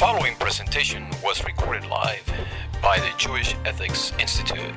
following 0.00 0.34
presentation 0.36 1.06
was 1.22 1.44
recorded 1.44 1.84
live 1.90 2.24
by 2.82 2.98
the 3.00 3.12
Jewish 3.18 3.54
Ethics 3.66 4.14
Institute. 4.18 4.72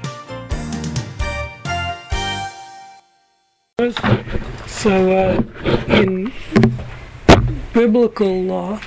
So, 4.67 4.91
uh, 5.13 5.41
in 5.87 6.33
biblical 7.71 8.43
law, 8.43 8.81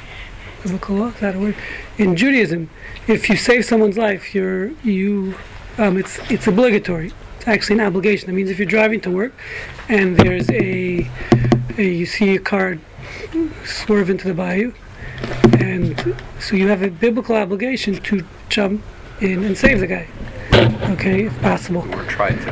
biblical 0.62 0.96
law 0.96 1.06
is 1.06 1.20
that 1.20 1.36
a 1.36 1.38
word? 1.38 1.56
In 1.96 2.14
Judaism, 2.16 2.68
if 3.08 3.30
you 3.30 3.36
save 3.38 3.64
someone's 3.64 3.96
life, 3.96 4.34
you're 4.34 4.72
you, 4.84 5.36
um, 5.78 5.96
it's 5.96 6.18
it's 6.30 6.46
obligatory. 6.46 7.14
It's 7.38 7.48
actually 7.48 7.76
an 7.76 7.86
obligation. 7.86 8.26
That 8.26 8.34
means 8.34 8.50
if 8.50 8.58
you're 8.58 8.68
driving 8.68 9.00
to 9.00 9.10
work, 9.10 9.32
and 9.88 10.18
there's 10.18 10.50
a, 10.50 11.10
a 11.78 11.82
you 11.82 12.04
see 12.04 12.34
a 12.34 12.38
car 12.38 12.78
swerve 13.64 14.10
into 14.10 14.28
the 14.28 14.34
bayou, 14.34 14.74
and 15.60 16.14
so 16.40 16.56
you 16.56 16.68
have 16.68 16.82
a 16.82 16.90
biblical 16.90 17.36
obligation 17.36 17.94
to 18.02 18.24
jump 18.48 18.82
in 19.20 19.42
and 19.44 19.56
save 19.56 19.80
the 19.80 19.86
guy. 19.86 20.06
Okay, 20.92 21.26
if 21.26 21.42
possible 21.42 21.82
Or 21.94 22.04
try 22.04 22.30
to. 22.30 22.50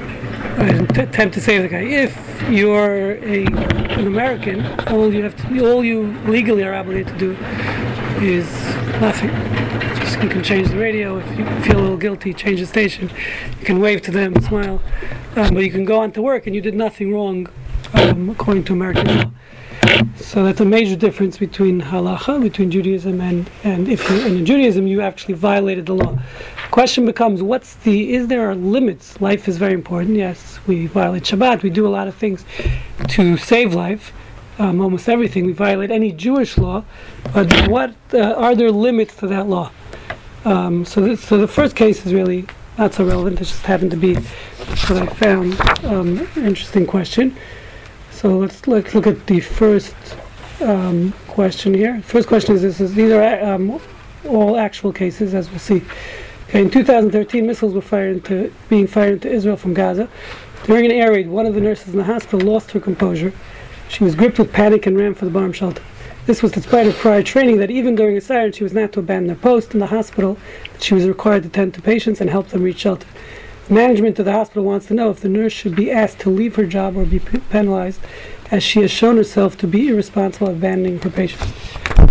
and 0.60 0.92
t- 0.95 1.00
attempt 1.02 1.34
to 1.34 1.40
save 1.40 1.62
the 1.62 1.68
guy. 1.68 1.82
If 1.82 2.16
you're 2.50 3.12
a 3.16 3.45
an 3.95 4.06
American, 4.06 4.64
all 4.88 5.12
you 5.12 5.23
have 5.23 5.37
to, 5.37 5.66
all 5.70 5.84
you 5.84 6.02
legally 6.27 6.64
are 6.64 6.74
obligated 6.74 7.12
to 7.14 7.18
do 7.18 7.30
is 8.24 8.46
nothing. 9.01 9.30
Just 10.01 10.23
you 10.23 10.28
can 10.28 10.42
change 10.42 10.68
the 10.68 10.76
radio 10.78 11.18
if 11.18 11.38
you 11.38 11.45
feel 11.62 11.78
a 11.78 11.82
little 11.82 11.96
guilty, 11.96 12.34
change 12.34 12.60
the 12.60 12.66
station. 12.66 13.10
You 13.60 13.65
can 13.66 13.80
wave 13.80 14.02
to 14.02 14.10
them, 14.10 14.40
smile, 14.42 14.82
um, 15.37 15.54
but 15.54 15.65
you 15.65 15.70
can 15.70 15.84
go 15.84 16.01
on 16.01 16.12
to 16.12 16.23
work 16.23 16.46
and 16.46 16.54
you 16.54 16.60
did 16.60 16.74
nothing 16.74 17.12
wrong 17.12 17.48
um, 17.95 18.30
according 18.30 18.65
to 18.65 18.73
American 18.73 19.06
law. 19.06 19.30
So 20.16 20.45
that's 20.45 20.61
a 20.61 20.65
major 20.65 20.97
difference 20.97 21.38
between 21.38 21.80
halacha, 21.80 22.43
between 22.43 22.71
Judaism 22.71 23.21
and 23.21 23.51
and 23.63 23.88
if 23.88 24.09
you 24.09 24.16
and 24.16 24.38
in 24.38 24.46
Judaism 24.46 24.87
you 24.87 25.01
actually 25.01 25.35
violated 25.35 25.87
the 25.87 25.95
law. 25.95 26.18
Question 26.71 27.07
becomes, 27.07 27.43
what's 27.43 27.74
the? 27.76 28.15
Is 28.15 28.26
there 28.26 28.54
limits? 28.54 29.21
Life 29.21 29.46
is 29.46 29.59
very 29.59 29.74
important. 29.74 30.16
Yes, 30.16 30.59
we 30.66 30.87
violate 30.87 31.23
Shabbat. 31.23 31.63
We 31.63 31.71
do 31.71 31.87
a 31.87 31.93
lot 31.99 32.09
of 32.09 32.15
things 32.16 32.45
to 33.10 33.37
save 33.37 33.74
life. 33.74 34.13
Um, 34.59 34.80
almost 34.80 35.09
everything. 35.09 35.46
We 35.46 35.52
violate 35.52 35.91
any 35.91 36.13
Jewish 36.13 36.59
law, 36.59 36.85
but 37.32 37.69
what 37.69 37.95
uh, 38.13 38.19
are 38.35 38.54
there 38.54 38.71
limits 38.71 39.16
to 39.16 39.26
that 39.26 39.48
law? 39.48 39.71
Um, 40.45 40.85
so, 40.85 41.15
so 41.15 41.38
the 41.38 41.48
first 41.48 41.74
case 41.74 42.04
is 42.07 42.13
really 42.13 42.46
not 42.79 42.95
so 42.95 43.04
relevant. 43.04 43.41
It 43.41 43.45
just 43.45 43.63
happened 43.63 43.91
to 43.93 43.96
be 43.96 44.15
what 44.15 44.93
I 44.93 45.07
found. 45.07 45.60
Um, 45.85 46.29
interesting 46.37 46.87
question. 46.87 47.37
So 48.24 48.38
let's 48.38 48.66
let's 48.66 48.94
look 48.94 49.06
at 49.06 49.26
the 49.26 49.40
first 49.40 49.94
um, 50.62 51.12
question 51.28 51.74
here. 51.74 52.00
First 52.00 52.26
question 52.26 52.54
is 52.54 52.62
this: 52.62 52.80
is 52.80 52.94
these 52.94 53.12
are 53.12 53.44
um, 53.44 53.78
all 54.26 54.56
actual 54.56 54.94
cases, 54.94 55.34
as 55.34 55.50
we'll 55.50 55.58
see. 55.58 55.82
Okay, 56.48 56.62
in 56.62 56.70
2013, 56.70 57.46
missiles 57.46 57.74
were 57.74 57.82
fired 57.82 58.16
into 58.16 58.50
being 58.70 58.86
fired 58.86 59.12
into 59.12 59.30
Israel 59.30 59.58
from 59.58 59.74
Gaza. 59.74 60.08
During 60.64 60.86
an 60.86 60.92
air 60.92 61.12
raid, 61.12 61.28
one 61.28 61.45
of 61.45 61.52
the 61.52 61.60
nurses 61.60 61.88
in 61.92 61.98
the 61.98 62.04
hospital 62.04 62.40
lost 62.40 62.70
her 62.70 62.80
composure. 62.80 63.34
She 63.90 64.04
was 64.04 64.14
gripped 64.14 64.38
with 64.38 64.54
panic 64.54 64.86
and 64.86 64.97
ran 64.97 65.12
for 65.12 65.26
the 65.26 65.30
bomb 65.30 65.52
shelter. 65.52 65.82
This 66.25 66.42
was 66.42 66.52
despite 66.52 66.86
her 66.86 66.92
prior 66.94 67.22
training 67.22 67.58
that 67.58 67.70
even 67.70 67.94
during 67.94 68.16
a 68.16 68.22
siren, 68.22 68.52
she 68.52 68.64
was 68.64 68.72
not 68.72 68.92
to 68.92 69.00
abandon 69.00 69.36
her 69.36 69.42
post 69.42 69.75
in 69.75 69.80
the 69.80 69.88
hospital. 69.88 70.38
She 70.80 70.94
was 70.94 71.06
required 71.06 71.42
to 71.42 71.50
tend 71.50 71.75
to 71.75 71.82
patients 71.82 72.22
and 72.22 72.30
help 72.30 72.48
them 72.48 72.62
reach 72.62 72.78
shelter. 72.78 73.06
Management 73.70 74.19
of 74.19 74.26
the 74.26 74.32
hospital 74.32 74.62
wants 74.62 74.87
to 74.87 74.94
know 74.94 75.09
if 75.10 75.20
the 75.20 75.28
nurse 75.28 75.53
should 75.53 75.75
be 75.75 75.91
asked 75.91 76.19
to 76.20 76.31
leave 76.31 76.56
her 76.56 76.66
job 76.66 76.97
or 76.97 77.06
be 77.06 77.19
p- 77.19 77.38
penalized, 77.38 77.98
as 78.50 78.62
she 78.62 78.82
has 78.82 78.91
shown 78.91 79.16
herself 79.16 79.56
to 79.59 79.66
be 79.66 79.88
irresponsible 79.88 80.48
abandoning 80.48 81.00
her 81.00 81.09
patients. 81.09 81.50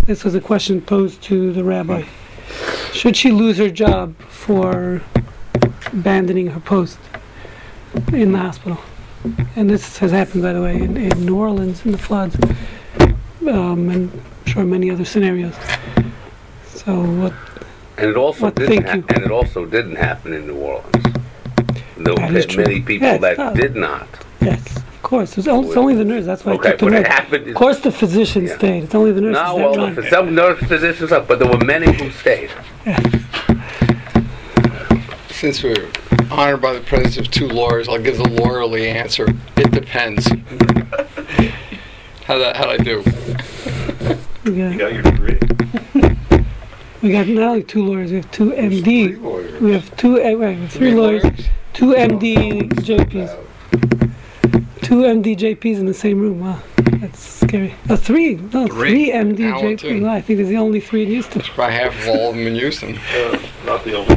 This 0.08 0.24
was 0.24 0.34
a 0.34 0.42
question 0.42 0.82
posed 0.82 1.22
to 1.24 1.54
the 1.54 1.64
rabbi. 1.64 2.06
Should 2.92 3.16
she 3.16 3.32
lose 3.32 3.60
her 3.60 3.70
job 3.70 4.18
for 4.24 5.04
abandoning 5.92 6.48
her 6.48 6.60
post 6.60 6.98
in 8.12 8.32
the 8.32 8.40
hospital? 8.40 8.80
And 9.56 9.70
this 9.70 10.00
has 10.00 10.12
happened, 10.12 10.42
by 10.42 10.54
the 10.54 10.62
way, 10.62 10.78
in, 10.78 10.98
in 10.98 11.26
New 11.26 11.38
Orleans 11.38 11.86
in 11.86 11.92
the 11.92 11.98
floods, 12.00 12.36
um, 13.48 13.90
and 13.90 14.12
I'm 14.12 14.22
sure 14.48 14.66
many 14.66 14.90
other 14.90 15.06
scenarios. 15.06 15.56
So 16.66 17.00
what? 17.00 17.34
And 17.98 18.10
it 18.10 18.18
also 18.18 18.50
didn't. 18.50 18.86
Ha- 18.86 19.16
and 19.16 19.24
it 19.24 19.32
also 19.32 19.66
didn't 19.66 19.96
happen 19.96 20.34
in 20.34 20.48
New 20.48 20.58
Orleans. 20.58 21.13
There 21.98 22.16
That 22.16 22.32
were 22.32 22.38
is 22.38 22.46
true. 22.46 22.64
many 22.64 22.80
people 22.82 23.08
Yes, 23.08 23.22
that 23.22 23.40
uh, 23.40 23.54
did 23.54 23.76
not. 23.76 24.08
Yes, 24.42 24.78
of 24.78 25.02
course. 25.04 25.38
It's, 25.38 25.48
only- 25.48 25.68
it's 25.70 25.78
only 25.78 25.96
the 25.96 26.04
nurse. 26.06 26.26
That's 26.26 26.44
why 26.44 26.54
Okay, 26.54 26.70
I 26.70 26.72
took 26.72 26.80
the 26.80 26.86
but 26.88 26.94
it 26.94 27.02
note. 27.04 27.08
happened. 27.12 27.48
Of 27.50 27.56
course, 27.56 27.80
the 27.82 27.92
physician 27.92 28.46
Yeah. 28.48 28.56
stayed. 28.58 28.84
It's 28.86 28.96
only 28.96 29.12
the 29.12 29.22
nurses 29.22 29.42
No, 29.44 29.58
that 29.58 29.70
well, 29.70 29.76
run. 29.76 29.94
for 29.96 30.04
some 30.10 30.34
nurse 30.36 30.60
physicians, 30.60 31.12
up, 31.12 31.28
but 31.28 31.40
there 31.40 31.48
were 31.50 31.64
many 31.64 31.92
who 31.94 32.10
stayed. 32.12 32.50
Since 35.30 35.62
we're 35.64 35.90
honored 36.32 36.62
by 36.62 36.74
the 36.74 36.80
presence 36.80 37.18
of 37.18 37.30
two 37.30 37.48
lawyers, 37.48 37.88
I'll 37.90 38.00
give 38.00 38.18
the 38.18 38.24
lawyerly 38.24 38.88
answer. 38.94 39.28
It 39.58 39.72
depends. 39.72 40.26
How 42.26 42.38
that? 42.38 42.56
How 42.56 42.70
I 42.70 42.78
do? 42.78 43.04
We 44.46 44.58
got, 44.58 44.78
got 44.78 44.94
your 44.94 45.02
degree. 45.04 45.38
we 47.04 47.12
got 47.12 47.28
not 47.28 47.44
only 47.50 47.64
two 47.64 47.86
lawyers, 47.86 48.12
we 48.12 48.18
have 48.18 48.32
two 48.32 48.52
MD. 48.52 49.60
We 49.62 49.74
have 49.74 49.96
two. 49.98 50.16
Uh, 50.16 50.36
wait, 50.38 50.56
we 50.56 50.62
have 50.62 50.72
three 50.72 50.94
lawyers, 50.94 51.24
two 51.74 51.88
MD 51.94 52.70
JDs, 52.70 53.38
two 54.82 55.02
MD 55.02 55.38
JDs 55.38 55.78
in 55.80 55.86
the 55.86 55.94
same 55.94 56.20
room. 56.22 56.40
Wow, 56.40 56.60
that's 57.02 57.20
scary. 57.20 57.76
Uh, 57.90 57.98
three, 57.98 58.36
no, 58.36 58.68
three, 58.68 59.10
Three. 59.10 59.12
MD 59.12 59.38
JDs. 59.38 59.80
too. 59.80 60.04
Wow, 60.04 60.14
I 60.14 60.22
think 60.22 60.38
there's 60.38 60.50
the 60.50 60.58
only 60.58 60.80
three 60.80 61.04
in 61.04 61.10
Houston. 61.10 61.42
Probably 61.42 61.76
half 61.76 61.94
of 62.02 62.08
all 62.08 62.30
of 62.30 62.36
them 62.36 62.48
in 62.48 62.56
Houston. 62.56 62.98
Uh, 63.14 63.40
not 63.66 63.84
the 63.84 63.96
only. 63.96 64.16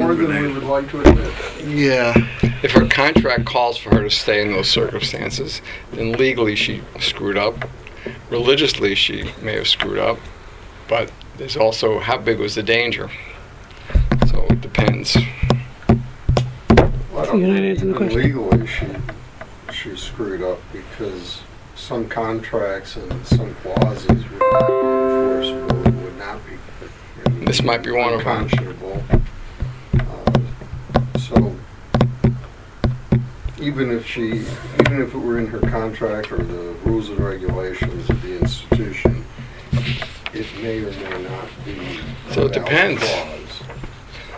More 0.00 0.14
than 0.14 0.42
we 0.42 0.52
would 0.52 0.64
like 0.64 0.90
to 0.90 1.00
admit. 1.00 1.32
Yeah, 1.64 2.14
If 2.62 2.72
her 2.72 2.86
contract 2.88 3.44
calls 3.44 3.76
for 3.78 3.90
her 3.90 4.02
to 4.02 4.10
stay 4.10 4.42
in 4.42 4.50
those 4.52 4.68
circumstances, 4.68 5.62
then 5.92 6.12
legally 6.12 6.56
she 6.56 6.82
screwed 6.98 7.36
up. 7.38 7.68
Religiously, 8.30 8.94
she 8.96 9.32
may 9.40 9.54
have 9.54 9.68
screwed 9.68 9.98
up. 9.98 10.18
But 10.90 11.12
there's 11.36 11.56
also 11.56 12.00
how 12.00 12.18
big 12.18 12.40
was 12.40 12.56
the 12.56 12.64
danger. 12.64 13.08
So 14.26 14.44
it 14.50 14.60
depends. 14.60 15.16
Well, 17.12 17.20
I 17.20 17.24
So 17.26 17.36
you're 17.36 17.46
not 17.46 17.54
don't 17.54 17.64
answering 17.64 17.92
the 17.92 17.98
think 17.98 18.10
question. 18.10 18.22
Legally, 18.22 18.66
she, 18.66 18.86
she 19.72 19.96
screwed 19.96 20.42
up 20.42 20.58
because 20.72 21.42
some 21.76 22.08
contracts 22.08 22.96
and 22.96 23.24
some 23.24 23.54
clauses 23.62 24.08
would 24.08 24.40
not 24.40 24.66
be 24.66 24.74
enforceable, 24.74 26.02
would 26.02 26.18
not 26.18 26.40
be. 26.44 26.52
and 27.24 27.46
This 27.46 27.62
might 27.62 27.84
be 27.84 27.92
one 27.92 28.12
of 28.12 28.24
them. 28.24 28.42
Unconscionable. 28.42 29.02
Uh, 29.94 31.18
So, 31.20 31.56
even 33.60 33.92
if 33.92 34.04
she, 34.04 34.22
even 34.80 35.02
if 35.02 35.14
it 35.14 35.18
were 35.18 35.38
in 35.38 35.46
her 35.46 35.60
contract 35.60 36.32
or 36.32 36.38
the 36.38 36.74
rules 36.84 37.10
and 37.10 37.20
regulations 37.20 38.10
of 38.10 38.20
the 38.22 38.40
institution, 38.40 39.24
it 40.40 40.62
may 40.62 40.78
or 40.82 40.90
may 40.90 41.22
not 41.22 41.48
be. 41.64 42.00
So 42.32 42.46
it 42.46 42.54
valid 42.54 42.54
depends. 42.54 43.02
clause. 43.02 43.62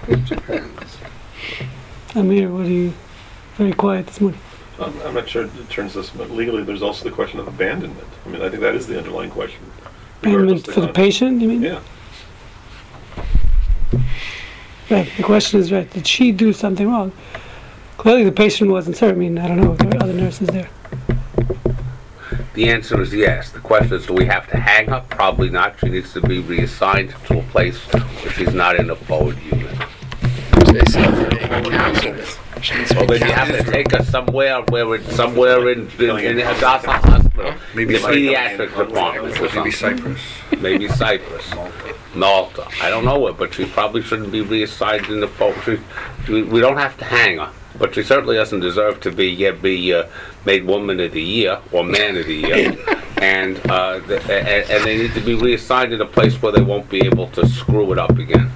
It 0.08 0.24
depends. 0.24 0.96
Amir, 2.14 2.50
what 2.50 2.66
are 2.66 2.70
you? 2.70 2.92
Very 3.56 3.72
quiet 3.72 4.06
this 4.06 4.20
morning. 4.20 4.40
I'm, 4.80 5.00
I'm 5.02 5.14
not 5.14 5.28
sure 5.28 5.44
it 5.44 5.70
turns 5.70 5.94
this, 5.94 6.10
but 6.10 6.30
legally, 6.30 6.64
there's 6.64 6.82
also 6.82 7.04
the 7.04 7.14
question 7.14 7.38
of 7.38 7.46
abandonment. 7.46 8.08
I 8.26 8.28
mean, 8.30 8.42
I 8.42 8.48
think 8.48 8.62
that 8.62 8.74
is 8.74 8.86
the 8.86 8.98
underlying 8.98 9.30
question. 9.30 9.60
Abandonment 10.20 10.66
regardless 10.66 10.74
for 10.74 10.80
the 10.80 10.86
con- 10.86 10.94
patient, 10.94 11.40
you 11.40 11.48
mean? 11.48 11.62
Yeah. 11.62 11.80
Right. 14.90 15.10
The 15.16 15.22
question 15.22 15.60
is 15.60 15.70
right. 15.70 15.88
Did 15.90 16.06
she 16.06 16.32
do 16.32 16.52
something 16.52 16.88
wrong? 16.88 17.12
Clearly, 17.96 18.24
the 18.24 18.32
patient 18.32 18.70
wasn't 18.70 18.96
served. 18.96 19.16
I 19.16 19.18
mean, 19.18 19.38
I 19.38 19.46
don't 19.46 19.58
know 19.58 19.72
if 19.72 19.78
there 19.78 19.88
were 19.88 20.02
other 20.02 20.12
nurses 20.12 20.48
there. 20.48 20.68
The 22.54 22.68
answer 22.68 23.00
is 23.00 23.14
yes. 23.14 23.50
The 23.50 23.60
question 23.60 23.94
is, 23.94 24.06
do 24.06 24.12
we 24.12 24.26
have 24.26 24.48
to 24.50 24.58
hang 24.58 24.88
her? 24.88 25.02
Probably 25.08 25.48
not. 25.48 25.78
She 25.80 25.88
needs 25.88 26.12
to 26.12 26.20
be 26.20 26.38
reassigned 26.40 27.14
to 27.26 27.38
a 27.38 27.42
place 27.44 27.78
where 27.78 28.32
she's 28.32 28.52
not 28.52 28.76
in 28.76 28.90
a 28.90 28.96
forward 28.96 29.38
unit. 29.40 29.76
They 30.72 30.80
said 30.90 31.32
a 31.32 31.70
counsel. 31.70 32.14
She 32.60 32.76
needs 32.76 32.90
to 32.90 32.96
Well, 32.98 33.06
then 33.06 33.20
you 33.26 33.32
have 33.32 33.48
to 33.48 33.70
take 33.70 33.90
her 33.92 34.04
somewhere 34.04 34.60
where 34.68 34.94
it, 34.94 35.04
somewhere 35.06 35.70
in, 35.70 35.90
in, 35.98 36.18
in 36.18 36.38
Hadassah 36.38 36.92
Hospital, 36.92 37.54
Maybe 37.74 37.94
the 37.94 38.00
pediatric 38.00 38.76
department 38.76 39.38
or 39.38 39.54
maybe 39.54 39.70
something. 39.70 39.72
Cyprus. 39.72 40.20
Maybe 40.60 40.88
Cyprus. 40.88 41.50
Malta. 42.14 42.68
I 42.82 42.90
don't 42.90 43.04
know 43.04 43.18
where, 43.18 43.32
but 43.32 43.54
she 43.54 43.64
probably 43.64 44.02
shouldn't 44.02 44.30
be 44.30 44.42
reassigned 44.42 45.06
in 45.06 45.20
the 45.20 45.28
fo- 45.28 45.58
she, 45.62 45.78
we, 46.30 46.42
we 46.42 46.60
don't 46.60 46.76
have 46.76 46.96
to 46.98 47.04
hang 47.04 47.38
her, 47.38 47.50
but 47.82 47.96
she 47.96 48.02
certainly 48.04 48.36
doesn't 48.36 48.60
deserve 48.60 49.00
to 49.00 49.10
be 49.10 49.44
uh, 49.44 49.50
be 49.54 49.92
uh, 49.92 50.06
made 50.44 50.64
woman 50.64 51.00
of 51.00 51.10
the 51.10 51.20
year 51.20 51.58
or 51.72 51.82
man 51.82 52.16
of 52.16 52.26
the 52.26 52.34
year. 52.36 52.76
and, 53.20 53.58
uh, 53.68 53.98
the, 54.06 54.22
and 54.32 54.70
and 54.70 54.84
they 54.84 54.96
need 54.96 55.12
to 55.14 55.20
be 55.20 55.34
reassigned 55.34 55.92
in 55.92 56.00
a 56.00 56.06
place 56.06 56.40
where 56.40 56.52
they 56.52 56.62
won't 56.62 56.88
be 56.88 57.04
able 57.04 57.26
to 57.30 57.44
screw 57.48 57.90
it 57.90 57.98
up 57.98 58.16
again, 58.16 58.52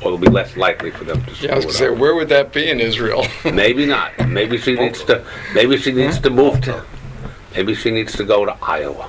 or 0.00 0.12
it'll 0.12 0.18
be 0.18 0.28
less 0.28 0.56
likely 0.56 0.92
for 0.92 1.02
them 1.02 1.24
to 1.24 1.34
screw 1.34 1.48
Yeah, 1.48 1.54
I 1.54 1.56
was 1.56 1.64
it 1.64 1.68
gonna 1.68 1.78
say, 1.78 1.88
up. 1.88 1.98
where 1.98 2.14
would 2.14 2.28
that 2.28 2.52
be 2.52 2.70
in 2.70 2.78
Israel? 2.78 3.26
Maybe 3.52 3.84
not. 3.84 4.28
Maybe 4.28 4.58
she 4.58 4.76
needs 4.76 5.02
to. 5.06 5.26
Maybe 5.52 5.76
she 5.76 5.90
needs 5.90 6.20
to 6.20 6.30
move 6.30 6.60
to. 6.62 6.84
Maybe 7.56 7.74
she 7.74 7.90
needs 7.90 8.12
to 8.16 8.22
go 8.22 8.44
to 8.44 8.56
Iowa. 8.62 9.08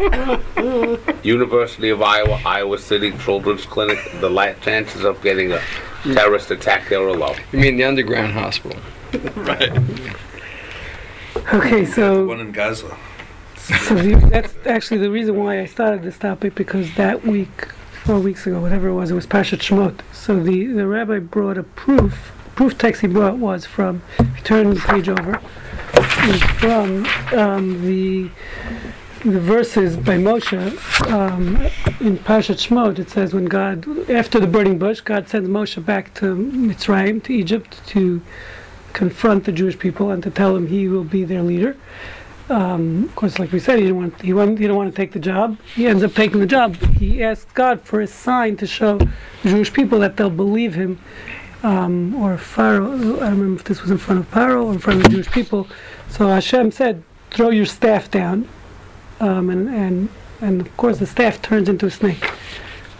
University 1.22 1.88
of 1.88 2.02
Iowa, 2.02 2.38
Iowa 2.44 2.78
City 2.78 3.12
Children's 3.16 3.64
Clinic, 3.64 3.98
the 4.20 4.54
chances 4.60 5.04
of 5.04 5.22
getting 5.22 5.52
a 5.52 5.62
terrorist 6.02 6.50
attack 6.50 6.88
there 6.88 7.00
are 7.06 7.12
low. 7.12 7.34
You 7.52 7.58
mean 7.58 7.76
the 7.76 7.84
underground 7.84 8.32
hospital? 8.32 8.78
Right. 9.34 9.72
Okay, 11.54 11.84
so 11.84 12.26
One 12.26 12.40
in 12.40 12.52
Gaza. 12.52 12.96
So 13.56 13.94
the, 13.94 14.14
that's 14.30 14.54
actually 14.66 14.98
the 14.98 15.10
reason 15.10 15.36
why 15.36 15.60
I 15.60 15.64
started 15.64 16.02
this 16.02 16.18
topic 16.18 16.54
because 16.54 16.94
that 16.94 17.24
week, 17.24 17.68
four 18.04 18.18
weeks 18.18 18.46
ago, 18.46 18.60
whatever 18.60 18.88
it 18.88 18.94
was, 18.94 19.10
it 19.10 19.14
was 19.14 19.26
Parshat 19.26 19.58
Shemot. 19.58 20.00
So 20.12 20.40
the, 20.40 20.66
the 20.66 20.86
rabbi 20.86 21.18
brought 21.18 21.56
a 21.56 21.62
proof. 21.62 22.32
Proof 22.56 22.76
text 22.78 23.00
he 23.00 23.06
brought 23.06 23.38
was 23.38 23.64
from. 23.64 24.02
If 24.18 24.36
you 24.36 24.42
turn 24.42 24.70
the 24.70 24.80
page 24.80 25.08
over, 25.08 25.40
was 26.26 26.42
from 26.58 27.06
um, 27.32 27.84
the 27.86 28.30
the 29.24 29.38
verses 29.38 29.96
by 29.98 30.16
Moshe 30.16 30.56
um, 31.10 31.56
in 32.00 32.16
Parshat 32.16 32.56
Shemot. 32.56 32.98
It 32.98 33.10
says 33.10 33.34
when 33.34 33.44
God, 33.44 33.86
after 34.08 34.40
the 34.40 34.46
burning 34.46 34.78
bush, 34.78 35.00
God 35.00 35.28
sends 35.28 35.48
Moshe 35.48 35.84
back 35.84 36.14
to 36.14 36.34
Mitzrayim, 36.34 37.22
to 37.24 37.32
Egypt, 37.32 37.80
to 37.88 38.22
confront 38.94 39.44
the 39.44 39.52
Jewish 39.52 39.78
people 39.78 40.10
and 40.10 40.22
to 40.22 40.30
tell 40.30 40.54
them 40.54 40.68
he 40.68 40.88
will 40.88 41.04
be 41.04 41.24
their 41.24 41.42
leader. 41.42 41.76
Um, 42.48 43.04
of 43.04 43.14
course, 43.14 43.38
like 43.38 43.52
we 43.52 43.60
said, 43.60 43.78
he 43.78 43.84
didn't 43.84 43.98
want 43.98 44.22
he, 44.22 44.32
want, 44.32 44.58
he 44.58 44.64
didn't 44.64 44.76
want 44.76 44.90
to 44.90 44.96
take 44.96 45.12
the 45.12 45.20
job. 45.20 45.58
He 45.74 45.86
ends 45.86 46.02
up 46.02 46.14
taking 46.14 46.40
the 46.40 46.46
job. 46.46 46.76
He 46.94 47.22
asked 47.22 47.54
God 47.54 47.82
for 47.82 48.00
a 48.00 48.06
sign 48.06 48.56
to 48.56 48.66
show 48.66 48.98
the 48.98 49.50
Jewish 49.50 49.72
people 49.72 50.00
that 50.00 50.16
they'll 50.16 50.30
believe 50.30 50.74
him. 50.74 50.98
Um, 51.62 52.14
or 52.14 52.38
Pharaoh, 52.38 52.94
I 52.94 52.98
don't 52.98 53.20
remember 53.20 53.60
if 53.60 53.64
this 53.64 53.82
was 53.82 53.90
in 53.90 53.98
front 53.98 54.20
of 54.20 54.28
Pharaoh 54.28 54.64
or 54.68 54.72
in 54.72 54.78
front 54.78 55.00
of 55.00 55.04
the 55.04 55.10
Jewish 55.10 55.30
people. 55.30 55.68
So 56.08 56.26
Hashem 56.28 56.72
said, 56.72 57.02
"Throw 57.30 57.50
your 57.50 57.66
staff 57.66 58.10
down," 58.10 58.48
um, 59.20 59.50
and 59.50 59.68
and 59.68 60.08
and 60.40 60.60
of 60.60 60.76
course 60.76 60.98
the 60.98 61.06
staff 61.06 61.40
turns 61.42 61.68
into 61.68 61.86
a 61.86 61.90
snake. 61.90 62.30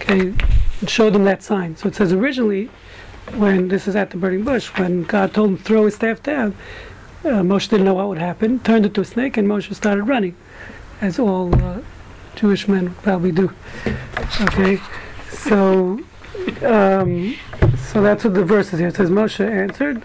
Okay, 0.01 0.35
and 0.81 0.91
showed 0.91 1.13
them 1.13 1.25
that 1.25 1.43
sign. 1.43 1.77
So 1.77 1.89
it 1.89 1.95
says 1.95 2.13
originally, 2.13 2.71
when 3.35 3.69
this 3.69 3.89
is 3.89 3.97
at 3.97 4.11
the 4.11 4.17
burning 4.17 4.45
bush, 4.45 4.69
when 4.79 5.05
God 5.05 5.35
told 5.35 5.51
him 5.51 5.59
to 5.59 5.63
throw 5.63 5.85
his 5.85 5.95
staff 5.95 6.23
down, 6.23 6.55
uh, 7.25 7.43
Moshe 7.43 7.69
didn't 7.69 7.85
know 7.85 7.95
what 7.95 8.09
would 8.09 8.19
happen, 8.19 8.61
turned 8.61 8.87
into 8.87 9.01
a 9.01 9.05
snake, 9.05 9.37
and 9.37 9.47
Moshe 9.47 9.75
started 9.75 10.05
running, 10.05 10.37
as 11.01 11.19
all 11.19 11.55
uh, 11.63 11.81
Jewish 12.35 12.67
men 12.69 12.95
probably 13.03 13.33
do. 13.33 13.53
Okay, 14.41 14.81
so 15.31 16.01
um, 16.65 17.37
so 17.77 18.01
that's 18.03 18.25
what 18.25 18.35
the 18.35 18.45
verse 18.45 18.73
is 18.73 18.79
here. 18.79 18.89
It 18.89 18.97
says 18.97 19.11
Moshe 19.11 19.47
answered, 19.47 20.03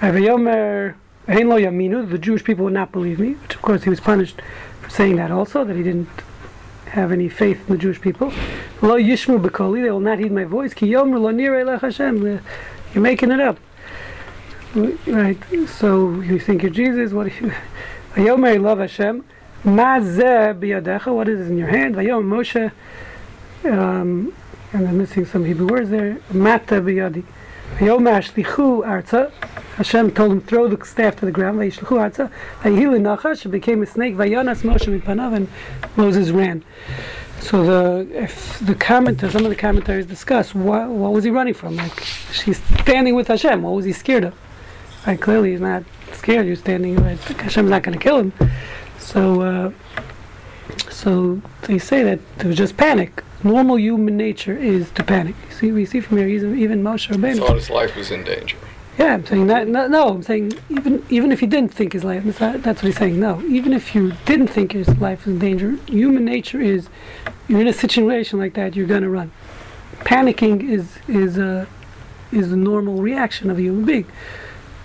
"Avayomer 0.00 0.94
hein 1.26 1.48
lo 1.48 1.56
yaminu." 1.56 2.10
The 2.10 2.18
Jewish 2.18 2.42
people 2.42 2.64
would 2.64 2.74
not 2.74 2.90
believe 2.90 3.20
me, 3.20 3.34
which 3.34 3.54
of 3.54 3.62
course 3.62 3.84
he 3.84 3.90
was 3.90 4.00
punished 4.00 4.40
saying 4.90 5.16
that 5.16 5.30
also, 5.30 5.64
that 5.64 5.76
he 5.76 5.82
didn't 5.82 6.08
have 6.86 7.12
any 7.12 7.28
faith 7.28 7.60
in 7.68 7.76
the 7.76 7.78
Jewish 7.78 8.00
people. 8.00 8.32
Lo 8.82 8.98
yishmu 8.98 9.40
bekoli, 9.40 9.82
they 9.82 9.90
will 9.90 10.00
not 10.00 10.18
heed 10.18 10.32
my 10.32 10.44
voice. 10.44 10.74
Ki 10.74 10.90
yomer 10.90 11.18
lo 11.20 11.78
Hashem. 11.78 12.42
You're 12.92 13.02
making 13.02 13.30
it 13.30 13.40
up. 13.40 13.58
Right. 14.74 15.38
So 15.68 16.20
you 16.20 16.38
think 16.38 16.62
you're 16.62 16.70
Jesus? 16.70 17.12
What? 17.12 17.28
do 17.28 17.46
you- 17.46 17.52
Vayomer 18.14 18.60
love 18.60 18.78
Hashem. 18.78 19.24
Ma 19.64 19.98
zeh. 20.00 21.06
What 21.06 21.28
is 21.28 21.48
in 21.48 21.58
your 21.58 21.68
hand? 21.68 21.94
Vayom 21.94 22.24
Moshe. 22.24 22.72
Um, 23.64 24.32
and 24.72 24.88
I'm 24.88 24.98
missing 24.98 25.24
some 25.24 25.44
Hebrew 25.44 25.68
words 25.68 25.90
there. 25.90 26.18
Mata 26.32 26.80
biyadi. 26.80 27.24
Hashem 29.76 30.10
told 30.10 30.32
him 30.32 30.40
throw 30.40 30.68
the 30.68 30.84
staff 30.84 31.16
to 31.16 31.26
the 31.26 31.32
ground. 31.32 31.62
It 31.62 33.50
became 33.50 33.82
a 33.82 33.86
snake. 33.86 34.14
And 34.18 35.48
Moses 35.96 36.30
ran. 36.30 36.64
So 37.40 37.64
the 37.64 38.22
if 38.22 38.58
the 38.58 38.74
commentator, 38.74 39.30
some 39.30 39.44
of 39.44 39.50
the 39.50 39.56
commentaries 39.56 40.04
discuss 40.06 40.54
what 40.54 40.88
what 40.88 41.12
was 41.12 41.24
he 41.24 41.30
running 41.30 41.54
from? 41.54 41.76
Like 41.76 42.04
she's 42.32 42.62
standing 42.82 43.14
with 43.14 43.28
Hashem. 43.28 43.62
What 43.62 43.74
was 43.74 43.86
he 43.86 43.92
scared 43.92 44.24
of? 44.24 44.34
Right, 45.06 45.18
clearly 45.18 45.52
he's 45.52 45.60
not 45.60 45.84
scared. 46.12 46.46
You're 46.46 46.56
standing 46.56 46.96
right. 46.96 47.18
Hashem's 47.18 47.70
not 47.70 47.82
going 47.82 47.98
to 47.98 48.02
kill 48.02 48.18
him. 48.18 48.32
So, 48.98 49.40
uh, 49.40 49.72
so 50.90 51.40
they 51.62 51.78
say 51.78 52.02
that 52.02 52.20
it 52.38 52.44
was 52.44 52.56
just 52.56 52.76
panic. 52.76 53.24
Normal 53.42 53.78
human 53.78 54.16
nature 54.16 54.56
is 54.56 54.90
to 54.92 55.02
panic. 55.02 55.34
You 55.48 55.54
see, 55.54 55.72
we 55.72 55.86
see 55.86 56.00
from 56.00 56.18
here, 56.18 56.28
even, 56.28 56.58
even 56.58 56.82
Moshe 56.82 57.08
Rabbeinu. 57.08 57.38
Thought 57.38 57.56
his 57.56 57.70
life 57.70 57.96
was 57.96 58.10
in 58.10 58.24
danger. 58.24 58.56
Yeah, 58.98 59.14
I'm 59.14 59.24
saying 59.24 59.46
that. 59.46 59.66
No, 59.66 59.86
no, 59.86 60.08
I'm 60.08 60.22
saying 60.22 60.52
even 60.68 61.02
even 61.08 61.32
if 61.32 61.40
you 61.40 61.48
didn't 61.48 61.72
think 61.72 61.94
his 61.94 62.04
life, 62.04 62.22
that's 62.38 62.64
what 62.82 62.82
he's 62.82 62.98
saying. 62.98 63.18
No, 63.18 63.40
even 63.42 63.72
if 63.72 63.94
you 63.94 64.12
didn't 64.26 64.48
think 64.48 64.72
his 64.72 64.88
life 64.98 65.24
was 65.24 65.34
in 65.34 65.38
danger, 65.38 65.78
human 65.86 66.26
nature 66.26 66.60
is, 66.60 66.90
you're 67.48 67.62
in 67.62 67.66
a 67.66 67.72
situation 67.72 68.38
like 68.38 68.52
that, 68.54 68.76
you're 68.76 68.86
gonna 68.86 69.08
run. 69.08 69.32
Panicking 70.00 70.68
is 70.68 70.98
is 71.08 71.38
a 71.38 71.66
is 72.30 72.50
the 72.50 72.56
normal 72.56 73.00
reaction 73.00 73.48
of 73.48 73.56
a 73.56 73.62
human 73.62 73.86
being, 73.86 74.06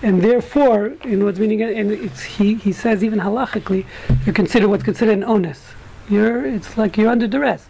and 0.02 0.22
therefore, 0.22 0.94
in 1.04 1.22
what's 1.22 1.38
meaning, 1.38 1.60
and 1.60 1.92
it's 1.92 2.22
he 2.22 2.54
he 2.54 2.72
says 2.72 3.04
even 3.04 3.18
halachically, 3.18 3.84
you 4.24 4.32
consider 4.32 4.66
what's 4.66 4.84
considered 4.84 5.12
an 5.12 5.24
onus. 5.24 5.74
You're 6.08 6.46
it's 6.46 6.78
like 6.78 6.96
you're 6.96 7.10
under 7.10 7.26
duress. 7.26 7.68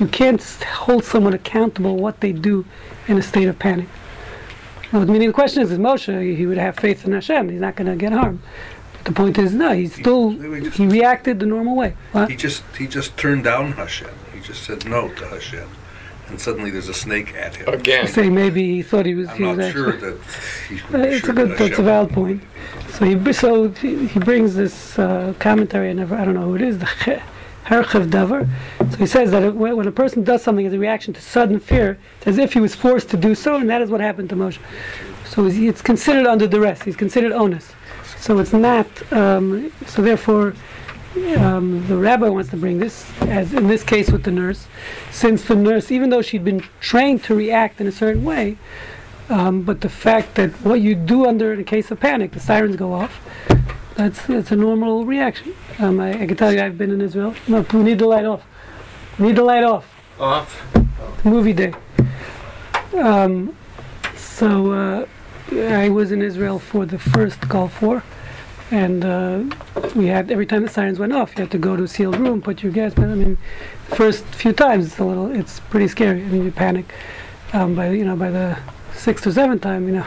You 0.00 0.06
can't 0.08 0.42
hold 0.42 1.04
someone 1.04 1.34
accountable 1.34 1.96
what 1.96 2.20
they 2.20 2.32
do 2.32 2.64
in 3.06 3.16
a 3.18 3.22
state 3.22 3.46
of 3.48 3.58
panic. 3.58 3.86
Now, 4.92 5.00
the 5.00 5.06
meaning 5.06 5.28
of 5.28 5.32
the 5.34 5.34
question 5.34 5.62
is, 5.62 5.70
is 5.70 5.78
Moshe, 5.78 6.36
he 6.36 6.46
would 6.46 6.58
have 6.58 6.76
faith 6.76 7.04
in 7.04 7.12
Hashem. 7.12 7.48
He's 7.48 7.60
not 7.60 7.76
going 7.76 7.86
to 7.88 7.96
get 7.96 8.12
harmed. 8.12 8.40
But 8.94 9.04
the 9.04 9.12
point 9.12 9.38
is, 9.38 9.52
no, 9.54 9.72
he's 9.72 9.94
still, 9.94 10.30
He 10.30 10.60
just- 10.60 10.76
he 10.76 10.86
reacted 10.86 11.40
the 11.40 11.46
normal 11.46 11.76
way. 11.76 11.94
What? 12.12 12.30
He 12.30 12.36
just 12.36 12.62
he 12.76 12.86
just 12.86 13.16
turned 13.16 13.44
down 13.44 13.72
Hashem. 13.72 14.10
He 14.32 14.40
just 14.40 14.62
said 14.64 14.84
no 14.88 15.08
to 15.08 15.26
Hashem, 15.28 15.68
and 16.28 16.40
suddenly 16.40 16.70
there's 16.70 16.88
a 16.88 16.94
snake 16.94 17.34
at 17.34 17.56
him. 17.56 17.68
Again, 17.72 18.06
Say 18.08 18.30
maybe 18.30 18.74
he 18.76 18.82
thought 18.82 19.06
he 19.06 19.14
was, 19.14 19.28
I'm 19.28 19.36
he 19.36 19.42
was 19.44 19.56
not 19.58 19.64
actually. 19.66 19.98
sure 19.98 20.10
that 20.12 20.18
he 20.68 20.76
Uh, 20.76 20.78
would 20.92 21.02
be 21.02 21.08
it's 21.08 21.20
sure 21.24 21.30
a 21.30 21.34
good, 21.34 21.50
that 21.50 21.58
that's 21.58 21.78
a 21.78 21.82
valid 21.82 22.10
point. 22.12 22.42
So 22.92 23.04
he, 23.04 23.32
so 23.32 23.68
he, 23.70 24.06
he 24.06 24.18
brings 24.20 24.54
this 24.54 24.98
uh, 24.98 25.34
commentary. 25.38 25.90
I 25.90 25.92
never, 25.94 26.14
I 26.14 26.24
don't 26.24 26.34
know 26.34 26.42
who 26.42 26.54
it 26.56 26.62
is. 26.62 26.78
The 26.78 26.86
Che- 27.04 27.22
Herchev. 27.66 28.48
So 28.90 28.96
he 28.96 29.06
says 29.06 29.30
that 29.30 29.54
when 29.54 29.86
a 29.86 29.92
person 29.92 30.22
does 30.22 30.42
something 30.42 30.66
as 30.66 30.72
a 30.72 30.78
reaction 30.78 31.14
to 31.14 31.20
sudden 31.20 31.60
fear, 31.60 31.98
it's 32.18 32.26
as 32.26 32.38
if 32.38 32.52
he 32.52 32.60
was 32.60 32.74
forced 32.74 33.10
to 33.10 33.16
do 33.16 33.34
so, 33.34 33.56
and 33.56 33.68
that 33.70 33.82
is 33.82 33.90
what 33.90 34.00
happened 34.00 34.28
to 34.30 34.36
Moshe. 34.36 34.58
So 35.26 35.46
it's 35.46 35.82
considered 35.82 36.26
under 36.26 36.46
duress. 36.46 36.82
He's 36.82 36.96
considered 36.96 37.32
onus. 37.32 37.72
So 38.18 38.38
it's 38.38 38.52
not. 38.52 38.86
Um, 39.12 39.72
so 39.86 40.02
therefore, 40.02 40.54
um, 41.36 41.86
the 41.86 41.96
rabbi 41.96 42.28
wants 42.28 42.50
to 42.50 42.56
bring 42.56 42.78
this, 42.78 43.10
as 43.22 43.52
in 43.54 43.66
this 43.66 43.82
case 43.82 44.10
with 44.10 44.24
the 44.24 44.30
nurse, 44.30 44.66
since 45.10 45.44
the 45.44 45.54
nurse, 45.54 45.90
even 45.90 46.10
though 46.10 46.22
she'd 46.22 46.44
been 46.44 46.64
trained 46.80 47.22
to 47.24 47.34
react 47.34 47.80
in 47.80 47.86
a 47.86 47.92
certain 47.92 48.24
way, 48.24 48.58
um, 49.28 49.62
but 49.62 49.80
the 49.80 49.88
fact 49.88 50.34
that 50.34 50.50
what 50.64 50.80
you 50.80 50.94
do 50.94 51.26
under 51.26 51.52
in 51.52 51.60
a 51.60 51.64
case 51.64 51.90
of 51.90 52.00
panic, 52.00 52.32
the 52.32 52.40
sirens 52.40 52.76
go 52.76 52.92
off, 52.92 53.20
that's 53.94 54.26
that's 54.26 54.50
a 54.50 54.56
normal 54.56 55.04
reaction. 55.04 55.54
Um, 55.78 56.00
I, 56.00 56.22
I 56.22 56.26
can 56.26 56.36
tell 56.36 56.52
you, 56.52 56.60
I've 56.60 56.76
been 56.76 56.90
in 56.90 57.00
Israel. 57.00 57.34
No, 57.46 57.64
we 57.72 57.82
need 57.82 57.98
the 57.98 58.06
light 58.06 58.24
off. 58.24 58.42
We 59.18 59.28
need 59.28 59.36
the 59.36 59.44
light 59.44 59.64
off. 59.64 59.86
Off. 60.18 60.62
Movie 61.24 61.52
day. 61.52 61.74
Um, 62.96 63.56
so 64.16 64.72
uh, 64.72 65.06
I 65.52 65.88
was 65.88 66.12
in 66.12 66.22
Israel 66.22 66.58
for 66.58 66.86
the 66.86 66.98
first 66.98 67.48
Gulf 67.48 67.80
War, 67.82 68.02
and 68.70 69.04
uh, 69.04 69.42
we 69.94 70.06
had 70.06 70.30
every 70.30 70.46
time 70.46 70.62
the 70.62 70.68
sirens 70.68 70.98
went 70.98 71.12
off, 71.12 71.36
you 71.36 71.42
had 71.42 71.50
to 71.52 71.58
go 71.58 71.76
to 71.76 71.84
a 71.84 71.88
sealed 71.88 72.18
room, 72.18 72.42
put 72.42 72.62
your 72.62 72.72
gas. 72.72 72.94
But 72.94 73.06
I 73.06 73.14
mean, 73.14 73.38
the 73.90 73.96
first 73.96 74.24
few 74.26 74.52
times 74.52 74.86
it's 74.86 74.98
a 74.98 75.04
little, 75.04 75.30
it's 75.30 75.60
pretty 75.60 75.88
scary. 75.88 76.22
I 76.22 76.26
mean, 76.26 76.44
you 76.44 76.52
panic. 76.52 76.92
Um, 77.52 77.76
by 77.76 77.90
you 77.90 78.04
know, 78.04 78.16
by 78.16 78.30
the 78.30 78.58
sixth 78.92 79.26
or 79.26 79.32
seventh 79.32 79.62
time, 79.62 79.86
you 79.86 79.94
know, 79.94 80.06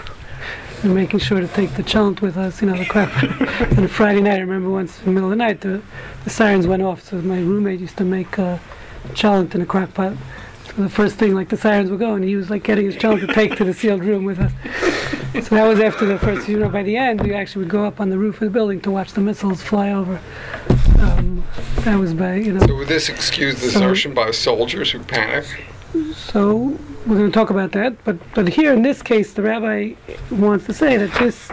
we're 0.83 0.93
making 0.93 1.19
sure 1.19 1.39
to 1.39 1.47
take 1.47 1.73
the 1.75 1.83
cholent 1.83 2.21
with 2.21 2.37
us. 2.37 2.61
You 2.61 2.69
know, 2.69 2.77
the 2.77 2.85
crap. 2.85 3.11
and 3.61 3.85
a 3.85 3.87
Friday 3.87 4.21
night, 4.21 4.37
I 4.37 4.39
remember 4.39 4.69
once 4.69 4.99
in 4.99 5.05
the 5.05 5.11
middle 5.11 5.31
of 5.31 5.37
the 5.37 5.43
night, 5.43 5.61
the, 5.61 5.81
the 6.23 6.29
sirens 6.29 6.67
went 6.67 6.83
off. 6.83 7.01
So 7.03 7.17
my 7.21 7.39
roommate 7.39 7.79
used 7.79 7.97
to 7.97 8.03
make 8.03 8.37
a 8.37 8.59
cholent 9.09 9.55
in 9.55 9.61
a 9.61 9.65
crock 9.65 9.93
pot. 9.93 10.13
So 10.67 10.83
the 10.83 10.89
first 10.89 11.15
thing, 11.15 11.33
like 11.33 11.49
the 11.49 11.57
sirens 11.57 11.89
were 11.89 11.97
going, 11.97 12.23
he 12.23 12.35
was 12.35 12.49
like 12.49 12.63
getting 12.63 12.85
his 12.85 12.95
cholent 12.95 13.21
to 13.25 13.33
take 13.33 13.55
to 13.57 13.63
the 13.63 13.73
sealed 13.73 14.03
room 14.03 14.25
with 14.25 14.39
us. 14.39 14.51
So 15.47 15.55
that 15.55 15.67
was 15.67 15.79
after 15.79 16.05
the 16.05 16.17
first, 16.19 16.47
you 16.47 16.59
know, 16.59 16.69
by 16.69 16.83
the 16.83 16.97
end, 16.97 17.21
we 17.21 17.33
actually 17.33 17.63
would 17.63 17.71
go 17.71 17.83
up 17.85 17.99
on 17.99 18.09
the 18.09 18.17
roof 18.17 18.35
of 18.35 18.41
the 18.41 18.49
building 18.49 18.81
to 18.81 18.91
watch 18.91 19.13
the 19.13 19.21
missiles 19.21 19.61
fly 19.61 19.91
over. 19.91 20.19
Um, 20.99 21.43
that 21.81 21.97
was 21.97 22.13
by, 22.13 22.35
you 22.35 22.53
know. 22.53 22.65
so 22.65 22.75
would 22.75 22.87
this 22.87 23.09
excuse 23.09 23.61
the 23.61 23.69
So- 23.69 24.11
by 24.11 24.31
soldiers 24.31 24.91
who 24.91 24.99
panic? 24.99 25.45
So 26.13 26.77
we're 27.07 27.17
going 27.17 27.31
to 27.31 27.33
talk 27.33 27.49
about 27.49 27.71
that, 27.71 28.03
but 28.03 28.17
but 28.33 28.49
here 28.49 28.73
in 28.73 28.81
this 28.81 29.01
case, 29.01 29.33
the 29.33 29.41
rabbi 29.41 29.93
wants 30.29 30.65
to 30.65 30.73
say 30.73 30.97
that 30.97 31.13
this 31.19 31.49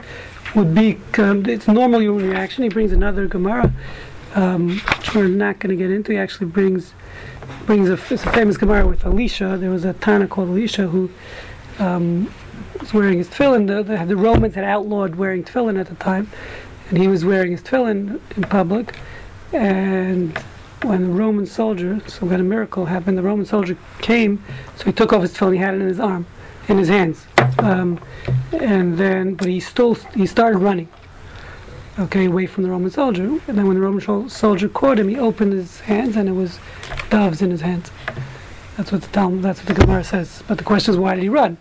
would 0.56 0.75
be 0.75 0.99
um, 1.18 1.46
it's 1.46 1.68
normal 1.68 2.00
human 2.00 2.28
reaction. 2.28 2.64
He 2.64 2.70
brings 2.70 2.90
another 2.90 3.28
Gemara, 3.28 3.73
um, 4.34 4.80
which 4.80 5.14
we're 5.14 5.28
not 5.28 5.61
going 5.61 5.70
to 5.70 5.76
get 5.76 5.92
into. 5.92 6.12
He 6.12 6.18
actually 6.18 6.49
brings 6.49 6.92
brings 7.66 7.88
a, 7.88 7.94
a 7.94 8.18
famous 8.32 8.56
Gemara 8.56 8.87
with 8.87 9.04
Elisha. 9.06 9.56
There 9.58 9.70
was 9.70 9.84
a 9.84 9.92
Tana 9.92 10.26
called 10.26 10.49
Elisha 10.49 10.88
who 10.88 11.11
um, 11.78 12.32
was 12.80 12.92
wearing 12.92 13.18
his 13.18 13.28
tefillin. 13.28 13.68
The, 13.68 13.82
the, 13.82 14.04
the 14.04 14.16
Romans 14.16 14.56
had 14.56 14.64
outlawed 14.64 15.14
wearing 15.14 15.44
tefillin 15.44 15.78
at 15.78 15.87
the 15.87 15.94
time, 15.94 16.30
and 16.88 16.99
he 16.99 17.06
was 17.06 17.25
wearing 17.25 17.52
his 17.52 17.62
tefillin 17.62 18.20
in 18.37 18.42
public, 18.42 18.99
and 19.52 20.37
when 20.85 21.03
the 21.03 21.12
Roman 21.12 21.47
soldier, 21.47 22.00
so 22.07 22.26
when 22.26 22.41
a 22.41 22.45
miracle 22.45 22.87
happened, 22.87 23.19
the 23.19 23.23
Roman 23.23 23.47
soldier 23.47 23.76
came, 24.00 24.43
so 24.76 24.85
he 24.85 24.93
took 24.93 25.12
off 25.12 25.23
his 25.23 25.33
tefillin, 25.33 25.55
he 25.55 25.59
had 25.59 25.75
it 25.75 25.81
in 25.81 25.88
his 25.88 26.00
arm, 26.00 26.26
in 26.69 26.79
his 26.79 26.88
hands, 26.88 27.26
um, 27.59 28.00
and 28.53 28.99
then, 28.99 29.35
but 29.35 29.49
he 29.49 29.61
still, 29.61 29.95
he 30.14 30.26
started 30.26 30.59
running, 30.59 30.88
okay, 31.99 32.26
away 32.26 32.47
from 32.47 32.64
the 32.64 32.71
Roman 32.71 32.91
soldier, 32.91 33.25
and 33.25 33.59
then 33.59 33.67
when 33.67 33.76
the 33.76 33.83
Roman 33.83 34.29
soldier 34.29 34.69
caught 34.69 34.99
him, 34.99 35.09
he 35.09 35.17
opened 35.17 35.53
his 35.53 35.81
hands, 35.81 36.17
and 36.17 36.29
it 36.29 36.33
was 36.33 36.59
doves 37.11 37.41
in 37.43 37.50
his 37.50 37.61
hands. 37.61 37.91
That's 38.76 38.91
what 38.91 39.03
the 39.03 39.09
Talmud, 39.09 39.43
that's 39.43 39.61
what 39.64 39.69
the 39.69 39.81
Gemara 39.81 40.03
says. 40.03 40.43
But 40.49 40.59
the 40.59 40.64
question 40.64 40.95
is, 40.95 40.99
why 40.99 41.14
did 41.14 41.23
he 41.23 41.29
run? 41.29 41.57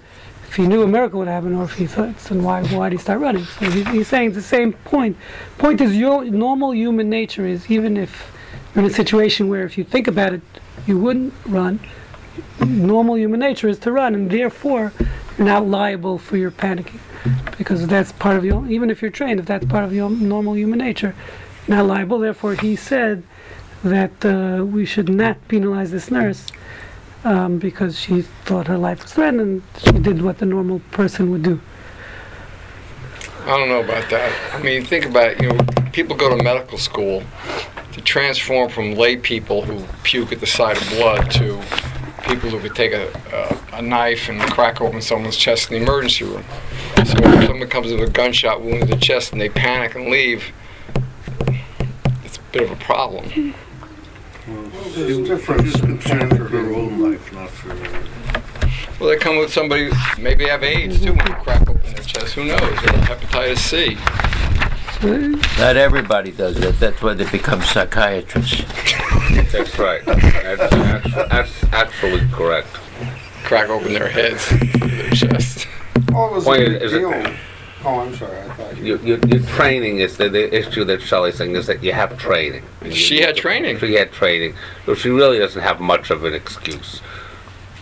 If 0.48 0.56
he 0.56 0.68
knew 0.68 0.84
a 0.84 0.88
miracle 0.88 1.20
would 1.20 1.28
happen, 1.28 1.54
or 1.56 1.64
if 1.64 1.74
he 1.74 1.86
thought, 1.86 2.18
then 2.18 2.44
why, 2.44 2.64
why 2.68 2.90
did 2.90 2.98
he 2.98 3.02
start 3.02 3.20
running? 3.20 3.46
So 3.46 3.70
he's, 3.70 3.88
he's 3.90 4.08
saying 4.08 4.34
the 4.34 4.42
same 4.42 4.74
point. 4.74 5.18
Point 5.58 5.82
is, 5.82 5.96
your 5.96 6.26
normal 6.26 6.74
human 6.74 7.10
nature 7.10 7.46
is 7.46 7.70
even 7.70 7.98
if 7.98 8.33
you're 8.74 8.84
in 8.84 8.90
a 8.90 8.94
situation 8.94 9.50
where, 9.50 9.64
if 9.64 9.78
you 9.78 9.84
think 9.84 10.08
about 10.08 10.34
it, 10.34 10.42
you 10.88 10.98
wouldn't 10.98 11.34
run. 11.46 11.80
Normal 12.60 13.18
human 13.18 13.40
nature 13.40 13.68
is 13.68 13.78
to 13.80 13.92
run, 13.92 14.16
and 14.16 14.32
therefore 14.32 14.94
you're 15.38 15.48
not 15.48 15.68
liable 15.68 16.18
for 16.18 16.38
your 16.38 16.52
panicking, 16.52 17.00
because 17.58 17.86
that's 17.88 18.12
part 18.12 18.38
of 18.38 18.44
your. 18.44 18.68
Even 18.68 18.90
if 18.90 19.02
you're 19.02 19.12
trained, 19.12 19.40
if 19.40 19.46
that's 19.46 19.66
part 19.66 19.84
of 19.84 19.94
your 19.94 20.10
normal 20.10 20.56
human 20.56 20.80
nature, 20.80 21.16
you're 21.68 21.78
not 21.78 21.86
liable. 21.86 22.20
Therefore, 22.20 22.56
he 22.56 22.76
said 22.76 23.24
that 23.84 24.26
uh, 24.26 24.64
we 24.66 24.86
should 24.86 25.10
not 25.10 25.48
penalize 25.48 25.92
this 25.92 26.10
nurse 26.10 26.48
um, 27.24 27.60
because 27.60 28.00
she 28.00 28.22
thought 28.22 28.68
her 28.68 28.78
life 28.78 29.04
was 29.04 29.14
threatened 29.14 29.42
and 29.42 29.64
she 29.78 29.92
did 29.92 30.22
what 30.22 30.40
the 30.40 30.46
normal 30.46 30.80
person 30.92 31.30
would 31.30 31.44
do. 31.44 31.60
I 33.46 33.58
don't 33.58 33.68
know 33.68 33.84
about 33.84 34.10
that. 34.10 34.56
I 34.56 34.64
mean, 34.64 34.86
think 34.86 35.06
about 35.06 35.32
it. 35.32 35.42
You 35.42 35.50
know, 35.50 35.60
people 35.92 36.16
go 36.16 36.36
to 36.36 36.42
medical 36.42 36.78
school 36.78 37.24
to 37.94 38.02
transform 38.02 38.70
from 38.70 38.96
lay 38.96 39.16
people 39.18 39.64
who 39.64 39.86
puke 40.04 40.32
at 40.32 40.40
the 40.40 40.48
sight 40.48 40.82
of 40.82 40.90
blood 40.90 41.30
to 41.32 41.62
people 42.24 42.50
who 42.50 42.60
could 42.60 42.76
take 42.76 42.94
a, 42.94 43.12
a, 43.72 43.78
a 43.78 43.82
knife 43.82 44.30
and 44.30 44.42
crack 44.42 44.82
open 44.82 45.02
someone's 45.02 45.38
chest 45.38 45.72
in 45.72 45.78
the 45.78 45.84
emergency 45.84 46.26
room. 46.26 46.44
So 46.98 47.16
if 47.18 47.46
someone 47.48 47.70
comes 47.70 47.92
with 47.92 48.02
a 48.02 48.12
gunshot 48.12 48.62
wound 48.62 48.82
to 48.82 48.96
the 48.96 48.98
chest 48.98 49.32
and 49.32 49.42
they 49.42 49.50
panic 49.50 49.96
and 49.96 50.10
leave, 50.10 50.52
it's 52.24 52.38
a 52.38 52.42
bit 52.52 52.64
of 52.64 52.72
a 52.72 52.76
problem. 52.78 53.54
There's 54.46 55.18
She 55.18 55.24
difference 55.24 55.64
was 55.64 55.76
in 55.76 55.98
concerned 56.00 56.38
for 56.38 56.46
her 56.46 56.74
own 56.74 57.00
life, 57.00 57.32
not 57.34 57.50
for. 57.50 57.76
Well, 59.00 59.10
they 59.10 59.18
come 59.18 59.38
with 59.38 59.52
somebody, 59.52 59.90
who 59.90 60.22
maybe 60.22 60.46
they 60.46 60.50
have 60.50 60.64
AIDS 60.64 61.02
too, 61.02 61.14
when 61.14 61.26
they 61.26 61.34
crack 61.34 61.70
open 61.70 61.82
their 61.94 62.04
chest. 62.04 62.34
Who 62.34 62.46
knows? 62.46 62.60
Or 62.60 62.94
hepatitis 63.06 63.58
C. 63.58 63.98
So, 65.04 65.18
Not 65.60 65.76
everybody 65.76 66.32
does 66.32 66.56
that. 66.62 66.80
That's 66.80 67.02
why 67.02 67.14
they 67.14 67.30
become 67.30 67.62
psychiatrists. 67.62 68.64
That's 69.52 69.78
right. 69.78 70.02
That's, 70.06 70.72
that's, 70.72 71.14
that's 71.14 71.64
actually 71.74 72.26
correct. 72.32 72.70
Crack 73.44 73.68
open 73.70 73.92
their 73.92 74.08
heads, 74.08 74.50
their 74.80 75.10
chest. 75.12 75.68
Oh, 76.14 76.28
it 76.28 76.34
was 76.36 76.48
a 76.48 76.52
big 76.52 76.62
is- 76.70 76.82
is 76.84 76.94
it- 76.94 77.00
deal. 77.00 77.34
Oh, 77.84 78.00
I'm 78.00 78.16
sorry, 78.16 78.40
I 78.40 78.54
thought 78.54 78.78
you. 78.78 78.86
Your, 78.86 79.00
your, 79.00 79.20
your 79.28 79.40
training 79.50 79.98
is 79.98 80.16
the, 80.16 80.30
the 80.30 80.58
issue 80.58 80.86
that 80.86 81.02
Shelley's 81.02 81.36
saying 81.36 81.54
is 81.58 81.68
that 81.68 81.84
you 81.84 81.92
have 81.92 82.18
training. 82.18 82.64
She 82.90 83.20
had 83.20 83.36
training. 83.36 83.78
She 83.80 83.96
had 83.96 84.10
training, 84.14 84.56
so 84.86 84.96
she 84.96 85.10
really 85.10 85.38
doesn't 85.38 85.62
have 85.62 85.82
much 85.82 86.12
of 86.12 86.24
an 86.24 86.34
excuse. 86.34 87.02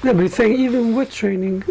yeah, 0.04 0.14
but 0.14 0.24
he's 0.24 0.34
saying 0.36 0.60
even 0.60 0.96
with 0.96 1.12
training, 1.12 1.64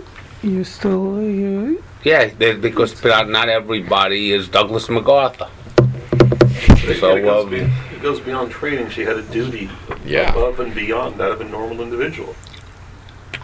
you 0.44 0.62
still 0.62 1.20
you 1.20 1.82
Yeah, 2.04 2.30
they- 2.38 2.54
because 2.54 3.02
not, 3.04 3.28
not 3.28 3.48
everybody 3.48 4.32
is 4.32 4.48
Douglas 4.48 4.88
MacArthur. 4.88 5.48
So, 6.98 7.12
again, 7.12 7.18
it, 7.18 7.22
goes 7.22 7.44
um, 7.44 7.50
be, 7.50 7.56
it 7.58 8.02
goes 8.02 8.20
beyond 8.20 8.50
training. 8.50 8.90
She 8.90 9.02
had 9.02 9.16
a 9.16 9.22
duty 9.22 9.70
Yeah. 10.04 10.30
above 10.32 10.60
and 10.60 10.74
beyond 10.74 11.16
that 11.20 11.30
of 11.30 11.40
a 11.40 11.44
normal 11.44 11.80
individual. 11.82 12.34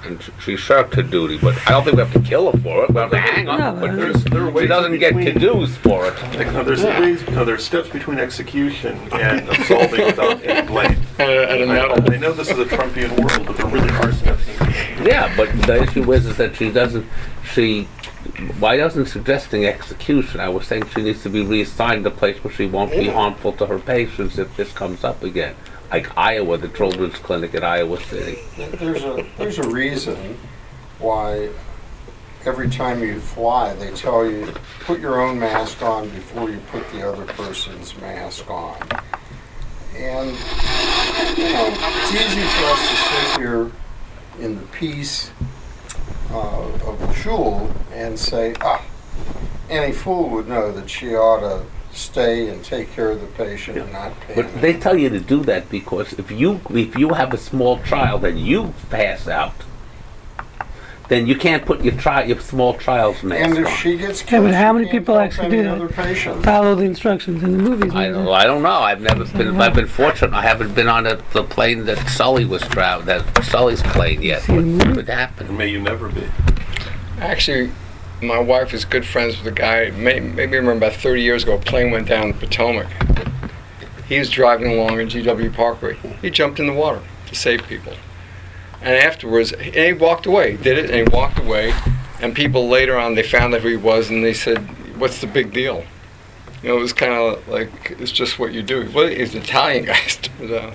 And 0.04 0.22
sh- 0.22 0.30
she 0.42 0.56
shirked 0.56 0.94
her 0.94 1.02
duty, 1.02 1.38
but 1.38 1.56
I 1.66 1.70
don't 1.72 1.84
think 1.84 1.96
we 1.96 2.02
have 2.02 2.12
to 2.12 2.20
kill 2.20 2.50
her 2.50 2.58
for 2.58 2.84
it. 2.84 2.90
We 2.90 2.96
have 3.00 3.10
to 3.10 3.18
hang 3.18 3.46
her. 3.46 3.58
No, 3.58 3.72
but 3.72 3.80
but 3.80 3.96
There's, 3.96 4.24
there 4.24 4.42
are 4.42 4.50
ways 4.50 4.62
she 4.64 4.68
doesn't 4.68 4.98
get 4.98 5.14
between- 5.16 5.34
caduce 5.34 5.76
for 5.76 6.06
it. 6.06 6.14
Like, 6.36 6.52
no, 6.52 6.62
there's 6.64 6.82
ways, 6.82 7.28
no, 7.28 7.44
there's 7.44 7.64
steps 7.64 7.88
between 7.88 8.18
execution 8.18 8.96
and 9.12 9.48
assaulting 9.48 10.06
without 10.06 10.42
any 10.44 10.66
blame. 10.66 10.96
At 11.18 11.28
a, 11.28 11.50
at 11.50 11.60
a 11.60 11.62
I, 11.62 11.66
medal. 11.66 12.12
I 12.12 12.16
know 12.18 12.32
this 12.32 12.50
is 12.50 12.58
a 12.58 12.64
Trumpian 12.64 13.10
world, 13.20 13.46
but 13.46 13.56
there 13.56 13.66
really 13.66 13.90
are 13.90 14.12
steps. 14.12 14.45
In 15.06 15.30
between. 15.30 15.36
Yeah, 15.36 15.36
but 15.36 15.66
the 15.66 15.82
issue 15.82 16.12
is, 16.12 16.26
is 16.26 16.36
that 16.36 16.56
she 16.56 16.70
doesn't, 16.70 17.06
she, 17.52 17.84
why 18.58 18.76
doesn't 18.76 19.06
suggesting 19.06 19.64
execution? 19.64 20.40
I 20.40 20.48
was 20.48 20.66
saying 20.66 20.88
she 20.88 21.02
needs 21.02 21.22
to 21.22 21.30
be 21.30 21.42
reassigned 21.42 22.04
to 22.04 22.10
a 22.10 22.12
place 22.12 22.42
where 22.42 22.52
she 22.52 22.66
won't 22.66 22.90
be 22.90 23.08
harmful 23.08 23.52
to 23.54 23.66
her 23.66 23.78
patients 23.78 24.38
if 24.38 24.56
this 24.56 24.72
comes 24.72 25.04
up 25.04 25.22
again. 25.22 25.54
Like 25.90 26.16
Iowa, 26.16 26.58
the 26.58 26.68
children's 26.68 27.16
clinic 27.16 27.54
at 27.54 27.62
Iowa 27.62 28.00
City. 28.00 28.40
There's 28.56 29.04
a, 29.04 29.24
there's 29.38 29.58
a 29.58 29.68
reason 29.68 30.36
why 30.98 31.50
every 32.44 32.68
time 32.68 33.02
you 33.02 33.20
fly, 33.20 33.74
they 33.74 33.90
tell 33.92 34.28
you, 34.28 34.52
put 34.80 35.00
your 35.00 35.20
own 35.20 35.38
mask 35.38 35.82
on 35.82 36.08
before 36.10 36.50
you 36.50 36.58
put 36.70 36.88
the 36.90 37.08
other 37.08 37.24
person's 37.34 37.96
mask 38.00 38.48
on. 38.50 38.80
And, 39.94 40.28
you 41.38 41.52
know, 41.52 41.68
it's 41.70 42.12
easy 42.12 42.42
for 42.42 42.64
us 42.64 42.88
to 42.88 42.96
sit 42.96 43.40
here 43.40 43.70
in 44.40 44.56
the 44.56 44.66
peace 44.66 45.30
uh, 46.30 46.68
of 46.84 46.98
the 47.00 47.12
shul 47.12 47.70
and 47.92 48.18
say, 48.18 48.54
ah, 48.60 48.84
any 49.68 49.92
fool 49.92 50.28
would 50.30 50.48
know 50.48 50.72
that 50.72 50.88
she 50.88 51.14
ought 51.14 51.40
to 51.40 51.64
stay 51.92 52.48
and 52.48 52.62
take 52.64 52.92
care 52.92 53.10
of 53.10 53.20
the 53.20 53.26
patient 53.26 53.78
and 53.78 53.92
not 53.92 54.18
pay. 54.20 54.34
But 54.34 54.60
they 54.60 54.74
tell 54.74 54.96
you 54.96 55.08
to 55.08 55.20
do 55.20 55.42
that 55.44 55.70
because 55.70 56.12
if 56.14 56.30
you, 56.30 56.60
if 56.70 56.96
you 56.96 57.14
have 57.14 57.32
a 57.32 57.38
small 57.38 57.82
child 57.82 58.24
and 58.24 58.38
you 58.38 58.74
pass 58.90 59.26
out, 59.26 59.54
then 61.08 61.26
you 61.26 61.36
can't 61.36 61.64
put 61.64 61.82
your 61.82 61.94
child, 61.96 62.28
your 62.28 62.40
small 62.40 62.76
child's 62.78 63.22
mask 63.22 63.44
And 63.44 63.58
if 63.58 63.66
on. 63.66 63.76
she 63.76 63.96
gets 63.96 64.22
Yeah, 64.22 64.28
killed, 64.28 64.44
but 64.46 64.54
how 64.54 64.70
she 64.70 64.74
many 64.74 64.84
can't 64.86 64.98
people 64.98 65.14
help 65.14 65.26
actually 65.26 65.58
any 65.58 65.78
do 65.78 65.86
that? 65.86 65.92
patient. 65.96 66.44
follow 66.44 66.74
the 66.74 66.82
instructions 66.84 67.42
in 67.42 67.52
the 67.52 67.58
movies. 67.58 67.94
I 67.94 68.08
don't, 68.08 68.28
I 68.28 68.44
don't 68.44 68.62
know. 68.62 68.70
I've 68.70 69.00
never 69.00 69.24
been. 69.24 69.60
I've 69.60 69.74
been 69.74 69.86
fortunate. 69.86 70.32
I 70.34 70.42
haven't 70.42 70.74
been 70.74 70.88
on 70.88 71.06
a, 71.06 71.16
the 71.32 71.44
plane 71.44 71.84
that 71.84 71.98
Sully 72.08 72.44
was 72.44 72.62
traveling. 72.62 73.06
That 73.06 73.44
Sully's 73.44 73.82
plane 73.82 74.22
yet. 74.22 74.42
See 74.42 74.52
What 74.54 74.64
movie? 74.64 74.94
could 74.94 75.08
happen? 75.08 75.56
May 75.56 75.68
you 75.68 75.80
never 75.80 76.08
be. 76.08 76.24
Actually, 77.18 77.70
my 78.22 78.38
wife 78.38 78.74
is 78.74 78.84
good 78.84 79.06
friends 79.06 79.38
with 79.38 79.46
a 79.46 79.50
guy. 79.56 79.90
May, 79.90 80.20
maybe 80.20 80.54
I 80.56 80.58
remember 80.60 80.72
about 80.86 80.94
30 80.98 81.22
years 81.22 81.42
ago, 81.44 81.54
a 81.54 81.58
plane 81.60 81.90
went 81.90 82.08
down 82.08 82.28
the 82.32 82.34
Potomac. 82.34 82.88
He 84.08 84.18
was 84.18 84.30
driving 84.30 84.70
along 84.72 85.00
in 85.00 85.08
GW 85.08 85.52
Parkway. 85.54 85.96
He 86.22 86.30
jumped 86.30 86.60
in 86.60 86.66
the 86.66 86.72
water 86.72 87.00
to 87.26 87.34
save 87.34 87.64
people. 87.66 87.92
And 88.86 88.94
afterwards, 88.94 89.52
and 89.52 89.74
he 89.74 89.92
walked 89.92 90.26
away. 90.26 90.52
He 90.52 90.56
did 90.62 90.78
it, 90.78 90.90
and 90.90 90.94
he 91.08 91.14
walked 91.14 91.40
away. 91.40 91.74
And 92.20 92.34
people 92.34 92.68
later 92.68 92.96
on, 92.96 93.16
they 93.16 93.22
found 93.24 93.52
out 93.52 93.62
who 93.62 93.68
he 93.68 93.76
was, 93.76 94.10
and 94.10 94.24
they 94.24 94.32
said, 94.32 94.58
"What's 94.96 95.20
the 95.20 95.26
big 95.26 95.52
deal?" 95.52 95.84
You 96.62 96.68
know, 96.68 96.78
it 96.78 96.80
was 96.80 96.92
kind 96.92 97.12
of 97.12 97.46
like 97.48 97.96
it's 97.98 98.12
just 98.12 98.38
what 98.38 98.52
you 98.52 98.62
do. 98.62 98.88
Well, 98.94 99.08
he's 99.08 99.34
an 99.34 99.42
Italian 99.42 99.84
guy. 99.86 99.98
but, 100.38 100.50
uh, 100.50 100.70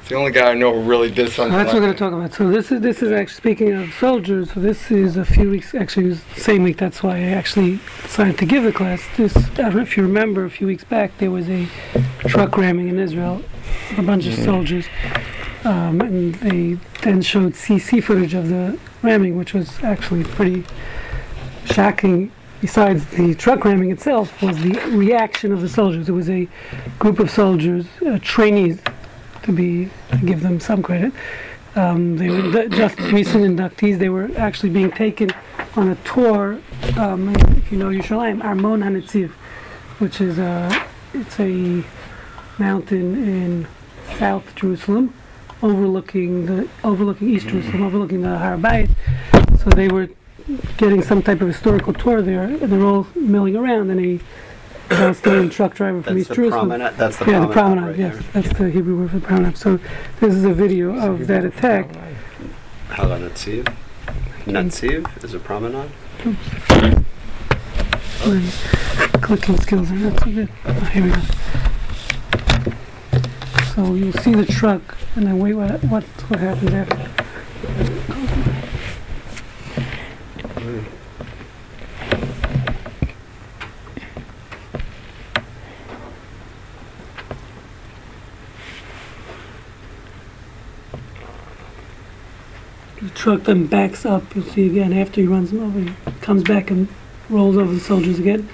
it's 0.00 0.08
the 0.08 0.16
only 0.16 0.32
guy 0.32 0.50
I 0.50 0.54
know 0.54 0.74
who 0.74 0.82
really 0.88 1.10
did 1.10 1.28
So 1.28 1.42
something. 1.42 1.56
that's 1.58 1.68
what 1.72 1.74
we're 1.74 1.80
going 1.80 1.92
to 1.92 1.98
talk 1.98 2.12
about. 2.12 2.34
So 2.34 2.50
this 2.50 2.72
is 2.72 2.80
this 2.80 3.02
is 3.02 3.12
actually 3.12 3.34
speaking 3.36 3.72
of 3.72 3.92
soldiers. 3.94 4.52
So 4.52 4.58
this 4.60 4.90
is 4.90 5.16
a 5.16 5.24
few 5.24 5.48
weeks. 5.48 5.74
Actually, 5.76 6.06
it 6.06 6.08
was 6.08 6.24
the 6.34 6.40
same 6.40 6.64
week. 6.64 6.76
That's 6.76 7.02
why 7.04 7.18
I 7.18 7.30
actually 7.40 7.78
decided 8.02 8.36
to 8.38 8.46
give 8.46 8.64
the 8.64 8.72
class. 8.72 9.02
This, 9.16 9.36
I 9.36 9.40
don't 9.62 9.76
know 9.76 9.82
if 9.82 9.96
you 9.96 10.02
remember, 10.02 10.44
a 10.44 10.50
few 10.50 10.66
weeks 10.66 10.82
back 10.84 11.16
there 11.18 11.30
was 11.30 11.48
a 11.48 11.68
truck 12.26 12.56
ramming 12.56 12.88
in 12.88 12.98
Israel, 12.98 13.42
a 13.96 14.02
bunch 14.02 14.26
of 14.26 14.34
soldiers, 14.34 14.86
um, 15.64 16.00
and 16.00 16.34
they 16.36 16.78
then 17.02 17.22
showed 17.22 17.54
CC 17.54 18.02
footage 18.02 18.34
of 18.34 18.48
the 18.48 18.78
ramming, 19.02 19.36
which 19.36 19.54
was 19.54 19.82
actually 19.82 20.24
pretty 20.24 20.64
shocking. 21.64 22.32
Besides 22.60 23.06
the 23.06 23.34
truck 23.34 23.64
ramming 23.64 23.92
itself, 23.92 24.42
was 24.42 24.60
the 24.60 24.74
reaction 24.90 25.52
of 25.52 25.60
the 25.60 25.68
soldiers. 25.68 26.08
It 26.08 26.12
was 26.12 26.28
a 26.28 26.48
group 26.98 27.20
of 27.20 27.30
soldiers, 27.30 27.86
uh, 28.04 28.18
trainees, 28.20 28.80
to 29.44 29.52
be 29.52 29.90
to 30.10 30.18
give 30.18 30.40
them 30.42 30.58
some 30.58 30.82
credit. 30.82 31.12
Um, 31.76 32.16
they 32.16 32.28
were 32.28 32.68
just 32.68 32.98
recent 32.98 33.44
inductees. 33.44 33.98
They 33.98 34.08
were 34.08 34.30
actually 34.36 34.70
being 34.70 34.90
taken 34.90 35.30
on 35.76 35.90
a 35.90 35.94
tour. 35.96 36.58
Um, 36.96 37.34
if 37.34 37.70
you 37.70 37.78
know 37.78 37.90
Yerushalayim, 37.90 38.42
Armon 38.42 38.82
Hanetziv, 38.82 39.30
which 40.00 40.20
is 40.20 40.38
a 40.38 40.86
it's 41.14 41.38
a 41.38 41.84
mountain 42.58 43.14
in 43.16 43.68
South 44.18 44.54
Jerusalem, 44.56 45.14
overlooking 45.62 46.46
the 46.46 46.68
overlooking 46.84 47.30
East 47.30 47.48
Jerusalem, 47.48 47.82
overlooking 47.82 48.22
the 48.22 48.38
Har 48.38 48.56
Bayit. 48.56 48.90
So 49.62 49.70
they 49.70 49.88
were 49.88 50.08
getting 50.76 51.02
some 51.02 51.22
type 51.22 51.40
of 51.40 51.48
historical 51.48 51.92
tour 51.92 52.22
there, 52.22 52.44
and 52.44 52.60
they're 52.60 52.84
all 52.84 53.06
milling 53.14 53.56
around. 53.56 53.90
And 53.90 54.00
a 54.00 54.20
Palestinian 54.88 55.50
truck 55.50 55.74
driver 55.74 56.02
from 56.02 56.14
That's 56.14 56.28
East 56.28 56.36
Jerusalem. 56.36 56.68
promenade. 56.68 56.96
That's 56.96 57.16
the 57.18 57.24
yeah, 57.26 57.46
promenade. 57.46 57.48
the 57.48 57.52
promenade. 57.52 57.84
right 57.84 57.98
yes, 57.98 58.14
there. 58.14 58.42
that's 58.42 58.58
the 58.58 58.70
Hebrew 58.70 58.98
word 59.00 59.10
for 59.10 59.20
promenade. 59.20 59.56
So 59.56 59.78
this 60.20 60.34
is 60.34 60.44
a 60.44 60.54
video 60.54 60.96
of 60.98 61.26
that 61.26 61.44
attack. 61.44 61.94
Hala 62.90 63.18
Natsiv. 63.18 63.74
Natsiv 64.46 65.24
is 65.24 65.34
a 65.34 65.38
promenade. 65.38 65.90
My 68.24 68.50
clicking 69.20 69.60
skills 69.60 69.90
are 69.90 69.94
not 69.94 70.18
so 70.20 70.32
good. 70.32 70.48
Oh, 70.64 70.72
here 70.72 71.04
we 71.04 71.10
go. 71.10 71.20
So 73.78 73.94
you'll 73.94 74.12
see 74.12 74.34
the 74.34 74.44
truck, 74.44 74.96
and 75.14 75.24
then 75.24 75.38
wait, 75.38 75.54
what, 75.54 75.84
what, 75.84 76.02
what 76.02 76.40
happens 76.40 76.72
after? 76.72 76.96
The 93.00 93.10
truck 93.14 93.44
then 93.44 93.68
backs 93.68 94.04
up, 94.04 94.34
you'll 94.34 94.44
see 94.44 94.66
again, 94.66 94.92
after 94.92 95.20
he 95.20 95.26
runs 95.28 95.52
them 95.52 95.62
over, 95.62 95.78
he 95.78 95.94
comes 96.20 96.42
back 96.42 96.72
and 96.72 96.88
rolls 97.30 97.56
over 97.56 97.72
the 97.72 97.78
soldiers 97.78 98.18
again. 98.18 98.48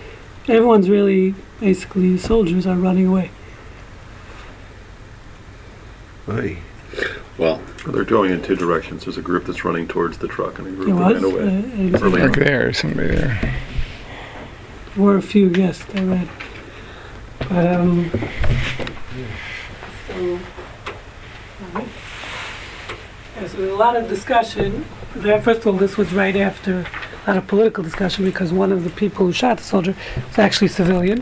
Everyone's 0.49 0.90
really, 0.90 1.35
basically, 1.61 2.12
the 2.12 2.19
soldiers 2.19 2.66
are 2.66 2.76
running 2.76 3.07
away. 3.07 3.31
Oy. 6.28 6.59
Well, 7.38 7.61
They're 7.87 8.04
going 8.04 8.31
in 8.31 8.43
two 8.43 8.57
directions. 8.57 9.04
There's 9.04 9.16
a 9.19 9.23
group 9.23 9.45
that's 9.47 9.64
running 9.64 9.88
towards 9.88 10.19
the 10.19 10.28
truck 10.28 10.59
and 10.59 10.69
a 10.69 10.71
group 10.71 10.87
There 10.87 10.97
that 10.97 11.23
was, 11.23 11.23
ran 11.23 11.25
uh, 11.25 11.37
away. 11.37 11.49
and 11.49 12.02
Early 12.02 12.23
Like 12.23 12.37
there, 12.38 12.73
somebody 12.73 13.09
there. 13.09 13.54
were 14.97 15.16
a 15.16 15.23
few, 15.23 15.49
yes, 15.49 15.85
I 15.95 16.02
read. 16.02 16.28
But, 17.40 17.50
um, 17.75 18.11
so, 20.09 20.38
alright. 21.66 21.88
Yeah, 23.37 23.49
so 23.49 23.57
there's 23.59 23.73
a 23.73 23.76
lot 23.76 23.97
of 23.97 24.09
discussion. 24.09 24.85
There, 25.16 25.43
first 25.43 25.61
of 25.61 25.66
all, 25.66 25.73
this 25.75 25.97
was 25.97 26.12
right 26.12 26.37
after 26.37 26.87
a 27.26 27.31
lot 27.31 27.37
of 27.38 27.47
political 27.47 27.83
discussion 27.83 28.25
because 28.25 28.52
one 28.52 28.71
of 28.73 28.85
the 28.85 28.90
people 28.90 29.26
who 29.26 29.33
shot 29.33 29.59
the 29.59 29.64
soldier 29.64 29.95
was 30.28 30.38
actually 30.38 30.66
a 30.66 30.71
civilian 30.71 31.21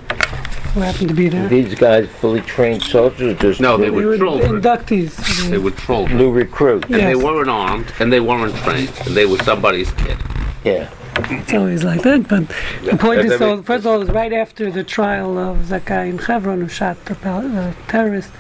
who 0.75 0.81
happened 0.81 1.09
to 1.09 1.15
be 1.15 1.29
there. 1.29 1.49
These 1.49 1.75
guys 1.75 2.09
fully 2.21 2.41
trained 2.41 2.83
soldiers, 2.83 3.39
just 3.39 3.61
No, 3.61 3.77
they 3.77 3.85
They 3.85 3.91
were 3.91 4.07
were 4.07 4.17
children. 4.17 4.61
inductees. 4.63 5.51
they 5.51 5.59
were 5.59 5.71
children. 5.71 6.17
new 6.19 6.31
recruits. 6.33 6.87
And 6.87 6.95
they 6.95 7.15
Yes. 7.15 7.23
weren't 7.23 7.49
armed, 7.51 7.93
and 8.01 8.13
they 8.13 8.21
weren't 8.21 8.57
trained, 8.57 8.91
and 9.07 9.15
they 9.15 9.27
were 9.27 9.39
somebody's 9.39 9.91
kid. 9.93 10.17
Yeah. 10.65 10.89
It's 11.31 11.53
always 11.53 11.85
like 11.85 12.03
that, 12.03 12.27
but 12.27 12.49
the 12.83 12.91
point 12.97 13.01
point 13.01 13.21
is, 13.21 13.39
so 13.39 13.63
first 13.63 13.81
of 13.85 13.87
all, 13.89 13.97
it 13.97 14.07
was 14.07 14.09
right 14.09 14.33
after 14.33 14.71
the 14.71 14.83
trial 14.83 15.39
of 15.39 15.69
that 15.69 15.85
guy 15.85 16.05
in 16.05 16.17
Hebron 16.19 16.63
who 16.63 16.69
shot 16.69 17.05
the 17.05 17.15
pal- 17.17 17.47
uh, 17.59 17.73
terrorist 17.87 18.31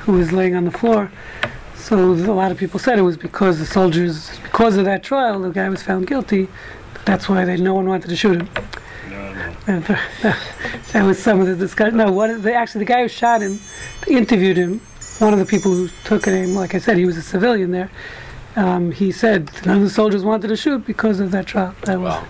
who 0.00 0.12
was 0.12 0.32
laying 0.32 0.56
on 0.56 0.64
the 0.64 0.72
floor. 0.72 1.12
So 1.76 1.96
a 1.96 2.34
lot 2.42 2.50
of 2.50 2.58
people 2.58 2.80
said 2.80 2.98
it 2.98 3.02
was 3.02 3.16
because 3.16 3.60
the 3.60 3.64
soldiers, 3.66 4.40
because 4.42 4.76
of 4.76 4.84
that 4.86 5.04
trial, 5.04 5.38
the 5.40 5.50
guy 5.50 5.68
was 5.68 5.82
found 5.84 6.08
guilty. 6.08 6.48
That's 7.06 7.28
why 7.28 7.44
they, 7.44 7.56
no 7.56 7.72
one 7.72 7.88
wanted 7.88 8.08
to 8.08 8.16
shoot 8.16 8.42
him. 8.42 8.48
And 9.68 9.82
that, 9.84 10.02
that 10.92 11.04
was 11.04 11.20
some 11.22 11.40
of 11.40 11.46
the 11.46 11.56
discussion. 11.56 11.96
No, 11.96 12.12
what 12.12 12.42
the, 12.42 12.52
actually 12.52 12.80
the 12.80 12.92
guy 12.92 13.02
who 13.02 13.08
shot 13.08 13.40
him 13.40 13.58
interviewed 14.06 14.56
him. 14.56 14.80
One 15.18 15.32
of 15.32 15.38
the 15.38 15.46
people 15.46 15.72
who 15.72 15.88
took 16.04 16.26
it, 16.26 16.48
like 16.50 16.74
I 16.74 16.78
said, 16.78 16.98
he 16.98 17.06
was 17.06 17.16
a 17.16 17.22
civilian 17.22 17.70
there. 17.70 17.90
Um, 18.54 18.90
he 18.90 19.12
said 19.12 19.50
none 19.66 19.78
of 19.78 19.82
the 19.82 19.90
soldiers 19.90 20.24
wanted 20.24 20.48
to 20.48 20.56
shoot 20.56 20.86
because 20.86 21.20
of 21.20 21.30
that 21.30 21.46
trial. 21.46 21.74
That 21.82 22.00
was. 22.00 22.22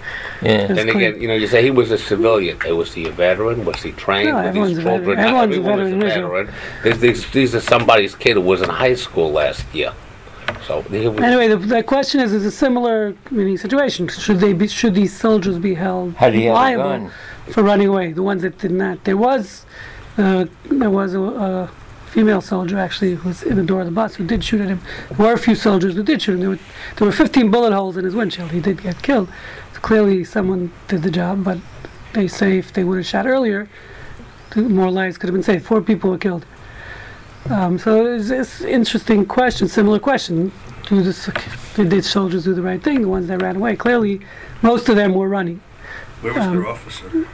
Yeah. 0.43 0.67
That's 0.67 0.81
and 0.81 0.91
again, 0.91 1.21
you 1.21 1.29
know, 1.29 1.35
you 1.35 1.47
say 1.47 1.63
he 1.63 1.71
was 1.71 1.91
a 1.91 1.99
civilian. 1.99 2.59
Was 2.77 2.93
he 2.95 3.07
a 3.07 3.13
veteran? 3.13 3.65
Was 3.65 3.83
he 3.83 3.93
trained? 3.93 4.29
No, 4.31 4.37
Were 4.37 4.43
everyone's 4.43 4.77
these 4.77 4.79
a 4.79 4.83
veteran. 4.83 5.05
children? 5.05 5.19
Not 5.19 5.45
Everyone's 5.45 5.57
a 5.57 5.59
everyone 5.59 5.79
was 5.79 5.91
veteran 5.91 6.03
in 6.03 6.47
Israel. 6.47 6.49
These, 6.85 7.01
these, 7.01 7.31
these 7.31 7.55
are 7.55 7.61
somebody's 7.61 8.15
kid 8.15 8.35
who 8.35 8.41
was 8.41 8.61
in 8.63 8.69
high 8.69 8.95
school 8.95 9.31
last 9.33 9.65
year. 9.75 9.93
So 10.67 10.85
Anyway, 10.91 11.49
the, 11.49 11.57
the 11.57 11.83
question 11.83 12.21
is: 12.21 12.33
Is 12.33 12.45
a 12.45 12.51
similar 12.51 13.15
mini 13.31 13.57
situation? 13.57 14.09
Should 14.09 14.41
they 14.41 14.53
be? 14.53 14.69
Should 14.69 14.95
these 14.95 15.17
soldiers 15.17 15.59
be 15.59 15.75
held 15.75 16.15
liable 16.55 17.11
for 17.51 17.63
running 17.63 17.89
away? 17.89 18.13
The 18.13 18.23
ones 18.23 18.43
that 18.43 18.59
did 18.59 18.73
not. 18.73 19.05
There 19.05 19.17
was, 19.17 19.67
uh, 20.19 20.47
there 20.65 20.91
was 20.91 21.15
a, 21.15 21.21
a 21.21 21.71
female 22.07 22.41
soldier 22.41 22.79
actually 22.79 23.15
who 23.15 23.29
was 23.29 23.43
in 23.43 23.57
the 23.57 23.63
door 23.63 23.81
of 23.81 23.87
the 23.87 23.93
bus 23.93 24.15
who 24.15 24.27
did 24.27 24.43
shoot 24.43 24.61
at 24.61 24.69
him. 24.69 24.81
There 25.11 25.27
were 25.27 25.33
a 25.35 25.39
few 25.39 25.55
soldiers 25.55 25.95
who 25.95 26.03
did 26.03 26.23
shoot 26.23 26.35
him. 26.35 26.41
There 26.41 26.51
were, 26.51 26.59
there 26.97 27.07
were 27.07 27.13
15 27.13 27.51
bullet 27.51 27.73
holes 27.73 27.97
in 27.97 28.05
his 28.05 28.15
windshield. 28.15 28.53
He 28.53 28.61
did 28.61 28.83
get 28.83 29.03
killed. 29.03 29.29
So 29.75 29.81
clearly, 29.81 30.25
someone 30.25 30.73
did 30.89 31.03
the 31.03 31.11
job. 31.11 31.45
But 31.45 31.59
they 32.15 32.29
say 32.29 32.59
if 32.59 32.73
they 32.73 32.85
would 32.85 32.97
have 32.97 33.07
shot 33.07 33.27
earlier, 33.27 33.69
more 34.57 34.91
lives 34.91 35.19
could 35.19 35.29
have 35.29 35.35
been 35.35 35.43
saved. 35.43 35.67
Four 35.67 35.83
people 35.83 36.11
were 36.11 36.19
killed. 36.19 36.47
Um, 37.51 37.79
so 37.79 38.05
it's, 38.07 38.31
it's 38.31 38.61
interesting 38.63 39.25
question, 39.27 39.69
similar 39.69 39.99
question. 39.99 40.53
Do 40.89 41.03
the, 41.03 41.43
did 41.77 41.91
the 41.91 42.03
soldiers 42.03 42.45
do 42.45 42.55
the 42.55 42.63
right 42.63 42.83
thing? 42.83 43.03
The 43.03 43.09
ones 43.09 43.29
that 43.29 43.43
ran 43.43 43.57
away, 43.57 43.77
clearly, 43.77 44.21
most 44.63 44.89
of 44.89 44.97
them 44.97 45.15
were 45.15 45.29
running. 45.29 45.61
Where 46.21 46.33
was 46.35 46.43
Um, 46.45 46.57
their 46.57 46.67
officer? 46.69 47.27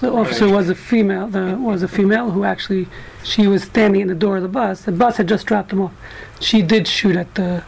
The 0.00 0.12
officer 0.12 0.48
was 0.48 0.68
a 0.68 0.74
female. 0.76 1.26
The 1.26 1.56
was 1.58 1.82
a 1.82 1.88
female 1.88 2.30
who 2.30 2.44
actually, 2.44 2.86
she 3.24 3.48
was 3.48 3.64
standing 3.64 4.00
in 4.00 4.08
the 4.08 4.14
door 4.14 4.36
of 4.36 4.42
the 4.42 4.48
bus. 4.48 4.82
The 4.82 4.92
bus 4.92 5.16
had 5.16 5.26
just 5.28 5.46
dropped 5.46 5.70
them 5.70 5.80
off. 5.80 5.92
She 6.40 6.62
did 6.62 6.86
shoot 6.86 7.16
at 7.16 7.34
the, 7.34 7.64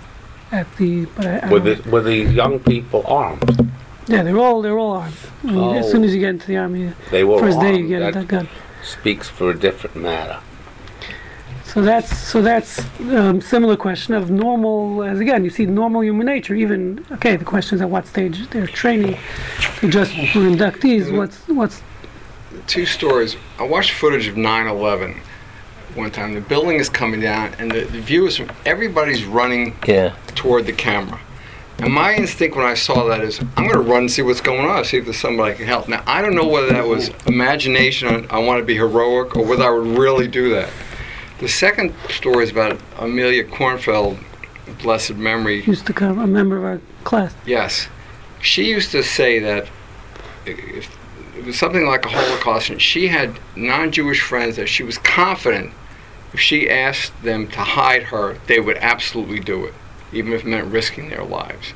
at 0.52 0.66
the. 0.76 1.06
But 1.06 1.26
I, 1.26 1.38
I 1.38 1.50
were, 1.50 1.58
the, 1.60 1.90
were 1.90 2.02
these 2.02 2.32
young 2.32 2.60
people 2.60 3.04
armed? 3.08 3.68
yeah, 4.06 4.22
they're 4.22 4.38
all 4.38 4.62
they're 4.62 4.78
all 4.78 4.92
armed. 4.92 5.16
I 5.42 5.46
mean, 5.50 5.76
As 5.76 5.86
Oh. 5.86 5.90
soon 5.90 6.04
as 6.04 6.14
you 6.14 6.20
get 6.20 6.30
into 6.30 6.46
the 6.46 6.56
army, 6.56 6.92
They 7.10 7.24
were 7.24 7.40
first 7.40 7.58
day 7.58 7.74
you 7.76 7.78
armed. 7.78 7.88
get 7.88 7.98
that 8.00 8.14
that 8.14 8.28
gun. 8.28 8.48
speaks 8.84 9.28
for 9.28 9.50
a 9.50 9.58
different 9.58 9.96
matter. 9.96 10.38
So 11.72 11.82
that's 11.82 12.16
so 12.18 12.42
that's 12.42 12.80
um, 13.00 13.40
similar 13.40 13.76
question 13.76 14.14
of 14.14 14.28
normal. 14.28 15.04
As 15.04 15.20
again, 15.20 15.44
you 15.44 15.50
see 15.50 15.66
normal 15.66 16.02
human 16.02 16.26
nature. 16.26 16.56
Even 16.56 17.06
okay, 17.12 17.36
the 17.36 17.44
question 17.44 17.76
is 17.76 17.80
at 17.82 17.88
what 17.88 18.08
stage 18.08 18.50
they're 18.50 18.66
training. 18.66 19.16
They 19.80 19.88
just 19.88 20.12
were 20.16 20.48
inductees. 20.50 21.16
What's 21.16 21.46
what's 21.46 21.80
two 22.66 22.86
stories. 22.86 23.36
I 23.60 23.62
watched 23.62 23.92
footage 23.92 24.26
of 24.26 24.34
9/11 24.34 25.18
one 25.94 26.10
time. 26.10 26.34
The 26.34 26.40
building 26.40 26.78
is 26.80 26.88
coming 26.88 27.20
down, 27.20 27.54
and 27.60 27.70
the, 27.70 27.82
the 27.82 28.00
view 28.00 28.26
is 28.26 28.36
from 28.36 28.50
everybody's 28.66 29.24
running 29.24 29.76
Yeah. 29.86 30.16
toward 30.34 30.66
the 30.66 30.72
camera. 30.72 31.20
And 31.78 31.94
my 31.94 32.14
instinct 32.14 32.56
when 32.56 32.66
I 32.66 32.74
saw 32.74 33.04
that 33.06 33.20
is, 33.20 33.38
I'm 33.56 33.64
going 33.68 33.72
to 33.72 33.80
run 33.80 34.00
and 34.00 34.10
see 34.10 34.22
what's 34.22 34.40
going 34.40 34.66
on, 34.66 34.84
see 34.84 34.98
if 34.98 35.04
there's 35.04 35.18
somebody 35.20 35.52
I 35.54 35.56
can 35.56 35.66
help. 35.66 35.88
Now 35.88 36.02
I 36.04 36.20
don't 36.20 36.34
know 36.34 36.48
whether 36.48 36.70
that 36.70 36.86
was 36.88 37.10
imagination. 37.26 38.26
I 38.28 38.40
want 38.40 38.58
to 38.58 38.64
be 38.64 38.74
heroic, 38.74 39.36
or 39.36 39.44
whether 39.44 39.64
I 39.64 39.70
would 39.70 39.96
really 39.96 40.26
do 40.26 40.50
that. 40.50 40.68
The 41.40 41.48
second 41.48 41.94
story 42.10 42.44
is 42.44 42.50
about 42.50 42.78
Amelia 42.98 43.44
Kornfeld, 43.44 44.22
blessed 44.82 45.14
memory. 45.14 45.62
used 45.62 45.86
to 45.86 45.94
come 45.94 46.18
a 46.18 46.26
member 46.26 46.58
of 46.58 46.64
our 46.64 46.80
class. 47.02 47.34
Yes. 47.46 47.88
She 48.42 48.68
used 48.68 48.92
to 48.92 49.02
say 49.02 49.38
that 49.38 49.68
if 50.44 50.94
it 51.36 51.44
was 51.46 51.58
something 51.58 51.86
like 51.86 52.04
a 52.04 52.10
Holocaust, 52.10 52.68
and 52.68 52.80
she 52.80 53.08
had 53.08 53.40
non 53.56 53.90
Jewish 53.90 54.20
friends 54.20 54.56
that 54.56 54.68
she 54.68 54.82
was 54.82 54.98
confident 54.98 55.72
if 56.32 56.40
she 56.40 56.68
asked 56.68 57.22
them 57.22 57.48
to 57.48 57.60
hide 57.60 58.04
her, 58.04 58.36
they 58.46 58.60
would 58.60 58.76
absolutely 58.76 59.40
do 59.40 59.64
it, 59.64 59.74
even 60.12 60.32
if 60.32 60.42
it 60.42 60.46
meant 60.46 60.66
risking 60.66 61.08
their 61.08 61.24
lives. 61.24 61.72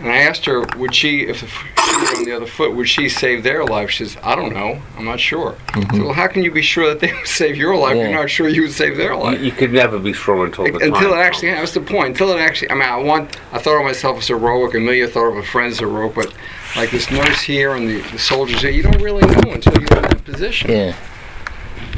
And 0.00 0.10
I 0.10 0.18
asked 0.18 0.44
her, 0.46 0.66
would 0.76 0.94
she, 0.94 1.20
if 1.22 1.38
she 1.38 1.46
were 1.46 2.18
on 2.18 2.24
the 2.24 2.32
other 2.34 2.46
foot, 2.46 2.74
would 2.74 2.88
she 2.88 3.08
save 3.08 3.44
their 3.44 3.64
life? 3.64 3.90
She 3.90 4.04
says, 4.04 4.16
I 4.22 4.34
don't 4.34 4.52
know. 4.52 4.82
I'm 4.98 5.04
not 5.04 5.20
sure. 5.20 5.56
I 5.68 5.80
said, 5.80 5.88
mm-hmm. 5.88 6.04
well, 6.04 6.12
how 6.12 6.26
can 6.26 6.42
you 6.42 6.50
be 6.50 6.62
sure 6.62 6.88
that 6.88 7.00
they 7.00 7.12
would 7.12 7.26
save 7.26 7.56
your 7.56 7.76
life? 7.76 7.96
Yeah. 7.96 8.08
You're 8.08 8.20
not 8.20 8.28
sure 8.28 8.48
you 8.48 8.62
would 8.62 8.72
save 8.72 8.96
their 8.96 9.14
life. 9.16 9.40
you 9.40 9.52
could 9.52 9.72
never 9.72 9.98
be 9.98 10.12
sure 10.12 10.46
until 10.46 10.64
the 10.64 10.78
Until 10.78 11.14
it 11.14 11.18
actually, 11.18 11.48
comes. 11.48 11.56
that 11.56 11.60
was 11.60 11.74
the 11.74 11.80
point. 11.80 12.08
Until 12.08 12.30
it 12.30 12.40
actually, 12.40 12.70
I 12.70 12.74
mean, 12.74 12.82
I 12.82 12.96
want, 12.96 13.36
I 13.52 13.58
thought 13.58 13.78
of 13.78 13.84
myself 13.84 14.18
as 14.18 14.28
heroic. 14.28 14.74
Amelia 14.74 15.06
thought 15.06 15.28
of 15.28 15.34
her 15.36 15.42
friends 15.42 15.74
as 15.74 15.80
heroic, 15.80 16.14
but 16.14 16.34
like 16.76 16.90
this 16.90 17.10
nurse 17.10 17.42
here 17.42 17.74
and 17.74 17.88
the, 17.88 18.00
the 18.10 18.18
soldiers 18.18 18.62
here, 18.62 18.70
you 18.70 18.82
don't 18.82 19.00
really 19.00 19.24
know 19.26 19.52
until 19.52 19.74
you're 19.74 19.82
in 19.82 20.02
that 20.02 20.24
position. 20.24 20.70
Yeah. 20.70 20.96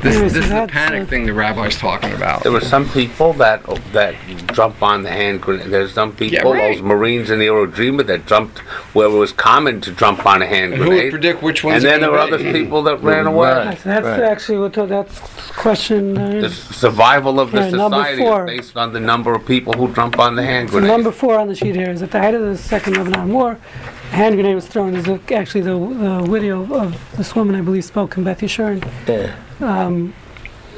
This, 0.03 0.17
this 0.17 0.35
is 0.35 0.35
the 0.35 0.41
that's, 0.51 0.73
panic 0.73 1.09
thing 1.09 1.27
the 1.27 1.33
rabbi's 1.33 1.77
talking 1.79 2.13
about. 2.13 2.43
There 2.43 2.53
were 2.53 2.61
some 2.61 2.89
people 2.91 3.33
that 3.35 3.63
that 3.93 4.15
jump 4.53 4.83
on 4.83 5.03
the 5.03 5.11
hand 5.11 5.41
grenade. 5.43 5.69
There's 5.71 5.93
some 5.93 6.15
people, 6.15 6.53
right. 6.53 6.75
those 6.75 6.83
Marines 6.83 7.31
in 7.31 7.39
the 7.39 7.47
Iwo 7.47 7.73
Jima 7.73 8.07
that 8.07 8.27
jumped 8.27 8.59
where 8.95 9.07
it 9.09 9.13
was 9.17 9.33
common 9.33 9.81
to 9.81 9.93
jump 9.93 10.25
on 10.27 10.43
a 10.43 10.47
hand 10.47 10.75
And 10.75 10.83
who 10.83 10.89
would 10.91 10.95
grenade. 10.97 11.11
predict 11.13 11.43
which 11.43 11.65
one's 11.65 11.83
And 11.83 11.85
then 11.93 12.01
there 12.03 12.11
were 12.11 12.19
gonna 12.19 12.35
other 12.37 12.45
be? 12.45 12.53
people 12.53 12.83
that 12.85 13.03
ran 13.03 13.27
away. 13.27 13.51
Right. 13.51 13.79
That's 13.83 14.05
right. 14.05 14.21
actually 14.21 14.59
what 14.59 14.75
that's 14.75 15.19
question. 15.57 16.15
The 16.15 16.47
Uh, 16.47 16.51
survival 16.51 17.41
of 17.41 17.51
the 17.53 17.61
Right, 17.61 17.73
number 17.73 17.97
society 17.97 18.23
four. 18.23 18.45
is 18.51 18.57
based 18.59 18.77
on 18.77 18.93
the 18.93 19.01
number 19.01 19.35
of 19.35 19.47
people 19.47 19.73
who 19.73 19.93
jump 19.95 20.19
on 20.19 20.37
the 20.37 20.43
hand 20.43 20.69
grenade. 20.71 20.89
number 20.89 21.11
four 21.11 21.39
on 21.39 21.49
the 21.49 21.55
sheet 21.55 21.75
here 21.75 21.91
is 21.91 22.03
at 22.03 22.11
the 22.11 22.21
height 22.21 22.35
of 22.35 22.43
the 22.43 22.57
Second 22.57 22.97
Lebanon 22.99 23.33
War, 23.33 23.59
a 24.06 24.06
hand 24.11 24.35
grenade 24.35 24.55
was 24.55 24.67
thrown. 24.67 24.95
is 24.95 25.09
actually 25.31 25.61
the, 25.63 25.79
the 25.79 26.27
video 26.31 26.63
of 26.75 27.17
this 27.17 27.35
woman 27.35 27.55
I 27.55 27.61
believe 27.61 27.85
spoke 27.85 28.17
in 28.17 28.25
Beth 28.25 28.41
Yeshurun. 28.41 28.87
Yeah. 29.07 29.35
um, 29.61 30.15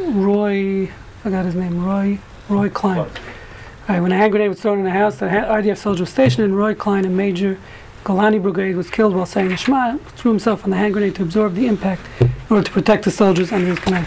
Roy, 0.01 0.85
I 0.85 0.91
forgot 1.23 1.45
his 1.45 1.55
name, 1.55 1.85
Roy, 1.85 2.19
Roy 2.49 2.69
Klein. 2.69 3.09
Right, 3.88 4.01
when 4.01 4.12
a 4.12 4.17
hand 4.17 4.33
grenade 4.33 4.49
was 4.49 4.61
thrown 4.61 4.79
in 4.79 4.85
the 4.85 4.91
house, 4.91 5.17
the 5.17 5.27
IDF 5.27 5.79
soldier 5.79 6.03
was 6.03 6.11
stationed, 6.11 6.45
and 6.45 6.57
Roy 6.57 6.75
Klein, 6.75 7.05
a 7.05 7.09
major 7.09 7.59
Golani 8.05 8.41
brigade, 8.41 8.77
was 8.77 8.91
killed 8.91 9.14
while 9.14 9.27
saying 9.27 9.49
the 9.49 9.57
Shema, 9.57 9.97
threw 10.17 10.31
himself 10.31 10.64
on 10.64 10.71
the 10.71 10.77
hand 10.77 10.93
grenade 10.93 11.14
to 11.17 11.23
absorb 11.23 11.55
the 11.55 11.67
impact 11.67 12.03
in 12.21 12.31
order 12.51 12.64
to 12.64 12.73
protect 12.73 13.05
the 13.05 13.11
soldiers 13.11 13.53
under 13.53 13.67
his 13.69 13.79
command. 13.79 14.07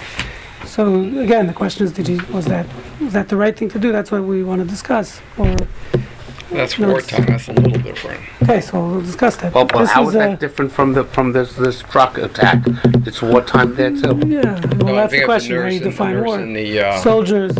So 0.65 0.95
again, 1.19 1.47
the 1.47 1.53
question 1.53 1.85
is, 1.85 1.91
did 1.91 2.07
he, 2.07 2.19
was 2.31 2.45
that 2.45 2.65
was 2.99 3.13
that 3.13 3.29
the 3.29 3.35
right 3.35 3.57
thing 3.57 3.69
to 3.69 3.79
do? 3.79 3.91
That's 3.91 4.11
what 4.11 4.23
we 4.23 4.43
want 4.43 4.61
to 4.61 4.67
discuss. 4.67 5.19
Or 5.37 5.55
That's 6.51 6.77
No, 6.77 6.89
wartime. 6.89 7.25
That's 7.25 7.47
a 7.47 7.53
little 7.53 7.81
different. 7.81 8.19
Okay, 8.43 8.59
so 8.61 8.85
we'll 8.85 9.01
discuss 9.01 9.37
that. 9.37 9.53
Well, 9.53 9.65
but 9.65 9.79
This 9.79 9.91
how 9.91 10.03
is, 10.03 10.09
is 10.09 10.15
uh, 10.15 10.19
that 10.19 10.39
different 10.39 10.71
from 10.71 10.93
the 10.93 11.03
from 11.05 11.31
this 11.31 11.53
this 11.55 11.81
truck 11.81 12.17
attack? 12.17 12.63
It's 13.07 13.21
wartime 13.21 13.75
there 13.75 13.91
too. 13.91 13.97
Yeah, 14.27 14.59
well, 14.77 14.85
No, 14.85 14.93
I 14.97 15.01
that's 15.01 15.11
think 15.11 15.11
the 15.11 15.17
it's 15.17 15.25
question. 15.25 15.55
How 15.55 15.61
nurse 15.63 15.73
you 15.73 15.81
and- 15.81 15.91
define 15.91 16.13
nurse 16.15 16.27
war? 16.27 16.39
and 16.39 16.55
the, 16.55 16.79
uh, 16.79 16.97
Soldiers. 16.99 17.55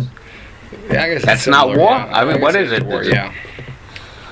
Yeah, 0.90 1.02
I 1.04 1.08
guess 1.08 1.16
it's 1.18 1.24
That's 1.26 1.46
not 1.46 1.62
similar, 1.68 1.78
war? 1.78 1.90
yeah. 1.90 2.10
I 2.12 2.24
mean, 2.24 2.34
guess 2.34 2.42
what 2.42 2.56
it's 2.56 2.72
it? 2.72 2.82
war, 2.84 3.04
yeah. 3.04 3.32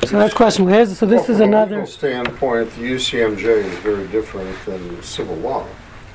So 0.06 0.18
that's 0.18 0.34
question. 0.34 0.66
Here's, 0.68 0.96
so 0.98 1.06
this 1.06 1.22
Well, 1.22 1.30
is 1.30 1.36
from 1.36 1.40
a 1.40 1.44
another. 1.44 1.76
legal 1.76 1.86
standpoint, 1.86 2.70
the 2.76 2.82
UCMJ 2.82 3.44
is 3.64 3.78
very 3.78 4.06
different 4.08 4.54
than 4.66 5.02
civil 5.02 5.36
law. 5.36 5.64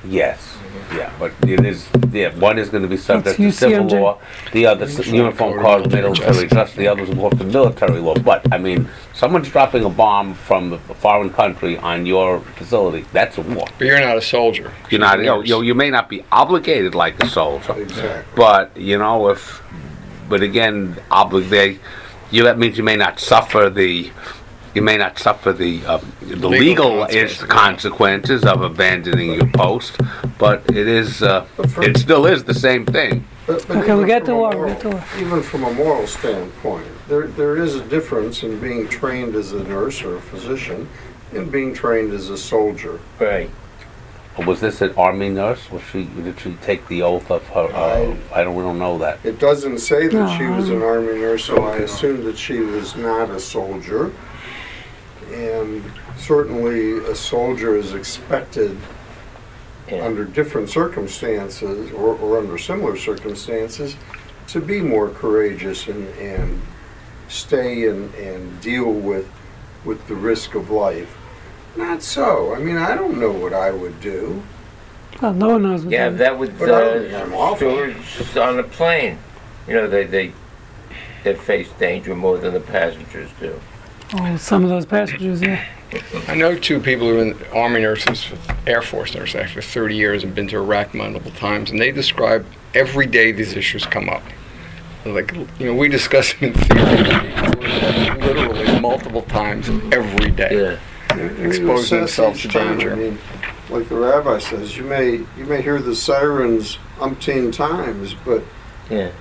Yes, 0.08 0.40
mm-hmm. 0.40 0.98
yeah, 0.98 1.12
but 1.20 1.32
it 1.48 1.66
is, 1.66 1.88
yeah, 2.12 2.34
one 2.38 2.58
is 2.60 2.70
gonna 2.70 2.88
be 2.88 2.98
subject 2.98 3.38
to 3.38 3.46
What's 3.46 3.58
civil 3.58 3.86
UCMJ? 3.86 4.02
law, 4.02 4.20
the 4.52 4.66
other, 4.68 4.86
s- 4.86 5.08
uniform 5.08 5.60
code 5.60 5.86
of 5.88 5.92
military 5.92 6.48
justice, 6.48 6.76
the 6.76 6.88
other's 6.88 7.12
more 7.16 7.32
to 7.32 7.44
military 7.44 8.00
law. 8.00 8.16
But, 8.16 8.52
I 8.54 8.58
mean, 8.58 8.88
someone's 9.14 9.50
dropping 9.50 9.84
a 9.84 9.90
bomb 9.90 10.34
from 10.36 10.74
a 10.74 10.78
foreign 10.94 11.30
country 11.32 11.78
on 11.78 12.06
your 12.06 12.40
facility, 12.58 13.06
that's 13.14 13.38
a 13.38 13.42
war. 13.42 13.68
But 13.78 13.88
you're 13.88 14.00
not 14.00 14.18
a 14.18 14.22
soldier. 14.22 14.72
You're 14.90 15.00
not, 15.02 15.20
you 15.20 15.26
know, 15.26 15.42
you 15.42 15.50
know, 15.56 15.62
you 15.62 15.74
may 15.76 15.90
not 15.90 16.10
be 16.10 16.24
obligated 16.32 16.94
like 16.96 17.22
a 17.24 17.28
soldier, 17.28 17.74
Exactly. 17.80 18.34
but, 18.36 18.76
you 18.78 18.98
know, 18.98 19.30
if, 19.30 19.62
but 20.30 20.42
again, 20.42 20.98
obligate, 21.10 21.80
you, 22.32 22.44
that 22.44 22.58
means 22.58 22.78
you 22.78 22.84
may 22.84 22.96
not 22.96 23.20
suffer 23.20 23.70
the, 23.70 24.12
you 24.76 24.82
may 24.82 24.98
not 24.98 25.18
suffer 25.18 25.54
the, 25.54 25.84
uh, 25.86 25.98
the 26.22 26.50
Legal 26.50 26.50
legal 26.50 27.00
consequences, 27.06 27.42
yeah. 27.42 27.48
consequences 27.48 28.44
of 28.44 28.62
abandoning 28.62 29.34
your 29.34 29.48
post, 29.48 29.98
but 30.38 30.62
it 30.70 30.88
is, 30.88 31.24
uh, 31.24 31.46
it 31.58 31.98
still 31.98 32.26
is 32.26 32.44
the 32.44 32.54
same 32.54 32.86
thing. 32.86 33.26
But- 33.48 33.66
but 33.68 33.78
Okay, 33.78 33.86
even 33.86 33.98
we'll 34.00 34.06
get 34.08 34.26
from 34.26 34.26
to 34.28 34.32
a 34.34 34.38
war, 34.38 34.52
moral- 34.52 34.82
war. 34.92 35.04
Even 35.18 35.42
from 35.42 35.64
a 35.64 35.74
moral 35.74 36.08
standpoint, 36.08 36.86
there, 37.08 37.28
there 37.28 37.56
is 37.56 37.76
a 37.76 37.82
difference 37.82 38.44
in 38.44 38.60
being 38.60 38.88
trained 38.90 39.34
as 39.36 39.54
a 39.54 39.64
nurse 39.64 40.04
or 40.04 40.18
a 40.18 40.22
physician 40.22 40.90
and 41.34 41.50
being 41.52 41.74
trained 41.74 42.12
as 42.14 42.30
a 42.30 42.38
soldier. 42.38 43.00
Right. 43.20 43.50
Was 44.46 44.60
this 44.60 44.82
an 44.82 44.94
army 44.98 45.30
nurse? 45.30 45.72
Was 45.72 45.82
she, 45.90 46.04
did 46.04 46.38
she 46.42 46.58
take 46.62 46.86
the 46.90 47.02
oath 47.02 47.32
of 47.32 47.48
her, 47.50 47.70
uh, 47.74 48.14
I 48.34 48.44
don't, 48.44 48.54
we 48.56 48.64
don't 48.64 48.78
know 48.80 48.98
that. 48.98 49.20
It 49.24 49.40
doesn't 49.40 49.78
say 49.78 50.08
that 50.10 50.38
she 50.38 50.46
was 50.48 50.68
an 50.70 50.82
army 50.82 51.14
nurse, 51.20 51.46
so 51.46 51.64
I 51.64 51.78
assume 51.78 52.26
that 52.26 52.38
she 52.38 52.60
was 52.60 52.98
not 52.98 53.30
a 53.30 53.40
soldier. 53.40 54.12
And 55.34 55.84
certainly, 56.18 56.98
a 57.06 57.16
soldier 57.16 57.76
is 57.76 57.94
expected, 57.94 58.78
Yeah. 59.90 60.06
under 60.06 60.26
different 60.26 60.70
circumstances, 60.70 61.92
or, 61.92 62.16
or 62.18 62.38
under 62.40 62.58
similar 62.58 62.98
circumstances, 62.98 63.96
to 64.48 64.60
be 64.60 64.82
more 64.82 65.10
courageous 65.10 65.88
and, 65.88 66.08
and 66.20 66.62
stay 67.28 67.88
and, 67.88 68.14
and 68.16 68.62
deal 68.62 68.92
with, 68.92 69.28
with 69.84 70.08
the 70.08 70.16
risk 70.16 70.56
of 70.56 70.70
life. 70.70 71.16
Not 71.76 72.02
so. 72.04 72.54
I 72.56 72.60
mean, 72.60 72.78
I 72.78 72.96
don't 72.96 73.20
know 73.20 73.32
what 73.32 73.54
I 73.54 73.72
would 73.72 74.00
do. 74.00 74.42
Well, 75.22 75.34
no 75.34 75.50
one 75.50 75.64
knows. 75.64 75.84
What 75.84 75.92
Yeah, 75.92 76.10
they- 76.10 76.18
that 76.18 76.38
would 76.40 76.58
But 76.60 76.72
I 76.72 76.82
don't 76.82 77.02
think 77.04 77.14
I'm 77.14 77.34
uh, 77.34 77.38
awful. 77.38 77.58
stewards 77.58 78.38
on 78.38 78.58
the 78.58 78.64
plane. 78.64 79.18
You 79.68 79.74
know, 79.76 79.88
they 79.88 80.06
they 80.06 80.34
they 81.24 81.34
face 81.36 81.70
danger 81.80 82.14
more 82.16 82.38
than 82.38 82.54
the 82.54 82.60
passengers 82.60 83.30
do. 83.40 83.60
Oh, 84.14 84.38
some 84.38 84.64
of 84.64 84.70
those 84.70 84.86
passengers, 84.86 85.42
yeah. 85.42 85.64
I 86.28 86.36
know 86.36 86.56
two 86.58 86.80
people 86.80 87.08
who 87.08 87.18
are 87.20 87.22
in 87.22 87.38
Army 87.54 87.82
nurses, 87.82 88.28
Air 88.68 88.82
Force 88.82 89.16
nurses, 89.16 89.36
actually 89.36 89.62
for 89.62 89.68
30 89.68 89.96
years 89.96 90.24
and 90.24 90.34
been 90.36 90.48
to 90.50 90.58
Iraq 90.58 90.94
multiple 90.94 91.32
times, 91.32 91.72
and 91.72 91.80
they 91.80 91.92
describe 91.92 92.46
every 92.74 93.06
day 93.06 93.32
these 93.32 93.54
issues 93.56 93.86
come 93.86 94.10
up. 94.10 94.24
Like, 95.06 95.34
you 95.34 95.68
know, 95.68 95.76
we 95.76 95.88
discuss 95.88 96.34
them 96.34 96.50
in 96.50 96.54
theory, 96.54 98.20
literally 98.20 98.80
multiple 98.80 99.22
times 99.24 99.70
every 99.94 100.32
day. 100.32 100.80
Yeah. 101.12 101.16
Expose 101.46 101.90
themselves 101.92 102.42
to 102.42 102.48
each 102.48 102.54
time. 102.54 102.78
danger. 102.78 102.92
I 102.94 102.96
mean, 102.96 103.20
like 103.70 103.88
the 103.88 103.96
rabbi 103.96 104.40
says, 104.40 104.76
you 104.76 104.84
may 104.84 105.12
you 105.38 105.46
may 105.46 105.62
hear 105.62 105.80
the 105.80 105.96
sirens 105.96 106.78
umpteen 106.98 107.54
times, 107.54 108.16
but 108.26 108.44
Yeah. 108.90 109.12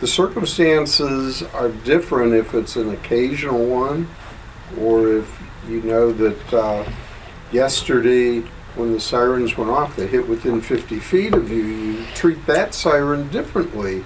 the 0.00 0.06
circumstances 0.06 1.42
are 1.54 1.68
different 1.70 2.34
if 2.34 2.54
it's 2.54 2.76
an 2.76 2.90
occasional 2.90 3.64
one, 3.64 4.08
or 4.80 5.08
if 5.08 5.42
you 5.68 5.80
know 5.82 6.12
that 6.12 6.54
uh, 6.54 6.88
yesterday 7.50 8.40
when 8.74 8.92
the 8.92 9.00
sirens 9.00 9.56
went 9.56 9.70
off, 9.70 9.96
they 9.96 10.06
hit 10.06 10.26
within 10.26 10.60
50 10.60 10.98
feet 10.98 11.34
of 11.34 11.50
you. 11.50 11.62
You 11.62 12.04
treat 12.14 12.44
that 12.46 12.74
siren 12.74 13.28
differently 13.28 14.04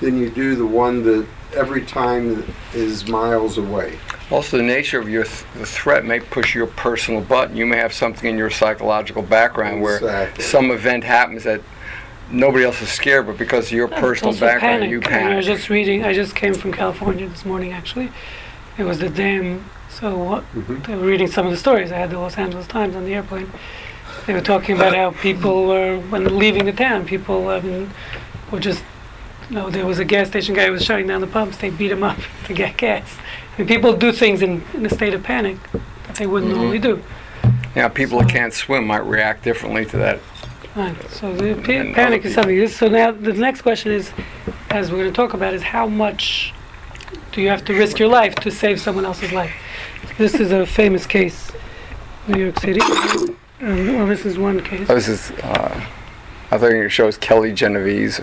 than 0.00 0.16
you 0.16 0.30
do 0.30 0.54
the 0.54 0.66
one 0.66 1.02
that 1.04 1.26
every 1.54 1.84
time 1.84 2.44
is 2.72 3.08
miles 3.08 3.58
away. 3.58 3.98
Also, 4.30 4.56
the 4.56 4.62
nature 4.62 4.98
of 4.98 5.08
your 5.08 5.24
th- 5.24 5.44
the 5.54 5.66
threat 5.66 6.04
may 6.04 6.20
push 6.20 6.54
your 6.54 6.66
personal 6.66 7.20
button. 7.20 7.56
You 7.56 7.66
may 7.66 7.76
have 7.76 7.92
something 7.92 8.28
in 8.28 8.38
your 8.38 8.50
psychological 8.50 9.22
background 9.22 9.82
where 9.82 10.32
some 10.38 10.70
event 10.70 11.04
happens 11.04 11.44
that 11.44 11.60
nobody 12.30 12.64
else 12.64 12.80
is 12.80 12.88
scared, 12.88 13.26
but 13.26 13.36
because 13.36 13.66
of 13.66 13.72
your 13.72 13.88
It's 13.88 14.00
personal 14.00 14.32
background, 14.32 14.82
panic. 14.82 14.90
you 14.90 15.00
I, 15.04 15.18
mean, 15.24 15.32
I 15.32 15.36
was 15.36 15.46
just 15.46 15.68
reading. 15.68 16.04
I 16.04 16.12
just 16.12 16.34
came 16.34 16.54
from 16.54 16.72
California 16.72 17.28
this 17.28 17.44
morning. 17.44 17.72
Actually, 17.72 18.10
it 18.78 18.84
was 18.84 18.98
the 18.98 19.08
dam. 19.08 19.64
So 20.04 20.18
what? 20.18 20.42
Mm-hmm. 20.52 20.82
They 20.82 20.96
were 20.96 21.06
reading 21.06 21.28
some 21.28 21.46
of 21.46 21.52
the 21.52 21.56
stories. 21.56 21.90
I 21.90 21.96
had 21.96 22.10
the 22.10 22.18
Los 22.18 22.36
Angeles 22.36 22.66
Times 22.66 22.94
on 22.94 23.06
the 23.06 23.14
airplane. 23.14 23.50
They 24.26 24.34
were 24.34 24.42
talking 24.42 24.76
about 24.76 24.94
how 24.94 25.12
people 25.12 25.66
were 25.66 25.98
when 25.98 26.36
leaving 26.36 26.66
the 26.66 26.74
town. 26.74 27.06
People, 27.06 27.48
I 27.48 27.62
mean, 27.62 27.90
were 28.50 28.60
just. 28.60 28.84
You 29.48 29.56
know, 29.56 29.70
there 29.70 29.86
was 29.86 29.98
a 29.98 30.04
gas 30.04 30.28
station 30.28 30.54
guy 30.54 30.66
who 30.66 30.72
was 30.72 30.84
shutting 30.84 31.06
down 31.06 31.22
the 31.22 31.26
pumps. 31.26 31.56
They 31.56 31.70
beat 31.70 31.90
him 31.90 32.02
up 32.02 32.18
to 32.44 32.52
get 32.52 32.76
gas. 32.76 33.16
I 33.54 33.62
mean, 33.62 33.66
people 33.66 33.96
do 33.96 34.12
things 34.12 34.42
in, 34.42 34.62
in 34.74 34.84
a 34.84 34.90
state 34.90 35.14
of 35.14 35.22
panic 35.22 35.56
that 35.72 36.16
they 36.16 36.26
wouldn't 36.26 36.52
mm-hmm. 36.52 36.60
normally 36.60 36.80
do. 36.80 37.02
Now, 37.74 37.88
people 37.88 38.18
that 38.18 38.28
can't 38.28 38.52
swim 38.52 38.86
might 38.86 39.06
react 39.06 39.42
differently 39.42 39.86
to 39.86 39.96
that. 39.96 40.20
Right. 40.76 41.10
So 41.12 41.34
the 41.34 41.54
pa- 41.54 41.94
panic 41.94 42.26
is 42.26 42.34
something. 42.34 42.68
So 42.68 42.88
now 42.88 43.10
the 43.10 43.32
next 43.32 43.62
question 43.62 43.90
is, 43.90 44.12
as 44.68 44.90
we're 44.90 44.98
going 44.98 45.10
to 45.10 45.16
talk 45.16 45.32
about, 45.32 45.54
is 45.54 45.62
how 45.62 45.86
much 45.86 46.52
do 47.32 47.40
you 47.40 47.48
have 47.48 47.64
to 47.64 47.72
risk 47.72 47.98
your 47.98 48.08
life 48.08 48.34
to 48.34 48.50
save 48.50 48.78
someone 48.78 49.06
else's 49.06 49.32
life? 49.32 49.52
This 50.16 50.34
is 50.34 50.52
a 50.52 50.64
famous 50.64 51.06
case, 51.06 51.50
New 52.28 52.38
York 52.44 52.58
City. 52.60 52.80
Um, 52.80 53.36
well, 53.96 54.06
this 54.06 54.24
is 54.24 54.38
one 54.38 54.62
case. 54.62 54.88
Oh, 54.88 54.94
this 54.94 55.08
is, 55.08 55.30
uh, 55.42 55.86
I 56.50 56.58
think 56.58 56.72
your 56.72 56.90
show 56.90 57.08
is 57.08 57.16
Kelly 57.18 57.52
Genovese. 57.52 58.20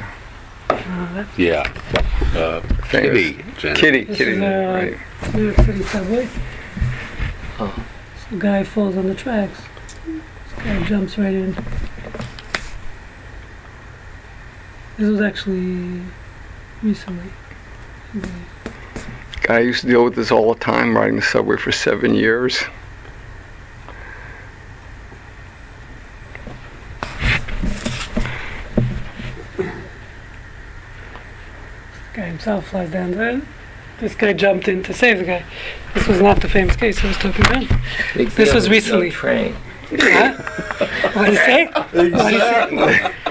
Uh, 0.69 1.13
that- 1.13 1.27
Yeah. 1.37 1.69
Uh, 2.35 2.61
Famous. 2.85 3.09
Kitty, 3.09 3.43
Kitty, 3.75 4.03
This 4.05 4.17
Kitty, 4.17 4.31
is, 4.31 4.41
uh, 4.41 4.97
right. 5.25 5.33
New 5.35 5.43
York 5.45 5.57
City 5.57 5.83
subway. 5.83 6.27
Some 7.57 8.39
guy 8.39 8.63
falls 8.63 8.95
on 8.95 9.07
the 9.07 9.15
tracks. 9.15 9.59
This 10.05 10.63
guy 10.63 10.83
jumps 10.83 11.17
right 11.17 11.33
in. 11.33 11.55
This 14.97 15.09
was 15.09 15.21
actually 15.21 16.01
recently. 16.81 17.31
Guy 19.51 19.59
used 19.59 19.81
to 19.81 19.87
deal 19.87 20.05
with 20.05 20.15
this 20.15 20.31
all 20.31 20.53
the 20.53 20.59
time, 20.61 20.95
riding 20.95 21.17
the 21.17 21.21
subway 21.21 21.57
for 21.57 21.73
seven 21.73 22.15
years. 22.15 22.63
guy 32.13 32.27
himself 32.27 32.67
flies 32.67 32.91
down 32.91 33.11
there. 33.11 33.41
This 33.99 34.15
guy 34.15 34.31
jumped 34.31 34.69
in 34.69 34.83
to 34.83 34.93
save 34.93 35.17
the 35.17 35.25
guy. 35.25 35.43
This 35.95 36.07
was 36.07 36.21
not 36.21 36.39
the 36.39 36.47
famous 36.47 36.77
case 36.77 37.03
I 37.03 37.09
was 37.09 37.17
talking 37.17 37.45
about. 37.45 37.67
Big 38.15 38.29
This 38.29 38.53
was 38.53 38.69
recently. 38.69 39.09
No 39.09 39.13
train. 39.13 39.57
Huh? 39.89 40.33
What 41.11 41.25
did 41.25 41.31
he 41.31 41.35
say? 41.35 41.65
What 41.73 41.91
did 41.91 42.13
he 42.13 42.39
say? 42.39 43.30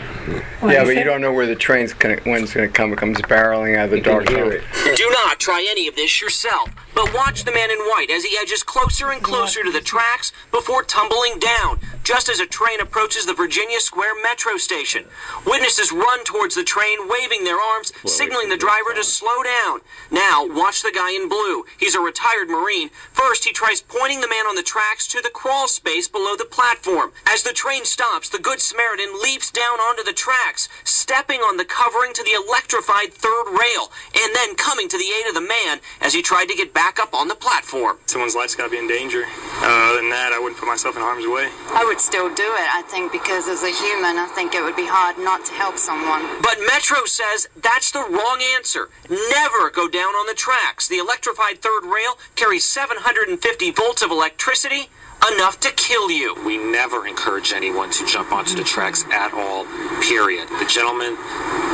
What 0.61 0.75
yeah, 0.75 0.85
but 0.85 0.92
he 0.92 0.99
you 0.99 1.05
don't 1.05 1.23
know 1.23 1.33
where 1.33 1.46
the 1.46 1.57
train's 1.57 1.94
gonna, 1.94 2.16
when 2.25 2.42
it's 2.42 2.53
gonna 2.53 2.68
come. 2.68 2.92
It 2.92 2.99
comes 2.99 3.18
barreling 3.23 3.79
out 3.79 3.87
of 3.87 3.90
the 3.92 3.96
You 3.96 4.03
can 4.03 4.12
dark. 4.12 4.29
hear 4.29 4.53
it. 4.53 4.62
Do 4.96 5.09
not 5.11 5.40
try 5.40 5.66
any 5.70 5.88
of 5.88 5.96
this 5.96 6.20
yourself, 6.20 6.68
but 7.01 7.15
watch 7.15 7.45
the 7.45 7.53
man 7.53 7.71
in 7.71 7.79
white 7.79 8.11
as 8.11 8.25
he 8.25 8.37
edges 8.37 8.63
closer 8.63 9.11
and 9.11 9.23
closer 9.23 9.65
to 9.65 9.71
the 9.71 9.81
tracks 9.81 10.33
before 10.51 10.83
tumbling 10.83 11.39
down, 11.39 11.81
just 12.03 12.29
as 12.29 12.41
a 12.41 12.47
train 12.47 12.79
approaches 12.79 13.25
the 13.25 13.33
Virginia 13.33 13.81
Square 13.81 14.23
metro 14.23 14.59
station. 14.59 15.07
Witnesses 15.47 15.93
run 15.93 16.25
towards 16.25 16.55
the 16.55 16.63
train, 16.63 17.09
waving 17.09 17.45
their 17.45 17.59
arms, 17.59 17.95
signaling 18.05 18.51
the 18.51 18.57
driver 18.59 18.93
to 18.95 19.03
slow 19.03 19.43
down. 19.43 19.81
Now, 20.11 20.47
watch 20.47 20.83
the 20.83 20.93
guy 20.95 21.13
in 21.13 21.27
blue. 21.27 21.65
He's 21.79 21.95
a 21.95 22.01
retired 22.01 22.51
Marine. 22.51 22.91
First, 23.13 23.47
he 23.47 23.53
tries 23.53 23.81
pointing 23.81 24.21
the 24.21 24.29
man 24.29 24.45
on 24.45 24.57
the 24.57 24.63
tracks 24.63 25.09
to 25.09 25.23
the 25.23 25.31
crawl 25.31 25.69
space 25.69 26.07
below 26.07 26.37
the 26.37 26.45
platform. 26.45 27.13
As 27.27 27.43
the 27.43 27.55
train 27.55 27.87
stops, 27.87 28.29
the 28.29 28.39
Good 28.39 28.61
Samaritan 28.61 29.23
leaps 29.23 29.51
down 29.51 29.81
onto 29.81 30.05
the 30.05 30.13
tracks, 30.13 30.69
stepping 30.85 31.41
on 31.41 31.57
the 31.57 31.65
covering 31.65 32.13
to 32.13 32.23
the 32.23 32.37
electrified 32.37 33.15
third 33.15 33.49
rail, 33.49 33.91
and 34.15 34.35
then 34.35 34.55
coming 34.55 34.89
to 34.89 34.99
the 34.99 35.13
aid 35.17 35.27
of 35.29 35.35
the 35.35 35.41
man 35.41 35.81
as 36.03 36.13
he 36.13 36.21
tried 36.21 36.49
to 36.49 36.57
get 36.57 36.75
back 36.75 36.89
up 36.98 37.14
on 37.14 37.29
the 37.29 37.35
platform. 37.35 37.98
Someone's 38.07 38.35
life's 38.35 38.55
got 38.55 38.64
to 38.64 38.70
be 38.70 38.79
in 38.79 38.88
danger. 38.88 39.24
Uh, 39.62 39.90
other 39.90 40.00
than 40.00 40.11
that, 40.11 40.33
I 40.33 40.38
wouldn't 40.40 40.59
put 40.59 40.66
myself 40.66 40.96
in 40.96 41.03
harm's 41.03 41.26
way. 41.26 41.46
I 41.76 41.85
would 41.85 42.00
still 42.00 42.33
do 42.35 42.48
it. 42.57 42.68
I 42.72 42.83
think 42.88 43.12
because 43.12 43.48
as 43.48 43.62
a 43.62 43.70
human, 43.70 44.16
I 44.16 44.26
think 44.35 44.55
it 44.55 44.62
would 44.62 44.76
be 44.76 44.87
hard 44.88 45.18
not 45.18 45.44
to 45.46 45.53
help 45.53 45.76
someone. 45.79 46.24
But 46.42 46.59
Metro 46.66 47.05
says 47.05 47.48
that's 47.61 47.90
the 47.92 48.00
wrong 48.00 48.40
answer. 48.57 48.88
Never 49.09 49.70
go 49.70 49.88
down 49.88 50.16
on 50.16 50.26
the 50.26 50.35
tracks. 50.35 50.88
The 50.88 50.98
electrified 50.98 51.62
third 51.62 51.85
rail 51.85 52.18
carries 52.35 52.64
750 52.64 53.37
volts 53.72 54.03
of 54.03 54.11
electricity, 54.11 54.88
enough 55.33 55.61
to 55.61 55.71
kill 55.73 56.11
you. 56.11 56.35
We 56.45 56.57
never 56.59 57.07
encourage 57.07 57.53
anyone 57.53 57.91
to 57.93 58.07
jump 58.07 58.33
onto 58.33 58.55
the 58.55 58.65
tracks 58.65 59.05
at 59.13 59.33
all, 59.35 59.65
period. 60.03 60.49
The 60.59 60.67
gentleman 60.73 61.17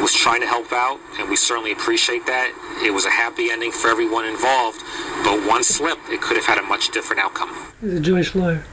was 0.03 0.13
trying 0.13 0.41
to 0.41 0.47
help 0.47 0.73
out, 0.73 0.99
and 1.19 1.29
we 1.31 1.37
certainly 1.37 1.73
appreciate 1.73 2.27
that. 2.27 2.53
It 2.85 2.91
was 2.93 3.05
a 3.07 3.11
happy 3.11 3.51
ending 3.51 3.73
for 3.73 3.89
everyone 3.89 4.25
involved, 4.27 4.81
but 5.25 5.47
one 5.49 5.63
slip, 5.65 5.99
it 6.09 6.21
could 6.21 6.37
have 6.37 6.47
had 6.47 6.59
a 6.59 6.63
much 6.63 6.91
different 6.91 7.23
outcome. 7.23 7.55
He's 7.81 7.95
a 7.95 8.01
Jewish 8.01 8.35
lawyer. 8.35 8.65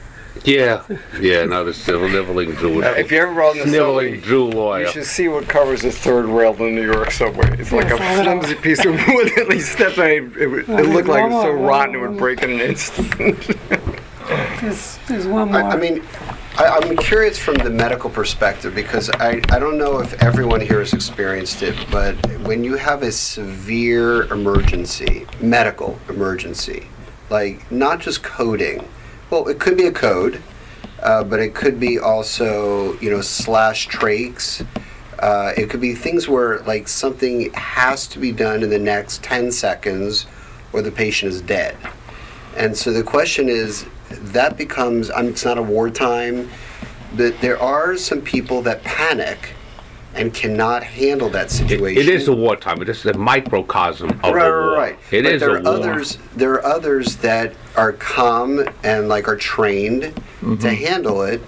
Yeah, 0.44 0.82
yeah, 1.20 1.44
no, 1.44 1.62
the 1.64 1.72
sniveling 1.72 2.56
Jew. 2.56 2.82
Uh, 2.82 2.88
if 2.98 3.12
you 3.12 3.18
ever 3.18 3.32
rode 3.32 3.52
in 3.56 3.58
the 3.62 3.68
Sniveling 3.68 4.14
subway, 4.16 4.28
Jew 4.28 4.44
lawyer. 4.46 4.84
you 4.86 4.90
should 4.90 5.04
see 5.06 5.28
what 5.28 5.48
covers 5.48 5.82
the 5.82 5.92
third 5.92 6.24
rail 6.26 6.50
of 6.50 6.58
the 6.58 6.64
New 6.64 6.84
York 6.84 7.12
subway. 7.12 7.56
It's 7.56 7.70
like 7.70 7.86
a 7.86 7.90
Yeah, 7.96 8.16
follow 8.16 8.38
it 8.38 8.42
flimsy 8.44 8.60
piece 8.60 8.84
of 8.84 8.92
wood 8.94 9.30
that 9.36 9.46
he 9.52 9.60
stepped 9.60 9.96
on. 9.96 10.06
It, 10.06 10.36
it, 10.36 10.46
would- 10.48 10.68
it 10.68 10.88
looked 10.88 11.06
like 11.08 11.22
it 11.24 11.30
was 11.32 11.44
so 11.44 11.52
rotten 11.52 11.94
it 11.94 11.98
would 12.00 12.18
break 12.18 12.42
in 12.42 12.50
an 12.50 12.60
instant. 12.60 13.46
There's, 14.26 14.98
there's 15.08 15.26
one 15.26 15.52
more. 15.52 15.62
I, 15.62 15.72
I 15.72 15.76
mean, 15.76 16.02
I, 16.56 16.66
I'm 16.66 16.96
curious 16.96 17.38
from 17.38 17.56
the 17.56 17.70
medical 17.70 18.08
perspective 18.08 18.74
because 18.74 19.10
I, 19.10 19.42
I 19.50 19.58
don't 19.58 19.76
know 19.76 20.00
if 20.00 20.14
everyone 20.22 20.60
here 20.60 20.78
has 20.78 20.92
experienced 20.92 21.62
it, 21.62 21.76
but 21.90 22.14
when 22.40 22.64
you 22.64 22.76
have 22.76 23.02
a 23.02 23.12
severe 23.12 24.32
emergency, 24.32 25.26
medical 25.40 25.98
emergency, 26.08 26.86
like 27.28 27.70
not 27.70 28.00
just 28.00 28.22
coding, 28.22 28.88
well, 29.30 29.48
it 29.48 29.58
could 29.58 29.76
be 29.76 29.86
a 29.86 29.92
code, 29.92 30.42
uh, 31.02 31.24
but 31.24 31.40
it 31.40 31.54
could 31.54 31.78
be 31.78 31.98
also, 31.98 32.98
you 33.00 33.10
know, 33.10 33.20
slash 33.20 33.88
trachs. 33.88 34.66
Uh, 35.18 35.52
it 35.56 35.68
could 35.68 35.80
be 35.80 35.94
things 35.94 36.28
where 36.28 36.60
like 36.60 36.88
something 36.88 37.52
has 37.54 38.06
to 38.06 38.18
be 38.18 38.32
done 38.32 38.62
in 38.62 38.70
the 38.70 38.78
next 38.78 39.22
10 39.22 39.52
seconds 39.52 40.26
or 40.72 40.82
the 40.82 40.90
patient 40.90 41.32
is 41.32 41.40
dead. 41.42 41.76
And 42.56 42.76
so 42.76 42.92
the 42.92 43.02
question 43.02 43.48
is, 43.48 43.86
that 44.20 44.56
becomes, 44.56 45.10
I 45.10 45.22
mean, 45.22 45.30
it's 45.30 45.44
not 45.44 45.58
a 45.58 45.62
wartime, 45.62 46.50
but 47.16 47.40
there 47.40 47.60
are 47.60 47.96
some 47.96 48.20
people 48.20 48.62
that 48.62 48.82
panic 48.82 49.50
and 50.14 50.32
cannot 50.32 50.84
handle 50.84 51.28
that 51.30 51.50
situation. 51.50 52.00
It 52.00 52.08
is 52.08 52.28
a 52.28 52.32
wartime. 52.32 52.80
It 52.80 52.88
is 52.88 53.04
a 53.04 53.14
microcosm 53.14 54.10
of 54.10 54.22
right, 54.22 54.46
a 54.46 54.50
war. 54.50 54.72
right, 54.72 54.76
right. 54.76 54.98
It 55.10 55.22
but 55.22 55.32
is 55.32 55.40
there 55.40 55.56
a 55.56 55.60
are 55.60 55.62
war. 55.62 55.72
others. 55.72 56.18
There 56.36 56.52
are 56.52 56.64
others 56.64 57.16
that 57.16 57.54
are 57.76 57.92
calm 57.92 58.64
and 58.84 59.08
like 59.08 59.26
are 59.26 59.36
trained 59.36 60.02
to 60.02 60.10
mm-hmm. 60.40 60.68
handle 60.68 61.22
it, 61.22 61.40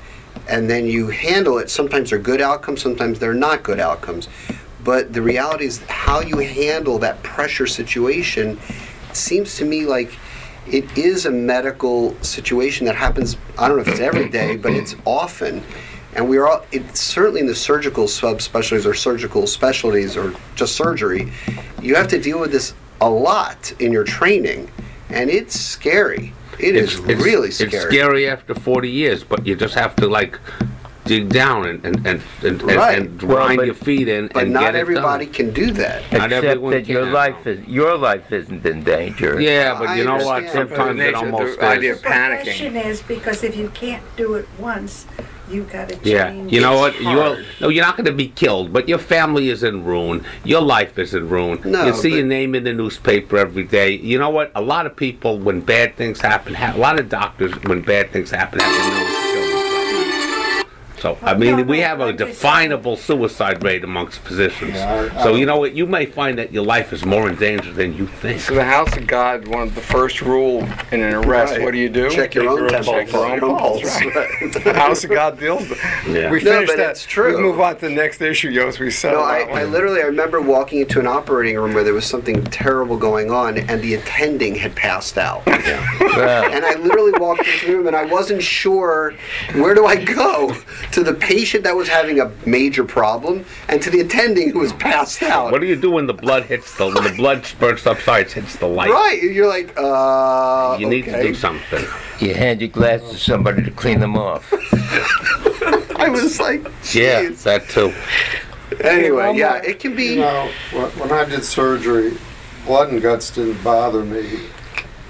and 0.48 0.68
then 0.68 0.86
you 0.86 1.08
handle 1.08 1.58
it. 1.58 1.70
Sometimes 1.70 2.10
they're 2.10 2.18
good 2.18 2.40
outcomes. 2.40 2.82
Sometimes 2.82 3.18
they're 3.18 3.34
not 3.34 3.62
good 3.62 3.78
outcomes. 3.78 4.28
But 4.82 5.12
the 5.12 5.22
reality 5.22 5.66
is 5.66 5.80
how 5.88 6.20
you 6.20 6.38
handle 6.38 6.98
that 7.00 7.22
pressure 7.22 7.66
situation 7.66 8.58
seems 9.12 9.56
to 9.56 9.64
me 9.64 9.84
like 9.84 10.16
it 10.68 10.98
is 10.98 11.26
a 11.26 11.30
medical 11.30 12.20
situation 12.22 12.86
that 12.86 12.96
happens. 12.96 13.36
I 13.58 13.68
don't 13.68 13.76
know 13.76 13.82
if 13.82 13.88
it's 13.88 14.00
every 14.00 14.28
day, 14.40 14.56
but 14.56 14.72
it's 14.72 14.94
often. 15.04 15.62
And 16.14 16.28
we 16.28 16.38
are 16.38 16.48
all, 16.48 16.66
it's 16.72 17.00
certainly 17.00 17.40
in 17.40 17.46
the 17.46 17.54
surgical 17.54 18.04
subspecialties 18.04 18.86
or 18.86 18.94
surgical 18.94 19.46
specialties 19.46 20.16
or 20.16 20.34
just 20.54 20.74
surgery, 20.74 21.30
you 21.82 21.94
have 21.94 22.08
to 22.08 22.18
deal 22.18 22.40
with 22.40 22.52
this 22.52 22.74
a 23.00 23.10
lot 23.10 23.72
in 23.80 23.92
your 23.92 24.04
training. 24.04 24.70
And 25.10 25.30
it's 25.30 25.58
scary. 25.58 26.32
It 26.58 26.74
is 26.74 26.98
really 26.98 27.50
scary. 27.50 27.70
It's 27.70 27.82
scary 27.82 28.28
after 28.28 28.54
40 28.54 28.90
years, 28.90 29.22
but 29.22 29.46
you 29.46 29.56
just 29.56 29.74
have 29.74 29.94
to 29.96 30.08
like 30.08 30.40
dig 31.06 31.28
down 31.28 31.66
and 31.66 31.84
and 31.84 32.06
and, 32.06 32.22
and, 32.42 32.62
Right. 32.62 32.98
and, 32.98 33.06
and 33.08 33.18
grind 33.18 33.56
but- 33.58 33.66
your 33.66 33.74
feet 33.74 34.08
in 34.08 34.28
But 34.28 34.44
and 34.44 34.52
not 34.52 34.60
get 34.62 34.74
it 34.74 34.78
everybody 34.78 35.24
done. 35.26 35.34
can 35.34 35.50
do 35.52 35.70
that. 35.72 36.02
Not 36.12 36.32
Except 36.32 36.60
that 36.70 36.86
your 36.88 37.04
can. 37.04 37.12
life 37.12 37.46
is 37.46 37.66
your 37.68 37.96
life 37.96 38.30
isn't 38.32 38.64
in 38.66 38.82
danger. 38.84 39.40
Yeah, 39.40 39.78
but 39.78 39.88
I 39.90 39.96
you 39.98 40.04
know 40.04 40.16
what? 40.16 40.48
Sometimes 40.50 40.90
it 40.90 40.94
Nature, 40.96 41.10
the 41.12 41.16
almost 41.18 41.60
idea 41.60 41.92
is. 41.92 41.96
of 41.98 42.02
The 42.02 42.08
panicking. 42.08 42.42
question 42.42 42.76
is 42.76 43.02
because 43.02 43.42
if 43.44 43.56
you 43.56 43.68
can't 43.70 44.02
do 44.16 44.34
it 44.34 44.46
once, 44.58 45.06
you 45.48 45.62
got 45.62 45.88
to 45.90 45.96
Yeah, 46.02 46.32
you 46.32 46.60
know 46.60 46.86
It's 46.86 46.96
what? 47.00 47.02
You're 47.12 47.38
no, 47.60 47.68
you're 47.68 47.84
not 47.84 47.96
going 47.96 48.06
to 48.06 48.12
be 48.12 48.28
killed, 48.28 48.72
but 48.72 48.88
your 48.88 48.98
family 48.98 49.48
is 49.48 49.62
in 49.62 49.84
ruin. 49.84 50.24
Your 50.42 50.60
life 50.60 50.98
is 50.98 51.14
in 51.14 51.28
ruin. 51.28 51.60
No, 51.64 51.86
you 51.86 51.94
see 51.94 52.14
your 52.16 52.26
name 52.26 52.56
in 52.56 52.64
the 52.64 52.72
newspaper 52.72 53.36
every 53.38 53.62
day. 53.62 53.90
You 53.92 54.18
know 54.18 54.30
what? 54.30 54.50
A 54.56 54.60
lot 54.60 54.86
of 54.86 54.96
people, 54.96 55.38
when 55.38 55.60
bad 55.60 55.96
things 55.96 56.20
happen, 56.20 56.54
ha- 56.54 56.72
a 56.74 56.78
lot 56.78 56.98
of 56.98 57.08
doctors, 57.08 57.52
when 57.62 57.80
bad 57.82 58.10
things 58.10 58.30
happen, 58.32 58.58
have 58.58 58.72
the 58.72 58.90
nerve 58.90 59.06
to 59.06 59.12
kill 59.12 59.22
themselves. 59.22 59.35
So 61.06 61.18
I 61.22 61.34
mean, 61.34 61.68
we 61.68 61.78
have 61.80 62.00
a 62.00 62.12
definable 62.12 62.96
suicide 62.96 63.62
rate 63.62 63.84
amongst 63.84 64.18
physicians. 64.20 64.74
Yeah, 64.74 64.92
I- 65.14 65.20
I 65.20 65.22
so 65.22 65.30
don't- 65.30 65.38
you 65.38 65.46
know 65.46 65.58
what? 65.58 65.72
You 65.74 65.86
may 65.86 66.04
find 66.06 66.36
that 66.38 66.52
your 66.52 66.64
life 66.64 66.92
is 66.92 67.04
more 67.04 67.28
in 67.28 67.36
danger 67.36 67.70
than 67.72 67.96
you 67.96 68.06
think. 68.08 68.40
So 68.40 68.54
the 68.54 68.64
House 68.64 68.96
of 68.96 69.06
God, 69.06 69.46
one 69.46 69.62
of 69.62 69.74
the 69.76 69.80
first 69.80 70.20
rule 70.20 70.66
in 70.90 71.00
an 71.02 71.14
arrest, 71.14 71.52
Right. 71.52 71.62
what 71.62 71.72
do 71.72 71.78
you 71.78 71.88
do? 71.88 72.10
Check 72.10 72.34
your 72.34 72.48
own 72.48 72.68
Check 72.68 72.86
your 73.12 73.26
own 73.26 73.40
pulse. 73.56 73.84
right. 73.84 74.52
the 74.64 74.72
House 74.74 75.04
of 75.04 75.10
God 75.10 75.38
deals. 75.38 75.68
with- 75.68 75.78
Yeah. 76.08 76.30
We 76.30 76.40
No, 76.42 76.50
finished 76.52 76.72
but 76.72 76.76
that. 76.78 76.90
it's 76.90 77.04
true. 77.06 77.36
We 77.36 77.42
move 77.42 77.60
on 77.60 77.76
to 77.76 77.88
the 77.88 77.94
next 77.94 78.20
issue, 78.20 78.48
Yost. 78.48 78.80
We 78.80 78.86
No, 79.04 79.22
I, 79.22 79.38
that 79.40 79.50
one. 79.50 79.58
I 79.60 79.64
literally, 79.64 80.00
I 80.02 80.06
remember 80.06 80.40
walking 80.40 80.80
into 80.80 80.98
an 80.98 81.06
operating 81.06 81.56
room 81.56 81.72
where 81.74 81.84
there 81.84 81.94
was 81.94 82.04
something 82.06 82.42
terrible 82.46 82.96
going 82.96 83.30
on, 83.30 83.58
and 83.58 83.80
the 83.80 83.94
attending 83.94 84.56
had 84.56 84.74
passed 84.74 85.18
out. 85.18 85.42
Well, 86.16 86.50
And 86.50 86.64
I 86.64 86.74
literally 86.76 87.12
walked 87.18 87.46
into 87.46 87.66
the 87.66 87.76
room, 87.76 87.86
and 87.88 87.96
I 87.96 88.04
wasn't 88.06 88.42
sure 88.42 89.12
where 89.54 89.74
do 89.74 89.84
I 89.84 89.96
go 89.96 90.56
to 90.96 91.02
the 91.02 91.12
patient 91.12 91.62
that 91.64 91.76
was 91.76 91.88
having 91.88 92.20
a 92.20 92.32
major 92.46 92.82
problem, 92.82 93.44
and 93.68 93.82
to 93.82 93.90
the 93.90 94.00
attending 94.00 94.48
who 94.48 94.60
was 94.60 94.72
passed 94.72 95.22
out. 95.22 95.52
What 95.52 95.60
do 95.60 95.66
you 95.66 95.76
do 95.76 95.90
when 95.90 96.06
the 96.06 96.14
blood 96.14 96.44
hits 96.44 96.74
the 96.78 96.86
when 96.86 97.04
the 97.04 97.14
blood 97.14 97.44
spurts 97.44 97.86
upsides 97.86 98.32
hits 98.32 98.56
the 98.56 98.66
light? 98.66 98.88
Right, 98.88 99.22
you're 99.22 99.46
like, 99.46 99.74
uh, 99.76 100.78
You 100.80 100.88
need 100.88 101.04
to 101.04 101.22
do 101.22 101.34
something. 101.34 101.84
you 102.18 102.32
hand 102.34 102.62
your 102.62 102.70
glass 102.70 103.02
to 103.10 103.18
somebody 103.18 103.62
to 103.62 103.70
clean 103.70 104.00
them 104.00 104.16
off. 104.16 104.50
I 105.98 106.08
was 106.08 106.40
like, 106.40 106.66
Yeah, 106.94 107.28
that 107.44 107.68
too. 107.68 107.92
Anyway, 108.80 109.36
yeah, 109.36 109.56
it 109.56 109.78
can 109.78 109.94
be. 109.94 110.14
You 110.14 110.20
know, 110.20 110.50
when 110.72 110.86
when 110.98 111.12
I 111.12 111.26
did 111.26 111.44
surgery, 111.44 112.16
blood 112.64 112.88
and 112.90 113.02
guts 113.02 113.30
didn't 113.30 113.62
bother 113.62 114.02
me 114.02 114.48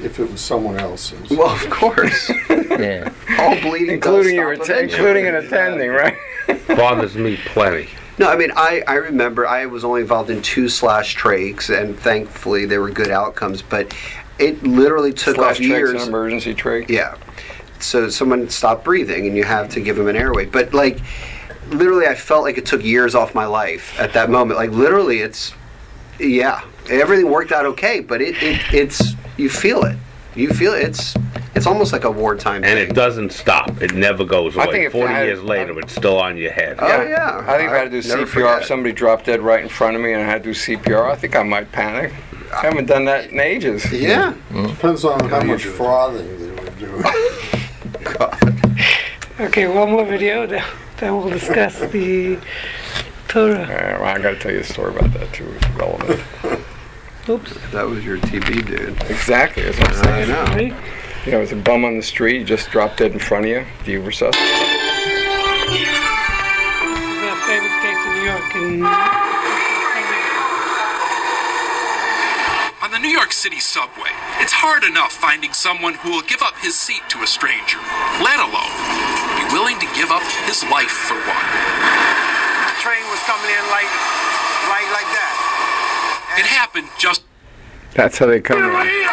if 0.02 0.18
it 0.20 0.30
was 0.30 0.40
someone 0.40 0.78
else's. 0.78 1.30
Well, 1.30 1.48
of 1.50 1.68
course, 1.70 2.28
Yeah. 2.50 3.12
all 3.38 3.60
bleeding, 3.60 3.94
including 3.94 4.24
does 4.24 4.32
your 4.34 4.54
stop 4.56 4.64
atten- 4.68 4.76
eventually. 4.84 4.98
including 5.08 5.26
an 5.26 5.34
attending, 5.36 5.90
right? 5.90 6.16
Bothers 6.68 7.14
me 7.16 7.36
plenty. 7.46 7.88
No, 8.18 8.28
I 8.30 8.36
mean, 8.36 8.50
I, 8.56 8.82
I 8.86 8.94
remember 8.94 9.46
I 9.46 9.66
was 9.66 9.84
only 9.84 10.00
involved 10.00 10.30
in 10.30 10.40
two 10.42 10.68
slash 10.68 11.16
trachs, 11.16 11.68
and 11.76 11.98
thankfully 11.98 12.64
they 12.64 12.78
were 12.78 12.90
good 12.90 13.10
outcomes. 13.10 13.60
But 13.62 13.94
it 14.38 14.62
literally 14.62 15.12
took 15.12 15.36
Slash 15.36 15.56
off 15.56 15.56
trachs 15.58 15.66
years. 15.68 15.90
and 15.92 16.08
emergency 16.08 16.54
trach. 16.54 16.88
Yeah. 16.88 17.16
So 17.78 18.08
someone 18.08 18.48
stopped 18.48 18.84
breathing, 18.84 19.26
and 19.26 19.36
you 19.36 19.44
have 19.44 19.68
to 19.70 19.80
give 19.80 19.96
them 19.96 20.08
an 20.08 20.16
airway. 20.16 20.46
But 20.46 20.72
like, 20.72 21.00
literally, 21.68 22.06
I 22.06 22.14
felt 22.14 22.42
like 22.42 22.56
it 22.56 22.64
took 22.64 22.82
years 22.82 23.14
off 23.14 23.34
my 23.34 23.44
life 23.44 23.98
at 24.00 24.14
that 24.14 24.30
moment. 24.30 24.58
Like 24.58 24.70
literally, 24.70 25.20
it's 25.20 25.52
yeah, 26.18 26.62
everything 26.90 27.30
worked 27.30 27.52
out 27.52 27.66
okay, 27.66 28.00
but 28.00 28.20
it, 28.20 28.34
it 28.42 28.60
it's 28.74 29.14
you 29.36 29.48
feel 29.50 29.84
it. 29.84 29.96
You 30.34 30.50
feel 30.50 30.74
it. 30.74 30.82
It's 30.88 31.14
it's 31.54 31.66
almost 31.66 31.92
like 31.92 32.04
a 32.04 32.10
wartime 32.10 32.62
And 32.64 32.78
thing. 32.78 32.90
it 32.90 32.94
doesn't 32.94 33.32
stop. 33.32 33.80
It 33.82 33.94
never 33.94 34.24
goes 34.24 34.56
I 34.56 34.64
away. 34.64 34.72
think 34.72 34.86
if 34.86 34.92
Forty 34.92 35.12
I 35.12 35.18
had- 35.18 35.26
years 35.26 35.42
later, 35.42 35.78
it's 35.80 35.94
still 35.94 36.18
on 36.20 36.36
your 36.36 36.52
head. 36.52 36.76
Oh, 36.78 36.86
yeah. 36.86 37.42
I 37.46 37.56
think 37.56 37.68
if 37.70 37.74
I 37.74 37.78
had 37.78 37.90
to 37.90 38.02
do 38.02 38.08
CPR, 38.08 38.26
forget. 38.26 38.60
if 38.62 38.66
somebody 38.68 38.92
dropped 38.92 39.24
dead 39.26 39.40
right 39.40 39.62
in 39.62 39.68
front 39.70 39.96
of 39.96 40.02
me 40.02 40.12
and 40.12 40.22
I 40.22 40.26
had 40.26 40.42
to 40.44 40.52
do 40.52 40.54
CPR, 40.54 41.10
I 41.10 41.14
think 41.16 41.34
I 41.34 41.42
might 41.42 41.72
panic. 41.72 42.12
I 42.52 42.60
haven't 42.66 42.86
done 42.86 43.06
that 43.06 43.30
in 43.30 43.40
ages. 43.40 43.90
yeah. 43.92 44.34
Depends 44.52 45.04
on 45.04 45.28
how 45.28 45.40
you 45.40 45.46
much 45.48 45.64
frothing 45.64 46.38
they 46.38 46.62
were 46.62 46.70
doing. 46.78 47.04
Okay, 49.38 49.68
one 49.68 49.90
more 49.90 50.04
video, 50.06 50.46
then, 50.46 50.64
then 50.96 51.14
we'll 51.14 51.28
discuss 51.28 51.78
the 51.78 52.38
Torah. 53.28 53.64
Uh, 53.64 53.98
well, 54.00 54.04
I 54.04 54.18
got 54.18 54.30
to 54.30 54.38
tell 54.38 54.50
you 54.52 54.60
a 54.60 54.64
story 54.64 54.96
about 54.96 55.12
that 55.12 55.30
too. 55.34 55.46
It's 55.56 55.68
relevant. 55.70 56.22
Oops. 57.28 57.52
That 57.72 57.86
was 57.86 58.04
your 58.04 58.18
TB 58.18 58.66
dude. 58.66 59.02
exactly. 59.10 59.64
That's 59.64 59.78
what 59.78 59.88
I'm 59.88 60.04
saying. 60.04 60.30
I 60.30 60.32
know. 60.32 60.44
Ready? 60.54 60.74
You 61.26 61.32
know, 61.32 61.40
it's 61.40 61.50
a 61.50 61.56
bum 61.56 61.84
on 61.84 61.96
the 61.96 62.02
street. 62.02 62.38
He 62.38 62.44
just 62.44 62.70
dropped 62.70 62.98
dead 62.98 63.10
in 63.10 63.18
front 63.18 63.46
of 63.46 63.50
you. 63.50 63.66
Do 63.84 63.90
you 63.90 64.00
resuscitate? 64.00 64.38
This 64.46 65.82
is 65.82 67.26
a 67.26 67.36
famous 67.50 67.74
case 67.82 67.98
in 68.06 68.12
New 68.14 68.26
York. 68.30 68.54
In, 68.54 68.86
On 72.86 72.94
the 72.94 73.02
New 73.02 73.10
York 73.10 73.32
City 73.34 73.58
subway, 73.58 74.14
it's 74.38 74.54
hard 74.54 74.84
enough 74.86 75.10
finding 75.10 75.50
someone 75.52 75.94
who 75.98 76.14
will 76.14 76.22
give 76.30 76.42
up 76.46 76.54
his 76.62 76.78
seat 76.78 77.02
to 77.10 77.18
a 77.26 77.26
stranger, 77.26 77.82
let 78.22 78.38
alone 78.38 78.70
be 79.34 79.42
willing 79.50 79.82
to 79.82 79.88
give 79.98 80.14
up 80.14 80.22
his 80.46 80.62
life 80.70 80.94
for 81.10 81.18
one. 81.18 81.46
The 82.70 82.76
train 82.78 83.02
was 83.10 83.18
coming 83.26 83.50
in 83.50 83.64
like, 83.74 83.90
like, 84.70 84.86
like 84.94 85.10
that. 85.10 85.25
It 86.36 86.44
happened 86.44 86.88
just 86.98 87.22
That's 87.94 88.18
how 88.18 88.26
they 88.26 88.40
come 88.40 88.62
in. 88.62 89.06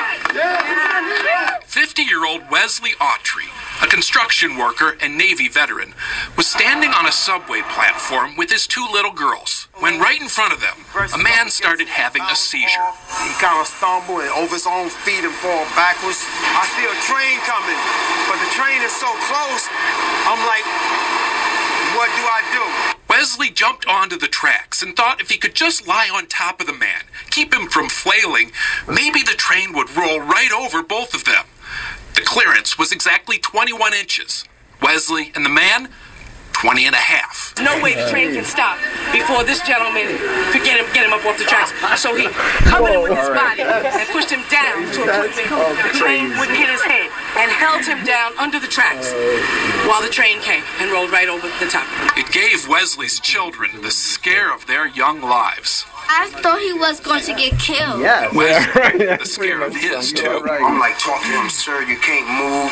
50 1.66 2.04
year 2.04 2.26
old 2.26 2.42
Wesley 2.52 2.92
Autry, 3.02 3.50
a 3.82 3.88
construction 3.88 4.58
worker 4.58 4.96
and 5.02 5.18
Navy 5.18 5.48
veteran, 5.48 5.94
was 6.38 6.48
standing 6.48 6.92
on 6.92 7.08
a 7.08 7.12
subway 7.12 7.62
platform 7.74 8.36
with 8.38 8.52
his 8.52 8.68
two 8.68 8.86
little 8.92 9.12
girls 9.12 9.68
when 9.80 10.00
right 10.00 10.22
in 10.22 10.28
front 10.28 10.54
of 10.54 10.62
them, 10.62 10.78
a 11.16 11.18
man 11.18 11.50
started 11.50 11.88
having 11.88 12.22
a 12.30 12.36
seizure. 12.36 12.88
He 13.26 13.34
kind 13.42 13.60
of 13.60 13.68
stumbled 13.68 14.22
and 14.22 14.32
over 14.32 14.54
his 14.54 14.68
own 14.68 14.90
feet 15.04 15.26
and 15.26 15.34
fall 15.42 15.66
backwards. 15.74 16.22
I 16.56 16.64
see 16.78 16.86
a 16.86 16.96
train 17.10 17.36
coming, 17.48 17.80
but 18.30 18.38
the 18.38 18.52
train 18.54 18.80
is 18.86 18.94
so 18.94 19.10
close. 19.28 19.68
I'm 20.30 20.40
like, 20.46 20.64
what 21.98 22.08
do 22.14 22.24
I 22.24 22.42
do? 22.54 22.66
Wesley 23.24 23.52
jumped 23.52 23.88
onto 23.88 24.18
the 24.18 24.28
tracks 24.28 24.82
and 24.82 24.98
thought 24.98 25.22
if 25.22 25.30
he 25.30 25.38
could 25.38 25.56
just 25.56 25.88
lie 25.88 26.10
on 26.14 26.26
top 26.26 26.60
of 26.60 26.68
the 26.68 26.74
man, 26.74 27.04
keep 27.30 27.54
him 27.54 27.70
from 27.70 27.88
flailing, 27.88 28.52
maybe 28.86 29.22
the 29.22 29.32
train 29.38 29.72
would 29.72 29.96
roll 29.96 30.20
right 30.20 30.52
over 30.52 30.84
both 30.84 31.14
of 31.14 31.24
them. 31.24 31.46
The 32.16 32.22
clearance 32.24 32.78
was 32.78 32.92
exactly 32.92 33.38
21 33.38 33.94
inches. 33.94 34.44
Wesley 34.82 35.32
and 35.36 35.46
the 35.46 35.50
man, 35.50 35.88
20 36.54 36.88
and 36.88 36.96
a 36.96 37.02
half. 37.02 37.54
No 37.62 37.76
way 37.82 37.94
the 37.94 38.08
train 38.10 38.34
can 38.34 38.46
stop 38.46 38.78
before 39.12 39.44
this 39.44 39.62
gentleman 39.62 40.08
could 40.52 40.64
get 40.64 40.80
him 40.80 40.88
get 40.94 41.06
him 41.06 41.14
up 41.14 41.26
off 41.26 41.38
the 41.38 41.44
tracks. 41.44 41.74
So 42.02 42.16
he 42.16 42.28
covered 42.70 42.94
him 42.94 43.04
with 43.04 43.18
his 43.18 43.30
body 43.30 43.62
and 43.62 44.08
pushed 44.10 44.32
him 44.32 44.42
down 44.50 44.88
to 44.94 45.00
a 45.04 45.28
point 45.28 45.36
where 45.52 45.76
the 45.84 45.94
train 45.98 46.30
wouldn't 46.40 46.58
hit 46.58 46.70
his 46.70 46.82
head 46.82 47.10
and 47.38 47.52
held 47.52 47.86
him 47.86 48.04
down 48.06 48.32
under 48.38 48.60
the 48.60 48.68
tracks 48.68 49.14
while 49.86 50.02
the 50.02 50.10
train 50.10 50.40
came 50.42 50.64
and 50.80 50.92
rolled 50.92 51.12
right 51.12 51.30
over 51.30 51.48
the 51.60 51.70
top. 51.70 51.86
It 52.18 52.32
gave 52.32 52.68
Wesley's 52.68 53.20
children 53.20 53.82
the 53.82 53.92
scare 53.92 54.54
of 54.54 54.66
their 54.66 54.88
young 54.88 55.22
lives. 55.22 55.86
I 56.10 56.30
thought 56.42 56.60
he 56.60 56.74
was 56.74 57.00
going 57.00 57.24
to 57.24 57.34
get 57.34 57.58
killed. 57.60 58.02
Wesley, 58.34 59.06
the 59.18 59.26
scare 59.26 59.62
of 59.62 59.76
his 59.76 60.14
too. 60.14 60.44
I'm 60.46 60.80
like 60.80 60.98
talking 61.00 61.32
to 61.32 61.42
him, 61.42 61.50
sir, 61.50 61.82
you 61.84 61.98
can't 62.00 62.28
move. 62.28 62.72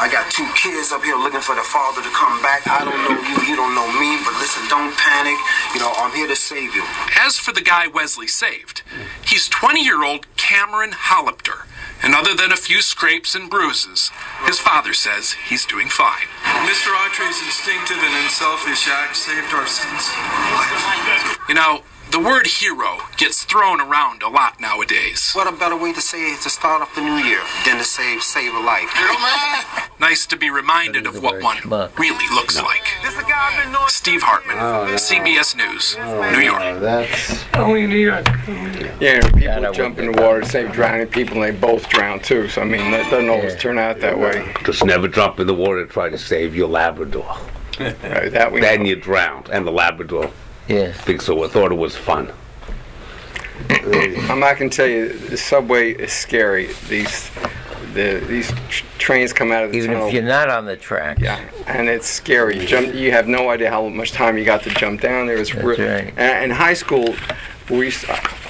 I 0.00 0.08
got 0.10 0.30
two 0.30 0.46
kids 0.56 0.92
up 0.92 1.02
here 1.04 1.16
looking 1.16 1.40
for 1.40 1.54
the 1.54 1.66
father 1.66 2.02
to 2.02 2.12
come 2.12 2.40
back. 2.42 2.66
I 2.66 2.84
don't 2.84 2.96
know 3.06 3.16
you, 3.16 3.36
you 3.48 3.56
don't 3.56 3.74
know 3.74 3.86
me, 4.00 4.18
but 4.24 4.34
listen, 4.40 4.66
don't 4.68 4.94
panic. 4.96 5.38
You 5.74 5.80
know, 5.80 5.92
I'm 5.96 6.14
here 6.14 6.26
to 6.26 6.36
save 6.36 6.74
you. 6.74 6.84
As 7.18 7.38
for 7.38 7.52
the 7.52 7.62
guy 7.62 7.86
Wesley 7.86 8.26
saved, 8.26 8.82
he's 9.24 9.48
20 9.48 9.84
year 9.84 10.02
old 10.04 10.26
Cameron 10.36 10.92
Hollopeter. 10.92 11.66
And 12.02 12.16
other 12.16 12.34
than 12.34 12.50
a 12.50 12.56
few 12.56 12.82
scrapes 12.82 13.36
and 13.36 13.48
bruises, 13.48 14.10
his 14.42 14.58
father 14.58 14.92
says 14.92 15.36
he's 15.46 15.64
doing 15.64 15.88
fine. 15.88 16.26
Mr. 16.66 16.90
Autrey's 16.90 17.38
instinctive 17.46 17.96
and 17.96 18.24
unselfish 18.24 18.88
act 18.88 19.14
saved 19.14 19.54
our 19.54 19.66
son's 19.70 20.10
life. 20.50 21.38
You 21.48 21.54
know, 21.54 21.82
the 22.12 22.20
word 22.20 22.46
hero 22.46 22.98
gets 23.16 23.42
thrown 23.44 23.80
around 23.80 24.22
a 24.22 24.28
lot 24.28 24.60
nowadays. 24.60 25.32
What 25.32 25.46
a 25.46 25.56
better 25.56 25.76
way 25.76 25.94
to 25.94 26.00
say 26.02 26.34
it 26.34 26.42
to 26.42 26.50
start 26.50 26.82
off 26.82 26.94
the 26.94 27.00
new 27.00 27.16
year 27.16 27.40
than 27.64 27.78
to 27.78 27.84
save 27.84 28.22
save 28.22 28.54
a 28.54 28.60
life. 28.60 28.92
Nice 29.98 30.26
to 30.26 30.36
be 30.36 30.50
reminded 30.50 31.06
of 31.06 31.22
what 31.22 31.42
one 31.42 31.56
really 31.96 32.28
looks 32.34 32.60
like. 32.60 32.86
Steve 33.88 34.20
Hartman, 34.22 34.58
CBS 34.98 35.56
News, 35.56 35.96
oh, 35.98 36.30
New 36.32 36.40
York. 36.40 36.80
That's 36.80 37.44
Only 37.54 37.86
New 37.86 37.96
York. 37.96 38.26
Yeah, 39.00 39.24
and 39.24 39.34
people 39.34 39.72
jump 39.72 39.98
in 39.98 40.12
the 40.12 40.20
water, 40.22 40.42
to 40.42 40.46
save 40.46 40.72
drowning 40.72 41.06
people, 41.06 41.42
and 41.42 41.54
they 41.54 41.58
both 41.58 41.88
drown 41.88 42.20
too. 42.20 42.46
So 42.48 42.60
I 42.60 42.64
mean, 42.66 42.90
that 42.90 43.10
doesn't 43.10 43.30
always 43.30 43.56
turn 43.56 43.78
out 43.78 44.00
that 44.00 44.18
way. 44.18 44.52
Just 44.64 44.84
never 44.84 45.08
jump 45.08 45.40
in 45.40 45.46
the 45.46 45.54
water 45.54 45.86
to 45.86 45.90
try 45.90 46.10
to 46.10 46.18
save 46.18 46.54
your 46.54 46.68
Labrador. 46.68 47.38
Right, 47.80 48.30
that 48.30 48.52
we 48.52 48.60
then 48.60 48.84
you 48.84 48.96
drowned, 48.96 49.48
and 49.48 49.66
the 49.66 49.72
Labrador 49.72 50.30
yes. 50.68 50.96
Think 50.98 51.22
so. 51.22 51.44
I 51.44 51.48
thought 51.48 51.72
it 51.72 51.76
was 51.78 51.96
fun. 51.96 52.32
I'm 54.28 54.40
not 54.40 54.58
gonna 54.58 54.70
tell 54.70 54.86
you, 54.86 55.08
the 55.12 55.36
subway 55.36 55.92
is 55.92 56.12
scary. 56.12 56.66
These, 56.88 57.30
the 57.94 58.22
these 58.26 58.50
tr- 58.68 58.84
trains 58.98 59.32
come 59.32 59.52
out 59.52 59.64
of 59.64 59.72
the 59.72 59.78
Even 59.78 59.92
tunnel. 59.92 60.08
if 60.08 60.14
you're 60.14 60.22
not 60.22 60.48
on 60.48 60.64
the 60.66 60.76
track. 60.76 61.18
Yeah, 61.20 61.40
and 61.66 61.88
it's 61.88 62.06
scary. 62.06 62.58
You 62.58 62.66
jump. 62.66 62.94
You 62.94 63.12
have 63.12 63.28
no 63.28 63.50
idea 63.50 63.70
how 63.70 63.88
much 63.88 64.12
time 64.12 64.36
you 64.38 64.44
got 64.44 64.62
to 64.64 64.70
jump 64.70 65.00
down. 65.00 65.26
There 65.26 65.38
was 65.38 65.50
That's 65.50 65.64
re- 65.64 65.76
right. 65.86 66.14
and 66.16 66.44
in 66.44 66.50
high 66.50 66.74
school, 66.74 67.14
we 67.70 67.92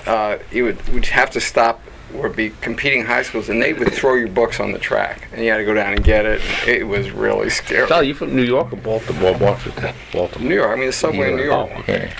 uh, 0.06 0.38
you 0.50 0.64
would 0.64 0.88
would 0.88 1.06
have 1.06 1.30
to 1.32 1.40
stop 1.40 1.80
or 2.14 2.28
be 2.28 2.50
competing 2.60 3.04
high 3.04 3.22
schools, 3.22 3.48
and 3.48 3.60
they 3.62 3.72
would 3.72 3.92
throw 3.92 4.14
your 4.14 4.28
books 4.28 4.60
on 4.60 4.72
the 4.72 4.78
track, 4.78 5.28
and 5.32 5.44
you 5.44 5.50
had 5.50 5.58
to 5.58 5.64
go 5.64 5.74
down 5.74 5.92
and 5.94 6.04
get 6.04 6.24
it. 6.26 6.40
It 6.66 6.86
was 6.86 7.10
really 7.10 7.50
scary. 7.50 7.86
Tell 7.88 8.02
you 8.02 8.14
from 8.14 8.34
New 8.34 8.42
York 8.42 8.72
or 8.72 8.76
Baltimore, 8.76 9.36
Washington, 9.38 9.94
Baltimore. 10.12 10.48
New 10.48 10.54
York. 10.56 10.70
I 10.70 10.76
mean, 10.76 10.86
the 10.86 10.92
subway 10.92 11.30
in 11.30 11.36
New 11.36 11.44
York. 11.44 11.70
Oh, 11.74 11.84
yeah. 11.88 12.12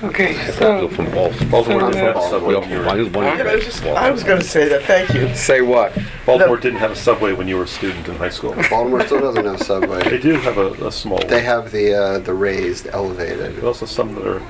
Okay, 0.00 0.32
You're 0.44 0.52
so 0.52 0.88
from 0.90 1.10
Baltimore. 1.10 1.50
Baltimore 1.50 1.80
So, 1.80 1.90
didn't 1.90 2.06
have 2.06 2.16
uh, 2.16 2.20
a 2.20 2.30
subway. 2.30 2.54
I 2.54 2.58
was 2.58 2.68
wondering 3.10 3.24
Yeah, 3.38 3.42
but 3.42 3.46
I 3.48 3.54
was 3.56 3.64
just- 3.64 3.82
I 3.84 4.10
was 4.12 4.22
going 4.22 4.38
to 4.40 4.46
say 4.46 4.68
that. 4.68 4.82
Thank 4.84 5.12
you. 5.12 5.34
Say 5.34 5.60
what? 5.60 5.92
Baltimore 6.24 6.56
didn't 6.56 6.78
have 6.78 6.92
a 6.92 6.96
subway 6.96 7.32
when 7.32 7.48
you 7.48 7.56
were 7.56 7.64
a 7.64 7.66
student 7.66 8.06
in 8.06 8.14
high 8.14 8.28
school. 8.28 8.54
Baltimore 8.70 9.04
still 9.04 9.18
doesn't 9.20 9.44
have 9.44 9.60
a 9.60 9.64
subway. 9.64 10.00
They 10.08 10.18
do 10.18 10.34
have 10.34 10.56
a, 10.56 10.70
a 10.86 10.92
small. 10.92 11.18
They 11.26 11.42
have 11.42 11.72
the 11.72 11.94
uh, 11.94 12.18
the 12.20 12.32
raised, 12.32 12.86
elevated. 12.92 13.56
But 13.56 13.64
also 13.64 13.86
some 13.86 14.14
that 14.14 14.24
are 14.24 14.42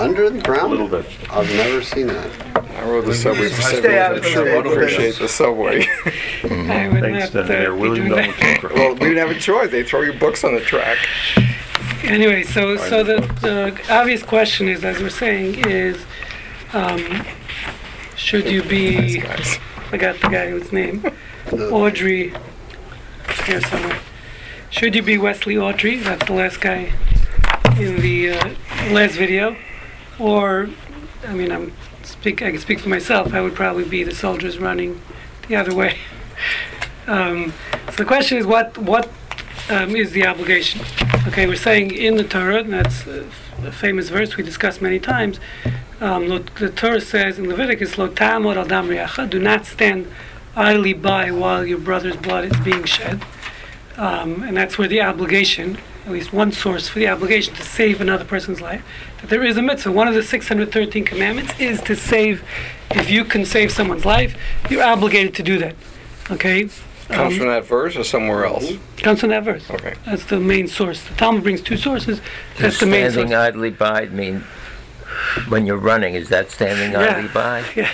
under 0.00 0.30
the 0.30 0.40
ground. 0.40 0.72
A 0.72 0.76
little 0.76 0.88
bit. 0.88 1.06
I've 1.30 1.48
never 1.54 1.82
seen 1.82 2.06
that. 2.08 2.56
I 2.56 2.84
rode 2.84 3.04
the 3.04 3.14
subway 3.14 3.48
for 3.50 3.62
Stay 3.62 3.82
seven 3.82 3.90
out 3.92 4.12
years. 4.12 4.24
I 4.24 4.28
the 4.28 4.28
sure 4.30 4.44
would 4.44 4.64
neighborhood. 4.64 4.78
appreciate 4.78 5.18
the 5.18 5.28
subway. 5.28 5.86
I 6.44 6.88
would 6.88 7.00
Thanks 7.02 7.34
not, 7.34 7.40
to 7.40 7.44
uh, 7.44 7.48
Mayor 7.48 7.72
be 7.74 7.80
William 7.80 8.08
doing 8.08 8.22
Donald 8.22 8.36
that. 8.36 8.72
Well, 8.74 8.92
we 8.94 8.98
didn't 9.00 9.16
have 9.18 9.30
a 9.30 9.40
choice. 9.40 9.70
They 9.70 9.82
throw 9.82 10.00
your 10.02 10.14
books 10.14 10.44
on 10.44 10.54
the 10.54 10.60
track. 10.60 10.98
Anyway, 12.04 12.42
so 12.44 12.76
so 12.76 13.04
the, 13.04 13.20
the 13.42 13.78
obvious 13.92 14.22
question 14.22 14.68
is, 14.68 14.84
as 14.84 15.00
we're 15.00 15.10
saying, 15.10 15.66
is 15.68 16.02
um, 16.72 17.24
should 18.16 18.46
you 18.46 18.62
be? 18.62 19.22
I 19.92 19.96
got 19.96 20.18
the 20.20 20.28
guy 20.28 20.50
whose 20.50 20.72
name, 20.72 21.04
Audrey. 21.52 22.32
Here 23.44 23.60
somewhere. 23.60 23.98
Should 24.70 24.94
you 24.94 25.02
be 25.02 25.18
Wesley 25.18 25.56
Audrey? 25.58 25.96
That's 25.96 26.24
the 26.26 26.32
last 26.32 26.60
guy 26.60 26.92
in 27.76 28.00
the 28.00 28.30
uh, 28.30 28.54
last 28.92 29.14
video, 29.16 29.56
or 30.20 30.68
I 31.26 31.34
mean, 31.34 31.50
I'm 31.50 31.72
speak. 32.02 32.42
I 32.42 32.50
can 32.50 32.60
speak 32.60 32.80
for 32.80 32.88
myself. 32.88 33.32
I 33.32 33.40
would 33.40 33.54
probably 33.54 33.84
be 33.84 34.04
the 34.04 34.14
soldiers 34.14 34.58
running 34.58 35.00
the 35.48 35.56
other 35.56 35.74
way. 35.74 35.98
Um, 37.06 37.54
so 37.86 37.96
the 37.96 38.04
question 38.04 38.38
is, 38.38 38.46
what 38.46 38.78
what 38.78 39.10
um, 39.68 39.96
is 39.96 40.12
the 40.12 40.26
obligation? 40.26 40.80
Okay, 41.26 41.46
we're 41.46 41.56
saying 41.56 41.90
in 41.92 42.16
the 42.16 42.22
Torah, 42.22 42.58
and 42.58 42.72
that's 42.72 43.04
a, 43.06 43.26
a 43.64 43.72
famous 43.72 44.10
verse 44.10 44.36
we 44.36 44.44
discussed 44.44 44.80
many 44.80 45.00
times. 45.00 45.40
Um, 46.00 46.28
the 46.28 46.70
Torah 46.70 47.00
says 47.00 47.36
in 47.36 47.48
Leviticus, 47.48 47.98
"Lo 47.98 48.06
ta'amod 48.08 48.56
al 48.56 48.64
dam 48.66 48.88
re'acha," 48.88 49.28
do 49.28 49.40
not 49.40 49.66
stand 49.66 50.06
idly 50.54 50.92
by 50.92 51.30
while 51.32 51.64
your 51.64 51.78
brother's 51.78 52.16
blood 52.16 52.44
is 52.44 52.60
being 52.60 52.84
shed. 52.84 53.24
Um, 53.96 54.42
and 54.42 54.56
that's 54.56 54.78
where 54.78 54.88
the 54.88 55.02
obligation, 55.02 55.78
at 56.06 56.12
least 56.12 56.32
one 56.32 56.52
source 56.52 56.88
for 56.88 56.98
the 56.98 57.08
obligation 57.08 57.54
to 57.54 57.62
save 57.62 58.00
another 58.00 58.24
person's 58.24 58.60
life, 58.60 58.84
that 59.20 59.30
there 59.30 59.42
is 59.44 59.56
a 59.56 59.62
mitzvah. 59.62 59.92
One 59.92 60.08
of 60.08 60.14
the 60.14 60.22
613 60.22 61.04
commandments 61.04 61.52
is 61.58 61.80
to 61.82 61.94
save. 61.96 62.42
If 62.92 63.08
you 63.10 63.24
can 63.24 63.44
save 63.44 63.70
someone's 63.70 64.04
life, 64.04 64.36
you're 64.68 64.82
obligated 64.82 65.34
to 65.34 65.42
do 65.42 65.58
that. 65.58 65.76
Okay. 66.30 66.68
Comes 67.08 67.32
Um, 67.34 67.38
from 67.38 67.48
that 67.48 67.64
verse 67.66 67.96
or 67.96 68.04
somewhere 68.04 68.44
else? 68.44 68.72
Comes 68.98 69.20
from 69.20 69.30
that 69.30 69.42
verse. 69.44 69.68
Okay. 69.70 69.94
That's 70.06 70.24
the 70.24 70.38
main 70.40 70.68
source. 70.68 71.02
The 71.02 71.14
Talmud 71.14 71.42
brings 71.42 71.60
two 71.60 71.76
sources. 71.76 72.20
That's 72.58 72.74
Does 72.74 72.80
the 72.80 72.86
main 72.86 73.10
standing 73.10 73.32
source. 73.32 73.48
idly 73.48 73.70
by 73.70 74.06
mean 74.06 74.44
when 75.48 75.66
you're 75.66 75.76
running? 75.78 76.14
Is 76.14 76.28
that 76.30 76.50
standing 76.50 76.92
Yeah. 76.92 77.16
idly 77.16 77.28
by? 77.34 77.62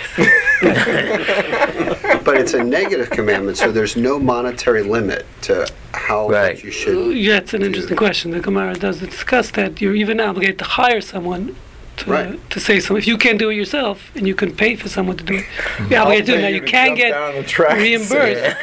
But 2.23 2.35
it's 2.37 2.53
a 2.53 2.63
negative 2.63 3.09
commandment, 3.09 3.57
so 3.57 3.71
there's 3.71 3.95
no 3.95 4.19
monetary 4.19 4.83
limit 4.83 5.25
to 5.43 5.65
how 5.93 6.27
much 6.27 6.63
you 6.63 6.71
should. 6.71 7.15
Yeah, 7.15 7.37
it's 7.37 7.53
an 7.53 7.61
interesting 7.61 7.95
question. 7.95 8.31
The 8.31 8.41
Gemara 8.41 8.73
does 8.75 8.99
discuss 8.99 9.51
that 9.51 9.79
you're 9.79 9.95
even 9.95 10.19
obligated 10.19 10.57
to 10.59 10.65
hire 10.65 10.99
someone 10.99 11.55
to, 11.97 12.11
Right. 12.11 12.49
to 12.51 12.59
say 12.59 12.79
something. 12.79 12.97
If 12.97 13.07
you 13.07 13.17
can't 13.17 13.39
do 13.39 13.49
it 13.49 13.55
yourself 13.55 14.11
and 14.15 14.27
you 14.27 14.35
can 14.35 14.55
pay 14.55 14.75
for 14.75 14.87
someone 14.87 15.17
to 15.17 15.23
do 15.23 15.35
it, 15.35 15.45
you're 15.89 15.99
obligated 15.99 16.25
to 16.27 16.31
do 16.33 16.37
it. 16.37 16.41
Now, 16.41 16.47
you 16.47 16.61
can 16.61 16.95
get 16.95 17.11
down 17.11 17.35
the 17.35 17.43
track 17.43 17.71
and 17.71 17.81
reimbursed. 17.81 18.57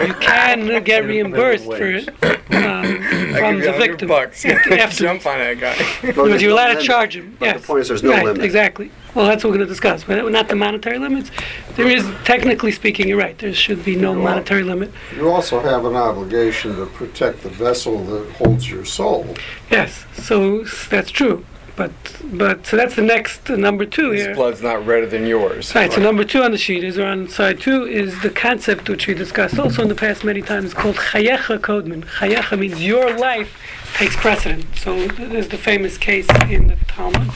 You 0.00 0.14
can 0.14 0.84
get 0.84 1.04
reimbursed 1.04 1.64
for 1.78 1.84
it 1.84 2.08
um, 2.54 3.02
from 3.34 3.60
the 3.60 3.74
victim. 3.78 4.08
Bucks. 4.08 4.44
After- 4.44 5.04
Jump 5.04 5.26
on 5.26 5.38
that 5.38 5.60
guy. 5.60 6.12
But 6.12 6.40
you're 6.40 6.52
allowed 6.52 6.74
to 6.74 6.82
charge 6.82 7.16
him. 7.16 7.36
But 7.38 7.46
yes. 7.46 7.60
the 7.60 7.66
point 7.66 7.80
is 7.82 7.88
there's 7.88 8.02
no 8.02 8.10
right, 8.10 8.24
limit. 8.24 8.42
Exactly. 8.44 8.90
Well, 9.14 9.26
that's 9.26 9.42
what 9.42 9.50
we're 9.50 9.56
going 9.56 9.66
to 9.66 9.72
discuss, 9.72 10.04
but 10.04 10.30
not 10.30 10.48
the 10.48 10.54
monetary 10.54 10.98
limits. 10.98 11.32
There 11.74 11.88
is, 11.88 12.08
technically 12.24 12.70
speaking, 12.70 13.08
you're 13.08 13.18
right. 13.18 13.36
There 13.36 13.52
should 13.52 13.84
be 13.84 13.96
no 13.96 14.14
monetary 14.14 14.62
limit. 14.62 14.92
You 15.16 15.28
also 15.28 15.58
have 15.58 15.84
an 15.84 15.96
obligation 15.96 16.76
to 16.76 16.86
protect 16.86 17.42
the 17.42 17.48
vessel 17.48 18.04
that 18.04 18.30
holds 18.32 18.70
your 18.70 18.84
soul. 18.84 19.36
Yes, 19.68 20.06
so 20.14 20.62
that's 20.90 21.10
true. 21.10 21.44
But 21.80 21.92
but 22.34 22.66
so 22.66 22.76
that's 22.76 22.94
the 22.94 23.00
next 23.00 23.48
uh, 23.48 23.56
number 23.56 23.86
two 23.86 24.10
His 24.10 24.26
here. 24.26 24.34
blood's 24.34 24.60
not 24.60 24.84
redder 24.84 25.06
than 25.06 25.24
yours. 25.24 25.74
Right, 25.74 25.90
so 25.90 25.98
number 25.98 26.24
two 26.24 26.42
on 26.42 26.50
the 26.50 26.58
sheet 26.58 26.84
is, 26.84 26.98
or 26.98 27.06
on 27.06 27.26
side 27.26 27.58
two, 27.58 27.86
is 27.86 28.20
the 28.20 28.28
concept 28.28 28.90
which 28.90 29.06
we 29.06 29.14
discussed 29.14 29.58
also 29.58 29.80
in 29.80 29.88
the 29.88 29.94
past 29.94 30.22
many 30.22 30.42
times 30.42 30.74
called 30.74 30.96
chayecha 30.96 31.58
kodman. 31.58 32.04
Chayecha 32.04 32.58
means 32.58 32.84
your 32.84 33.16
life 33.16 33.56
takes 33.94 34.14
precedent. 34.14 34.66
So 34.76 35.06
there's 35.06 35.48
the 35.48 35.56
famous 35.56 35.96
case 35.96 36.28
in 36.50 36.68
the 36.68 36.76
Talmud 36.86 37.28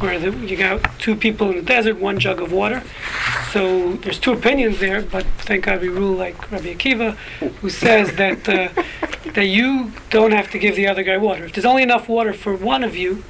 where 0.00 0.18
the, 0.18 0.30
you 0.46 0.56
got 0.56 0.98
two 0.98 1.14
people 1.14 1.50
in 1.50 1.56
the 1.56 1.62
desert, 1.62 1.98
one 1.98 2.18
jug 2.18 2.40
of 2.40 2.52
water. 2.52 2.82
So 3.52 3.96
there's 3.96 4.18
two 4.18 4.32
opinions 4.32 4.80
there, 4.80 5.02
but 5.02 5.26
thank 5.40 5.66
God 5.66 5.82
we 5.82 5.90
rule 5.90 6.16
like 6.16 6.50
Rabbi 6.50 6.72
Akiva, 6.72 7.16
who 7.60 7.68
says 7.68 8.16
that 8.16 8.48
uh, 8.48 8.70
that 9.34 9.44
you 9.44 9.92
don't 10.08 10.32
have 10.32 10.50
to 10.52 10.58
give 10.58 10.74
the 10.74 10.86
other 10.86 11.02
guy 11.02 11.18
water. 11.18 11.44
If 11.44 11.52
there's 11.52 11.66
only 11.66 11.82
enough 11.82 12.08
water 12.08 12.32
for 12.32 12.56
one 12.56 12.82
of 12.82 12.96
you, 12.96 13.24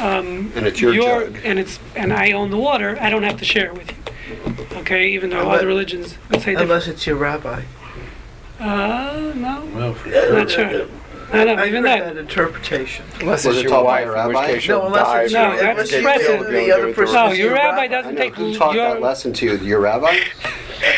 um, 0.00 0.52
And 0.56 0.66
it's 0.66 0.80
your 0.80 0.92
you're- 0.92 1.24
jug. 1.26 1.38
and 1.44 1.58
it's 1.58 1.78
and 1.96 2.12
I 2.12 2.32
own 2.32 2.50
the 2.50 2.56
water, 2.58 2.98
I 3.00 3.10
don't 3.10 3.22
have 3.22 3.38
to 3.38 3.44
share 3.44 3.66
it 3.66 3.74
with 3.74 3.90
you. 3.90 3.96
Okay, 4.80 5.08
even 5.08 5.30
though 5.30 5.40
Unless- 5.40 5.58
other 5.58 5.66
religions 5.66 6.18
would 6.30 6.40
say 6.40 6.52
different. 6.52 6.70
Unless 6.70 6.88
it's 6.88 7.06
your 7.06 7.16
rabbi. 7.16 7.62
Uh, 8.60 9.32
no, 9.34 9.62
Well, 9.74 9.96
not 10.32 10.50
sure. 10.50 10.86
No, 11.32 11.42
no, 11.44 11.54
I 11.54 11.66
even 11.66 11.84
heard 11.84 12.00
that. 12.02 12.14
that 12.14 12.16
interpretation. 12.18 13.04
Unless 13.20 13.44
Was 13.44 13.56
it's 13.56 13.60
it 13.60 13.62
your 13.64 13.72
taught 13.72 13.84
by 13.86 14.04
wife, 14.04 14.08
a 14.16 14.20
in 14.22 14.28
which 14.28 14.36
rabbi? 14.36 14.46
case 14.52 14.66
you'll 14.68 14.78
No, 14.80 14.86
unless 14.86 15.06
die. 15.06 15.22
it's 15.22 15.32
No, 15.32 15.40
your- 15.42 15.50
that's 15.56 15.62
unless 15.70 15.92
you 15.92 16.02
precedent. 16.02 16.42
feel 16.48 16.52
the 16.66 16.72
other 16.72 16.94
person 16.94 17.14
No, 17.14 17.28
is 17.30 17.38
your 17.38 17.46
your 17.48 17.56
rabbi 17.56 17.76
rabbi. 17.82 17.88
doesn't 17.88 18.16
take 18.16 18.34
Who 18.36 18.54
taught 18.56 18.74
your. 18.74 18.84
that 18.84 19.00
lesson 19.02 19.32
to 19.32 19.46
you? 19.46 19.56
Your 19.58 19.80
rabbi? 19.80 20.16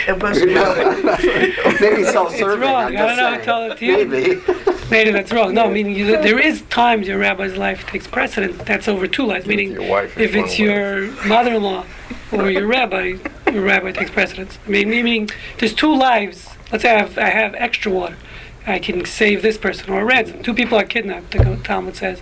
It 0.09 0.21
must 0.23 0.41
Maybe 1.81 2.05
self-serving. 2.05 2.35
It's 2.41 2.61
wrong. 2.61 2.85
I'm 2.87 2.97
I 2.97 3.07
don't 3.07 3.17
know. 3.17 3.31
saying. 3.33 3.45
Tell 3.45 3.71
it 3.71 3.79
to 3.79 3.87
you. 3.87 4.07
Maybe. 4.07 4.43
Maybe 4.91 5.11
that's 5.11 5.33
wrong. 5.33 5.55
No, 5.55 5.69
meaning 5.69 5.97
you, 5.97 6.07
there 6.07 6.39
is 6.39 6.63
times 6.63 7.09
your 7.09 7.19
rabbi's 7.19 7.57
life 7.57 7.87
takes 7.87 8.07
precedence. 8.07 8.63
That's 8.65 8.87
over 8.87 9.07
two 9.07 9.27
lives. 9.27 9.47
Meaning, 9.47 9.73
Your 9.73 9.89
wife 9.89 10.17
if 10.17 10.35
it's 10.35 10.59
one 10.59 10.69
your 10.69 11.27
mother-in-law 11.27 11.85
or 12.33 12.51
your 12.51 12.67
rabbi, 12.67 13.15
your 13.53 13.65
rabbi 13.65 13.93
takes 13.93 14.11
precedence. 14.11 14.59
I 14.67 14.71
mean, 14.71 14.89
meaning 14.89 15.31
there's 15.59 15.75
two 15.75 15.95
lives. 15.95 16.51
Let's 16.71 16.83
say 16.83 16.95
I 16.95 16.99
have, 16.99 17.19
I 17.19 17.31
have 17.31 17.55
extra 17.55 17.91
water. 17.91 18.17
I 18.67 18.79
can 18.79 19.05
save 19.05 19.43
this 19.43 19.59
person 19.59 19.93
or 19.93 20.01
a 20.01 20.05
ransom. 20.05 20.43
Two 20.43 20.55
people 20.55 20.79
are 20.79 20.85
kidnapped. 20.85 21.33
The 21.33 21.59
Talmud 21.63 21.97
says 21.97 22.21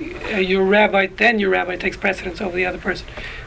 uh, 0.00 0.36
your 0.36 0.64
rabbi, 0.64 1.06
then 1.06 1.38
your 1.38 1.50
rabbi 1.50 1.76
takes 1.76 1.96
precedence 1.96 2.40
over 2.40 2.56
the 2.56 2.66
other 2.66 2.78
person. 2.78 3.06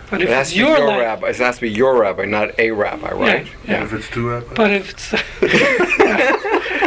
But 0.10 0.22
if 0.22 0.30
It 0.30 0.34
has 0.34 0.48
it's 0.48 0.52
to 0.52 0.56
be 0.56 0.68
your 0.68 0.78
your 0.78 0.88
life, 0.88 1.00
rabbi. 1.00 1.28
It 1.30 1.38
has 1.38 1.56
to 1.56 1.62
be 1.62 1.72
your 1.72 2.00
rabbi, 2.00 2.26
not 2.26 2.58
a 2.60 2.72
rabbi, 2.72 3.12
right? 3.12 3.48
yeah. 3.68 3.84
If 3.84 3.94
it's 3.94 4.10
two 4.10 4.30
rabbis? 4.30 4.54
but 4.56 4.72
if 4.72 4.90
it's 4.92 5.12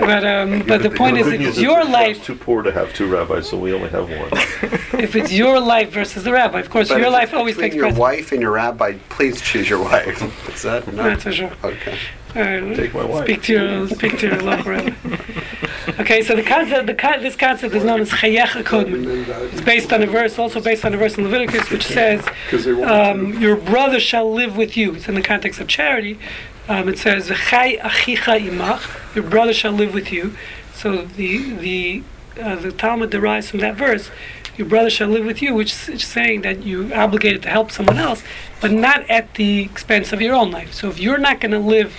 but 0.00 0.24
um, 0.24 0.62
but 0.66 0.82
the 0.82 0.90
point 0.90 1.18
is, 1.18 1.26
if 1.26 1.40
it's 1.40 1.58
your 1.58 1.84
the 1.84 1.90
life, 1.90 2.16
Shah's 2.18 2.26
too 2.26 2.34
poor 2.36 2.62
to 2.62 2.72
have 2.72 2.92
two 2.94 3.06
rabbis, 3.08 3.48
so 3.48 3.58
we 3.58 3.72
only 3.72 3.88
have 3.90 4.08
one. 4.08 4.28
if 5.02 5.14
it's 5.16 5.32
your 5.32 5.60
life 5.60 5.90
versus 5.90 6.24
the 6.24 6.32
rabbi, 6.32 6.60
of 6.60 6.70
course, 6.70 6.88
But 6.88 7.00
your 7.00 7.10
life 7.10 7.34
always 7.34 7.54
between 7.56 7.70
takes 7.70 7.76
your 7.76 7.84
precedence. 7.84 8.00
wife 8.00 8.32
and 8.32 8.40
your 8.42 8.52
rabbi, 8.52 8.94
please 9.08 9.40
choose 9.40 9.68
your 9.68 9.82
wife. 9.82 10.48
Is 10.54 10.62
that 10.62 10.86
no? 10.92 11.08
Not 11.10 11.20
so 11.22 11.30
sure. 11.30 11.52
Okay. 11.64 11.96
Uh, 12.30 12.74
Take 12.74 12.92
my 12.92 13.04
wife. 13.04 13.24
Speak 13.24 13.42
to 13.44 13.52
your 13.52 13.88
speak 13.88 14.18
to 14.18 14.26
your 14.28 14.42
local 14.42 14.72
rabbi. 14.72 14.92
Okay, 16.00 16.22
so 16.22 16.36
the 16.36 16.42
concept, 16.42 16.86
the 16.86 16.94
con- 16.94 17.22
this 17.22 17.34
concept 17.34 17.74
is 17.74 17.82
known 17.82 18.00
as 18.00 18.10
Chayach 18.10 18.62
Kodman. 18.64 19.26
It's 19.52 19.62
based 19.62 19.90
on 19.92 20.02
a 20.02 20.06
verse, 20.06 20.38
also 20.38 20.60
based 20.60 20.84
on 20.84 20.92
a 20.92 20.98
verse 20.98 21.16
in 21.16 21.24
Leviticus, 21.24 21.70
which 21.70 21.86
says, 21.86 22.22
um, 22.84 23.40
"Your 23.40 23.56
brother 23.56 23.98
shall 23.98 24.30
live 24.30 24.56
with 24.58 24.76
you." 24.76 24.94
It's 24.94 25.08
in 25.08 25.14
the 25.14 25.22
context 25.22 25.58
of 25.60 25.66
charity. 25.66 26.18
Um, 26.68 26.88
it 26.88 26.98
says, 26.98 27.28
"V'chai 27.28 27.80
achicha 27.80 28.38
imach." 28.40 29.14
Your 29.14 29.24
brother 29.24 29.54
shall 29.54 29.72
live 29.72 29.94
with 29.94 30.12
you. 30.12 30.36
So 30.74 31.02
the 31.02 31.52
the 31.54 32.02
uh, 32.40 32.56
the 32.56 32.72
Talmud 32.72 33.10
derives 33.10 33.50
from 33.50 33.60
that 33.60 33.74
verse. 33.74 34.10
Your 34.56 34.66
brother 34.66 34.90
shall 34.90 35.08
live 35.08 35.24
with 35.24 35.40
you, 35.40 35.54
which 35.54 35.88
is 35.88 36.04
saying 36.04 36.42
that 36.42 36.64
you're 36.64 36.92
obligated 36.92 37.42
to 37.44 37.48
help 37.48 37.70
someone 37.70 37.96
else, 37.96 38.24
but 38.60 38.72
not 38.72 39.08
at 39.08 39.34
the 39.34 39.60
expense 39.60 40.12
of 40.12 40.20
your 40.20 40.34
own 40.34 40.50
life. 40.50 40.74
So 40.74 40.88
if 40.88 40.98
you're 40.98 41.18
not 41.18 41.40
going 41.40 41.52
to 41.52 41.60
live 41.60 41.96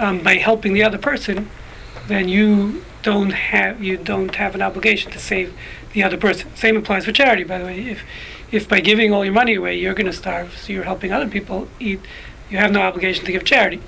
um, 0.00 0.18
by 0.18 0.34
helping 0.38 0.72
the 0.74 0.82
other 0.82 0.98
person, 0.98 1.48
then 2.08 2.28
you 2.28 2.84
don't 3.02 3.30
have 3.30 3.82
you 3.82 3.96
don't 3.96 4.34
have 4.34 4.54
an 4.54 4.62
obligation 4.62 5.12
to 5.12 5.18
save 5.18 5.56
the 5.92 6.02
other 6.02 6.16
person. 6.16 6.54
Same 6.56 6.76
applies 6.76 7.04
for 7.04 7.12
charity, 7.12 7.44
by 7.44 7.58
the 7.58 7.64
way. 7.64 7.88
If 7.88 8.02
if 8.50 8.68
by 8.68 8.80
giving 8.80 9.12
all 9.12 9.24
your 9.24 9.34
money 9.34 9.54
away 9.54 9.76
you're 9.76 9.94
going 9.94 10.06
to 10.06 10.12
starve, 10.12 10.56
so 10.58 10.72
you're 10.72 10.84
helping 10.84 11.12
other 11.12 11.28
people 11.28 11.68
eat, 11.78 12.00
you 12.54 12.60
have 12.60 12.70
no 12.70 12.82
obligation 12.82 13.24
to 13.24 13.32
give 13.32 13.44
charity. 13.44 13.80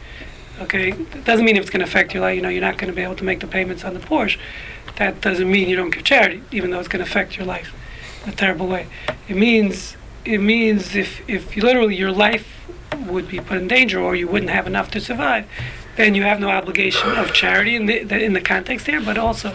Okay, 0.60 0.90
it 0.90 1.24
doesn't 1.24 1.44
mean 1.44 1.54
if 1.54 1.62
it's 1.62 1.70
going 1.70 1.84
to 1.84 1.86
affect 1.86 2.12
your 2.12 2.22
life. 2.24 2.34
You 2.34 2.42
know, 2.42 2.48
you're 2.48 2.60
not 2.60 2.78
going 2.78 2.90
to 2.90 2.96
be 2.96 3.02
able 3.02 3.14
to 3.14 3.22
make 3.22 3.38
the 3.38 3.46
payments 3.46 3.84
on 3.84 3.94
the 3.94 4.00
Porsche. 4.00 4.38
That 4.96 5.20
doesn't 5.20 5.48
mean 5.48 5.68
you 5.68 5.76
don't 5.76 5.90
give 5.90 6.02
charity, 6.02 6.42
even 6.50 6.70
though 6.70 6.80
it's 6.80 6.88
going 6.88 7.04
to 7.04 7.08
affect 7.08 7.36
your 7.36 7.46
life 7.46 7.72
in 8.24 8.32
a 8.32 8.34
terrible 8.34 8.66
way. 8.66 8.88
It 9.28 9.36
means 9.36 9.96
it 10.24 10.38
means 10.38 10.96
if 10.96 11.22
if 11.30 11.54
literally 11.56 11.94
your 11.94 12.10
life 12.10 12.66
would 13.06 13.28
be 13.28 13.38
put 13.38 13.58
in 13.58 13.68
danger 13.68 14.00
or 14.00 14.16
you 14.16 14.26
wouldn't 14.26 14.50
have 14.50 14.66
enough 14.66 14.90
to 14.92 15.00
survive, 15.00 15.46
then 15.94 16.16
you 16.16 16.24
have 16.24 16.40
no 16.40 16.48
obligation 16.48 17.08
of 17.12 17.32
charity 17.32 17.76
in 17.76 17.86
the, 17.86 18.02
the 18.02 18.18
in 18.20 18.32
the 18.32 18.40
context 18.40 18.86
there, 18.86 19.00
but 19.00 19.16
also 19.16 19.54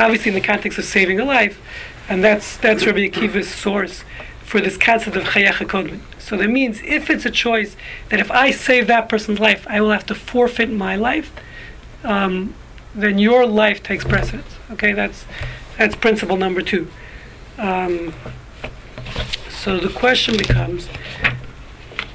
obviously 0.00 0.30
in 0.30 0.34
the 0.34 0.40
context 0.40 0.80
of 0.80 0.84
saving 0.84 1.20
a 1.20 1.24
life, 1.24 1.60
and 2.08 2.24
that's 2.24 2.56
that's 2.56 2.84
Rabbi 2.84 3.08
Akiva's 3.08 3.48
source 3.48 4.02
for 4.42 4.60
this 4.60 4.76
concept 4.76 5.14
of 5.14 5.22
chayach 5.22 5.64
kodmin. 5.68 6.00
So 6.28 6.36
that 6.36 6.48
means 6.48 6.82
if 6.82 7.08
it's 7.08 7.24
a 7.24 7.30
choice 7.30 7.74
that 8.10 8.20
if 8.20 8.30
I 8.30 8.50
save 8.50 8.86
that 8.88 9.08
person's 9.08 9.40
life, 9.40 9.66
I 9.66 9.80
will 9.80 9.92
have 9.92 10.04
to 10.06 10.14
forfeit 10.14 10.70
my 10.70 10.94
life, 10.94 11.32
um, 12.04 12.54
then 12.94 13.18
your 13.18 13.46
life 13.46 13.82
takes 13.82 14.04
precedence. 14.04 14.56
Okay, 14.72 14.92
that's 14.92 15.24
that's 15.78 15.96
principle 15.96 16.36
number 16.36 16.60
two. 16.60 16.90
Um, 17.56 18.12
so 19.48 19.78
the 19.78 19.88
question 19.88 20.36
becomes. 20.36 20.90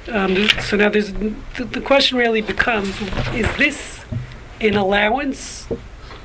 Um, 0.08 0.48
so 0.62 0.78
now 0.78 0.90
there's 0.90 1.12
the, 1.14 1.82
question 1.84 2.20
really 2.20 2.42
becomes: 2.42 3.02
Is 3.34 3.52
this 3.58 4.06
an 4.62 4.76
allowance? 4.76 5.66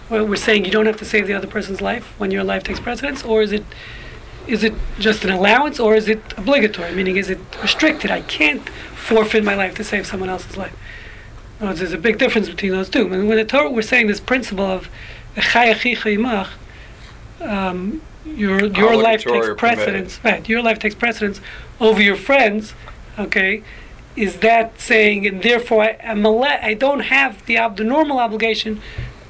Where 0.09 0.24
we're 0.24 0.36
saying 0.36 0.66
you 0.66 0.70
don't 0.70 0.86
have 0.86 0.99
to 0.99 1.05
save 1.07 1.26
the 1.26 1.34
other 1.34 1.47
person's 1.47 1.80
life 1.80 2.14
when 2.18 2.30
your 2.30 2.45
life 2.45 2.64
takes 2.64 2.80
precedence, 2.80 3.22
or 3.22 3.41
is 3.41 3.53
it 3.53 3.64
is 4.49 4.65
it 4.65 4.75
just 4.99 5.25
an 5.25 5.31
allowance, 5.31 5.79
or 5.79 5.95
is 5.95 6.09
it 6.09 6.21
obligatory? 6.37 6.95
Meaning, 6.95 7.17
is 7.17 7.31
it 7.31 7.39
restricted? 7.63 8.11
I 8.11 8.23
can't 8.23 8.69
forfeit 8.97 9.45
my 9.45 9.55
life 9.55 9.75
to 9.77 9.85
save 9.85 10.07
someone 10.07 10.29
else's 10.29 10.57
life. 10.57 10.75
Words, 11.61 11.81
there's 11.81 11.93
a 11.93 11.99
big 11.99 12.19
difference 12.19 12.49
between 12.49 12.73
those 12.73 12.89
two. 12.89 13.13
And 13.13 13.29
when 13.29 13.37
the 13.37 13.45
Torah 13.45 13.71
we're 13.71 13.83
saying 13.83 14.07
this 14.07 14.21
principle 14.21 14.65
of 14.65 14.89
um, 17.41 18.03
your 18.25 18.67
your 18.67 18.97
life 18.97 19.25
takes 19.25 19.49
or 19.49 19.55
permitted. 19.55 19.57
precedence. 19.57 20.21
Right, 20.25 20.49
your 20.49 20.63
life 20.63 20.79
takes 20.79 20.95
precedence 20.95 21.41
over 21.81 22.01
your 22.03 22.17
friends. 22.17 22.75
Okay, 23.19 23.63
is 24.17 24.37
that 24.39 24.81
saying, 24.81 25.27
and 25.27 25.43
therefore 25.43 25.85
I, 25.85 25.97
I'm 26.03 26.25
alle- 26.25 26.45
I 26.45 26.75
don't 26.75 27.01
have 27.01 27.45
the 27.47 27.59
ob- 27.59 27.77
the 27.77 27.85
normal 27.85 28.19
obligation 28.19 28.81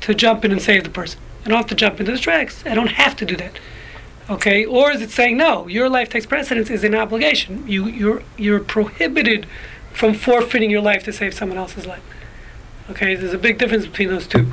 to 0.00 0.14
jump 0.14 0.44
in 0.44 0.52
and 0.52 0.60
save 0.60 0.84
the 0.84 0.90
person. 0.90 1.20
I 1.44 1.48
don't 1.48 1.58
have 1.58 1.66
to 1.68 1.74
jump 1.74 2.00
into 2.00 2.12
the 2.12 2.18
tracks. 2.18 2.62
I 2.66 2.74
don't 2.74 2.92
have 2.92 3.16
to 3.16 3.24
do 3.24 3.36
that. 3.36 3.58
Okay, 4.30 4.64
or 4.64 4.90
is 4.90 5.00
it 5.00 5.10
saying 5.10 5.38
no? 5.38 5.66
Your 5.68 5.88
life 5.88 6.10
takes 6.10 6.26
precedence 6.26 6.68
is 6.68 6.84
an 6.84 6.94
obligation. 6.94 7.66
You 7.66 7.86
you're 7.86 8.22
you're 8.36 8.60
prohibited 8.60 9.46
from 9.92 10.14
forfeiting 10.14 10.70
your 10.70 10.82
life 10.82 11.02
to 11.04 11.12
save 11.12 11.32
someone 11.32 11.56
else's 11.56 11.86
life. 11.86 12.02
Okay, 12.90 13.14
there's 13.14 13.32
a 13.32 13.38
big 13.38 13.58
difference 13.58 13.86
between 13.86 14.08
those 14.08 14.26
two. 14.26 14.46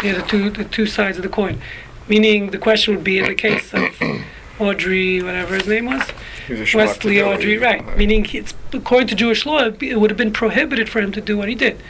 They're 0.00 0.14
the 0.14 0.22
two 0.22 0.48
the 0.50 0.64
two 0.64 0.86
sides 0.86 1.18
of 1.18 1.22
the 1.22 1.28
coin. 1.28 1.60
Meaning 2.08 2.52
the 2.52 2.58
question 2.58 2.94
would 2.94 3.04
be 3.04 3.18
in 3.18 3.26
the 3.26 3.34
case 3.34 3.74
of 3.74 3.82
Audrey, 4.58 5.22
whatever 5.22 5.56
his 5.56 5.68
name 5.68 5.84
was, 5.84 6.10
He 6.46 6.54
was 6.54 6.62
a 6.62 6.64
schmuck 6.64 6.76
Wesley. 6.76 7.22
Audrey, 7.22 7.58
right? 7.58 7.96
Meaning 7.98 8.26
it's 8.32 8.54
according 8.72 9.08
to 9.08 9.14
Jewish 9.14 9.44
law, 9.44 9.60
it'd 9.60 9.82
it 9.82 10.00
would 10.00 10.10
have 10.10 10.16
been 10.16 10.32
prohibited 10.32 10.88
for 10.88 11.00
him 11.00 11.12
to 11.12 11.20
do 11.20 11.36
what 11.36 11.50
he 11.50 11.54
did, 11.54 11.82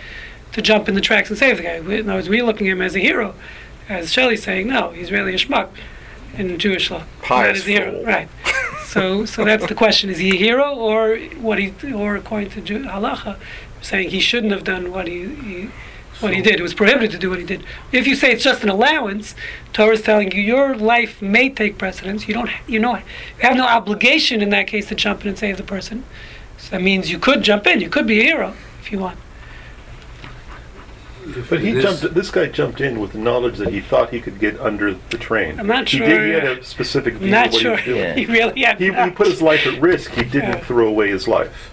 to 0.52 0.60
jump 0.60 0.88
in 0.88 0.96
the 0.96 1.00
tracks 1.00 1.30
and 1.30 1.38
save 1.38 1.58
the 1.58 1.62
guy. 1.62 1.76
In 1.76 2.10
other 2.10 2.14
words, 2.14 2.28
we're 2.28 2.44
looking 2.44 2.66
at 2.66 2.72
him 2.72 2.82
as 2.82 2.96
a 2.96 2.98
hero, 2.98 3.36
as 3.88 4.12
Shelley's 4.12 4.42
saying, 4.42 4.66
no, 4.66 4.90
he's 4.90 5.12
really 5.12 5.34
a 5.34 5.38
schmuck 5.38 5.68
in 6.36 6.58
Jewish 6.58 6.90
law. 6.90 7.04
Pious 7.22 7.58
as 7.58 7.66
a 7.66 7.70
hero, 7.70 7.92
fool. 7.92 8.04
right? 8.04 8.28
So, 8.86 9.26
so 9.26 9.44
that's 9.44 9.66
the 9.66 9.74
question: 9.74 10.08
Is 10.08 10.18
he 10.18 10.30
a 10.30 10.36
hero, 10.36 10.74
or 10.74 11.18
what 11.40 11.58
he, 11.58 11.74
or 11.92 12.16
according 12.16 12.50
to 12.50 12.60
Jew, 12.60 12.84
halacha, 12.84 13.36
saying 13.82 14.10
he 14.10 14.20
shouldn't 14.20 14.52
have 14.52 14.64
done 14.64 14.90
what 14.90 15.06
he, 15.06 15.26
he 15.34 15.70
what 16.20 16.34
he 16.34 16.40
did? 16.40 16.58
It 16.58 16.62
was 16.62 16.74
prohibited 16.74 17.10
to 17.12 17.18
do 17.18 17.30
what 17.30 17.38
he 17.38 17.44
did. 17.44 17.64
If 17.92 18.06
you 18.06 18.14
say 18.16 18.32
it's 18.32 18.42
just 18.42 18.62
an 18.62 18.70
allowance, 18.70 19.34
Torah 19.72 19.94
is 19.94 20.02
telling 20.02 20.32
you 20.32 20.40
your 20.40 20.74
life 20.74 21.20
may 21.20 21.50
take 21.50 21.78
precedence. 21.78 22.26
You 22.26 22.34
don't, 22.34 22.50
you 22.66 22.78
know, 22.78 22.96
you 22.96 23.02
have 23.40 23.56
no 23.56 23.66
obligation 23.66 24.40
in 24.40 24.50
that 24.50 24.66
case 24.66 24.88
to 24.88 24.94
jump 24.94 25.22
in 25.22 25.28
and 25.28 25.38
save 25.38 25.58
the 25.58 25.62
person. 25.62 26.04
So 26.56 26.70
that 26.70 26.82
means 26.82 27.10
you 27.10 27.18
could 27.18 27.42
jump 27.42 27.66
in. 27.66 27.80
You 27.80 27.88
could 27.88 28.06
be 28.06 28.20
a 28.20 28.24
hero 28.24 28.54
if 28.80 28.90
you 28.90 28.98
want. 28.98 29.18
But 31.48 31.60
he 31.60 31.72
This- 31.72 31.82
jumped. 32.00 32.14
This 32.14 32.30
guy 32.30 32.46
jumped 32.46 32.80
in 32.80 33.00
with 33.00 33.12
the 33.12 33.18
knowledge 33.18 33.58
that 33.58 33.68
he 33.68 33.80
thought 33.80 34.10
he 34.10 34.20
could 34.20 34.38
get 34.38 34.58
under 34.60 34.94
the 35.10 35.18
train. 35.18 35.58
I'm 35.60 35.66
not 35.66 35.88
he 35.88 35.98
sure, 35.98 36.06
Did, 36.08 36.22
he 36.26 36.30
had 36.32 36.58
a 36.58 36.64
specific 36.64 37.14
view 37.14 37.26
I'm 37.26 37.30
not 37.32 37.46
of 37.48 37.52
what 37.54 37.62
sure 37.62 37.76
he 37.76 37.92
was 37.92 38.00
doing. 38.02 38.18
he 38.26 38.26
really 38.26 38.62
had. 38.62 38.78
He, 38.78 38.92
he 38.92 39.10
put 39.10 39.26
his 39.26 39.42
life 39.42 39.66
at 39.66 39.80
risk. 39.80 40.12
He 40.12 40.22
didn't 40.24 40.50
Yeah. 40.50 40.60
throw 40.60 40.86
away 40.88 41.08
his 41.08 41.28
life. 41.28 41.70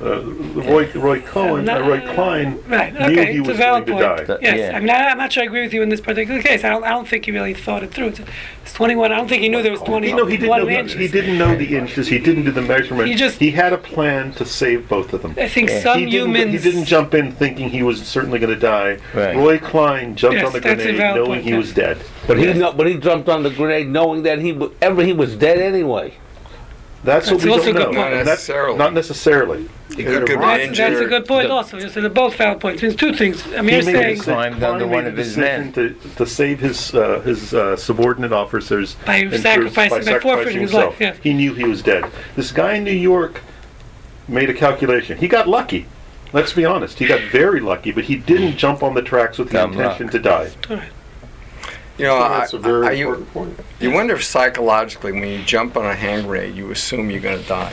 Uh, 0.00 0.20
Roy, 0.22 0.90
Roy 0.92 1.20
Cohen, 1.22 1.66
uh, 1.68 1.80
Roy 1.80 2.00
Klein 2.14 2.62
Right. 2.68 2.92
knew 2.92 3.24
he 3.24 3.40
was 3.40 3.56
valid 3.56 3.86
going 3.86 3.98
to 4.02 4.14
point. 4.16 4.28
die. 4.28 4.36
Yes. 4.42 4.74
I 4.74 4.80
mean, 4.80 4.90
I, 4.90 5.08
I'm 5.08 5.16
not 5.16 5.32
sure 5.32 5.42
I 5.42 5.46
agree 5.46 5.62
with 5.62 5.72
you 5.72 5.82
in 5.82 5.88
this 5.88 6.02
particular 6.02 6.42
case. 6.42 6.64
I 6.64 6.68
don't. 6.68 6.84
I 6.84 6.90
don't 6.90 7.08
think 7.08 7.24
he 7.24 7.30
really 7.30 7.54
thought 7.54 7.82
it 7.82 7.92
through. 7.94 8.08
It's, 8.08 8.20
it's 8.62 8.72
21. 8.74 9.10
I 9.10 9.16
don't 9.16 9.26
think 9.28 9.42
he 9.42 9.48
knew 9.48 9.62
there 9.62 9.70
was 9.72 9.80
21 9.80 10.02
He, 10.04 10.12
no, 10.14 10.26
he 10.26 10.36
didn't 10.36 10.58
know. 10.58 10.66
He, 10.66 10.76
inches. 10.76 10.98
he 11.00 11.08
didn't 11.08 11.38
know 11.38 11.56
the 11.56 11.76
inches. 11.76 12.08
He 12.08 12.18
didn't 12.18 12.44
do 12.44 12.50
the 12.50 12.60
measurement. 12.62 13.08
He 13.08 13.14
just- 13.14 13.38
he 13.38 13.50
had 13.52 13.72
a 13.72 13.78
plan 13.78 14.32
to 14.32 14.44
save 14.44 14.86
both 14.88 15.14
of 15.14 15.22
them. 15.22 15.34
I 15.38 15.48
think 15.48 15.70
some 15.70 15.98
he 16.00 16.06
didn't, 16.10 16.34
He 16.34 16.58
didn't 16.58 16.84
jump 16.84 17.14
in 17.14 17.32
thinking 17.32 17.70
he 17.70 17.82
was 17.82 18.06
certainly 18.06 18.38
going 18.38 18.52
to 18.52 18.60
die. 18.60 18.98
Right. 19.14 19.34
Roy 19.36 19.58
Klein 19.58 20.14
jumped 20.14 20.36
Yes, 20.36 20.46
on 20.46 20.52
the 20.52 20.60
grenade 20.60 20.98
knowing 20.98 21.26
point, 21.26 21.44
he 21.44 21.50
yes. 21.50 21.56
was 21.58 21.72
dead. 21.72 21.98
But 22.26 22.38
he 22.38 22.52
know, 22.52 22.72
but 22.72 22.86
he 22.86 22.98
jumped 22.98 23.28
on 23.28 23.42
the 23.42 23.50
grenade 23.50 23.88
knowing 23.88 24.24
that 24.24 24.40
he 24.40 24.58
ever 24.82 25.02
he 25.02 25.12
was 25.14 25.36
dead 25.36 25.58
anyway. 25.58 26.14
That's, 27.06 27.30
That's 27.30 27.44
what 27.44 27.44
we 27.44 27.50
also 27.52 27.72
don't 27.72 27.76
a 27.76 27.78
know. 27.78 27.90
good 27.92 27.96
point. 27.96 28.14
And 28.14 28.26
that's 28.26 28.48
not 28.48 28.92
necessarily. 28.92 29.68
He 29.96 30.02
could 30.02 30.28
have 30.28 30.40
That's, 30.40 30.76
that's 30.76 31.00
a 31.00 31.06
good 31.06 31.24
point. 31.24 31.50
Also, 31.52 31.78
so 31.78 32.00
they're 32.00 32.10
both 32.10 32.34
valid 32.34 32.60
points. 32.60 32.82
It's 32.82 32.96
two 32.96 33.14
things. 33.14 33.46
I 33.54 33.62
mean, 33.62 33.68
He 33.68 33.76
you're 33.76 33.84
made 33.84 33.94
a 33.94 33.98
saying 33.98 34.14
decision- 34.16 34.34
Klein 34.58 34.90
made 34.90 35.04
a 35.06 35.12
decision 35.12 35.72
To, 35.72 35.94
to 36.16 36.26
save 36.26 36.58
his 36.58 36.92
uh, 36.94 37.20
his 37.20 37.54
uh, 37.54 37.76
subordinate 37.76 38.32
officers 38.32 38.96
By 39.06 39.18
and 39.18 39.30
for- 39.30 39.38
sacrificing- 39.38 40.04
by 40.04 40.18
forfeiting 40.18 40.60
his 40.62 40.74
life, 40.74 41.00
yeah. 41.00 41.14
He 41.22 41.32
knew 41.32 41.54
he 41.54 41.64
was 41.64 41.80
dead. 41.80 42.04
This 42.34 42.50
guy 42.50 42.74
in 42.74 42.82
New 42.84 42.90
York 42.90 43.40
made 44.26 44.50
a 44.50 44.54
calculation. 44.54 45.16
He 45.18 45.28
got 45.28 45.48
lucky. 45.48 45.86
Let's 46.32 46.52
be 46.52 46.64
honest. 46.64 46.98
He 46.98 47.06
got 47.06 47.20
very 47.30 47.60
lucky, 47.60 47.92
but 47.92 48.04
he 48.04 48.16
didn't 48.16 48.56
jump 48.56 48.82
on 48.82 48.94
the 48.94 49.02
tracks 49.02 49.38
with 49.38 49.48
the 49.50 49.58
Dumb 49.58 49.72
intention 49.74 50.08
to 50.08 50.18
die. 50.18 50.50
You 51.98 52.04
know, 52.04 52.18
That's 52.18 52.52
I, 52.52 52.56
a 52.58 52.60
very 52.60 52.86
I- 52.88 52.90
you, 52.92 53.08
important 53.14 53.32
point. 53.32 53.60
you 53.80 53.90
wonder 53.90 54.14
if 54.14 54.24
psychologically, 54.24 55.12
when 55.12 55.28
you 55.28 55.42
jump 55.44 55.76
on 55.76 55.86
a 55.86 55.94
hand 55.94 56.26
grenade, 56.26 56.54
you 56.54 56.70
assume 56.70 57.10
you're 57.10 57.20
going 57.20 57.40
to 57.42 57.48
die. 57.48 57.72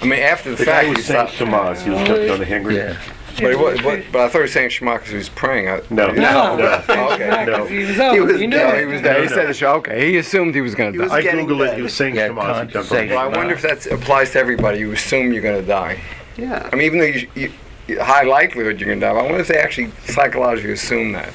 I 0.00 0.04
mean, 0.04 0.20
after 0.20 0.50
the, 0.50 0.56
The 0.56 0.64
fact, 0.64 0.84
guy 0.84 0.88
was 0.88 0.98
you 0.98 1.04
saying 1.04 1.26
thought- 1.28 1.34
Shemaz. 1.76 1.82
He 1.82 1.90
was 1.90 2.02
jumping 2.06 2.30
on 2.30 2.38
the 2.40 2.44
hand 2.44 2.64
grenade. 2.64 2.96
But, 3.38 3.50
he 3.50 3.56
was, 3.56 3.80
but, 3.82 4.02
but 4.10 4.20
I 4.22 4.28
thought 4.30 4.38
he 4.38 4.42
was 4.42 4.52
saying 4.52 4.70
Shema 4.70 4.94
because 4.94 5.10
he 5.10 5.16
was 5.18 5.28
praying. 5.28 5.68
I, 5.68 5.82
No. 5.90 6.06
no, 6.10 6.56
No. 6.56 6.82
Okay, 7.12 7.44
No. 7.46 7.66
He 7.66 7.84
was 7.84 7.98
over. 8.00 8.34
He 8.38 8.46
knew 8.46 8.56
yeah, 8.56 8.78
he 8.80 8.86
was 8.86 9.02
there. 9.02 9.22
He 9.22 9.28
said 9.28 9.46
the 9.48 9.52
show. 9.52 9.74
Okay, 9.74 10.10
he 10.10 10.16
assumed 10.16 10.54
he 10.54 10.62
was 10.62 10.74
going 10.74 10.94
to 10.94 10.98
die. 11.06 11.14
I 11.16 11.22
googled 11.22 11.68
it. 11.70 11.76
He 11.76 11.82
was 11.82 11.92
saying 11.92 12.14
Shemaz. 12.14 12.66
He 12.66 12.72
jumped 12.72 12.92
on 12.92 13.08
Well, 13.10 13.18
I 13.18 13.26
wonder 13.28 13.52
if 13.52 13.60
that 13.62 13.84
applies 13.92 14.30
to 14.32 14.38
everybody. 14.38 14.78
You 14.78 14.92
assume 14.92 15.32
you're 15.34 15.42
going 15.42 15.60
to 15.60 15.66
die. 15.68 16.00
Yeah. 16.38 16.68
I 16.72 16.76
mean, 16.76 16.86
even 16.86 16.98
though 16.98 17.04
you, 17.04 17.28
you, 17.34 17.52
you 17.88 18.00
high 18.00 18.22
likelihood 18.22 18.80
you're 18.80 18.86
going 18.88 19.00
to 19.00 19.06
die, 19.06 19.12
but 19.12 19.18
I 19.18 19.22
wonder 19.24 19.40
if 19.40 19.48
they 19.48 19.58
actually 19.58 19.90
psychologically 20.06 20.72
assume 20.72 21.12
that. 21.12 21.30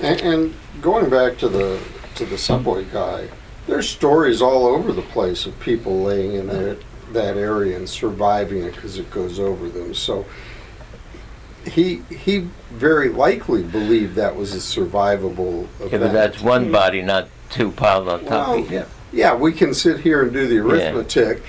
And, 0.00 0.20
and 0.20 0.54
going 0.80 1.08
back 1.10 1.38
to 1.38 1.48
the 1.48 1.80
to 2.16 2.24
the 2.24 2.38
subway 2.38 2.84
guy, 2.84 3.28
there's 3.66 3.88
stories 3.88 4.40
all 4.42 4.66
over 4.66 4.92
the 4.92 5.02
place 5.02 5.46
of 5.46 5.58
people 5.60 6.02
laying 6.02 6.34
in 6.34 6.46
that 6.48 6.78
that 7.12 7.36
area 7.36 7.76
and 7.76 7.88
surviving 7.88 8.64
it 8.64 8.74
because 8.74 8.98
it 8.98 9.10
goes 9.10 9.38
over 9.38 9.68
them. 9.68 9.94
So 9.94 10.26
he 11.66 12.02
he 12.10 12.48
very 12.70 13.08
likely 13.08 13.62
believed 13.62 14.16
that 14.16 14.36
was 14.36 14.54
a 14.54 14.58
survivable 14.58 15.64
event. 15.80 15.92
Yeah, 15.92 15.98
but 15.98 16.12
that's 16.12 16.40
one 16.42 16.70
body, 16.70 17.02
not 17.02 17.28
two 17.50 17.70
piled 17.70 18.08
on 18.08 18.24
top 18.24 18.48
of 18.58 18.64
each 18.66 18.72
other. 18.72 18.88
Yeah, 19.12 19.34
we 19.34 19.52
can 19.52 19.72
sit 19.74 20.00
here 20.00 20.22
and 20.22 20.32
do 20.32 20.46
the 20.48 20.58
arithmetic. 20.58 21.42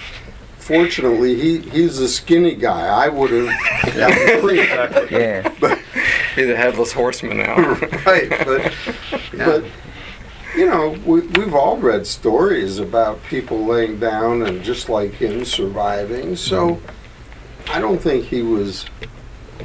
Fortunately, 0.66 1.36
he 1.36 1.60
he's 1.60 2.00
a 2.00 2.10
skinny 2.10 2.56
guy. 2.56 2.88
I 2.88 3.08
would 3.08 3.30
have. 3.30 3.52
Yeah. 5.12 5.54
But 5.60 5.80
He's 6.36 6.50
a 6.50 6.56
headless 6.56 6.92
horseman 6.92 7.38
now. 7.38 7.56
right, 8.06 8.30
but 8.30 8.74
but 9.38 9.64
you 10.58 10.66
know, 10.66 10.98
we, 11.06 11.22
we've 11.22 11.54
all 11.54 11.78
read 11.78 12.08
stories 12.08 12.80
about 12.80 13.24
people 13.26 13.64
laying 13.64 14.00
down 14.00 14.42
and 14.42 14.64
just 14.64 14.90
like 14.90 15.14
him 15.14 15.46
surviving. 15.46 16.36
So 16.36 16.76
mm-hmm. 16.76 17.72
I 17.72 17.80
don't 17.80 18.00
think 18.00 18.26
he 18.26 18.42
was 18.42 18.86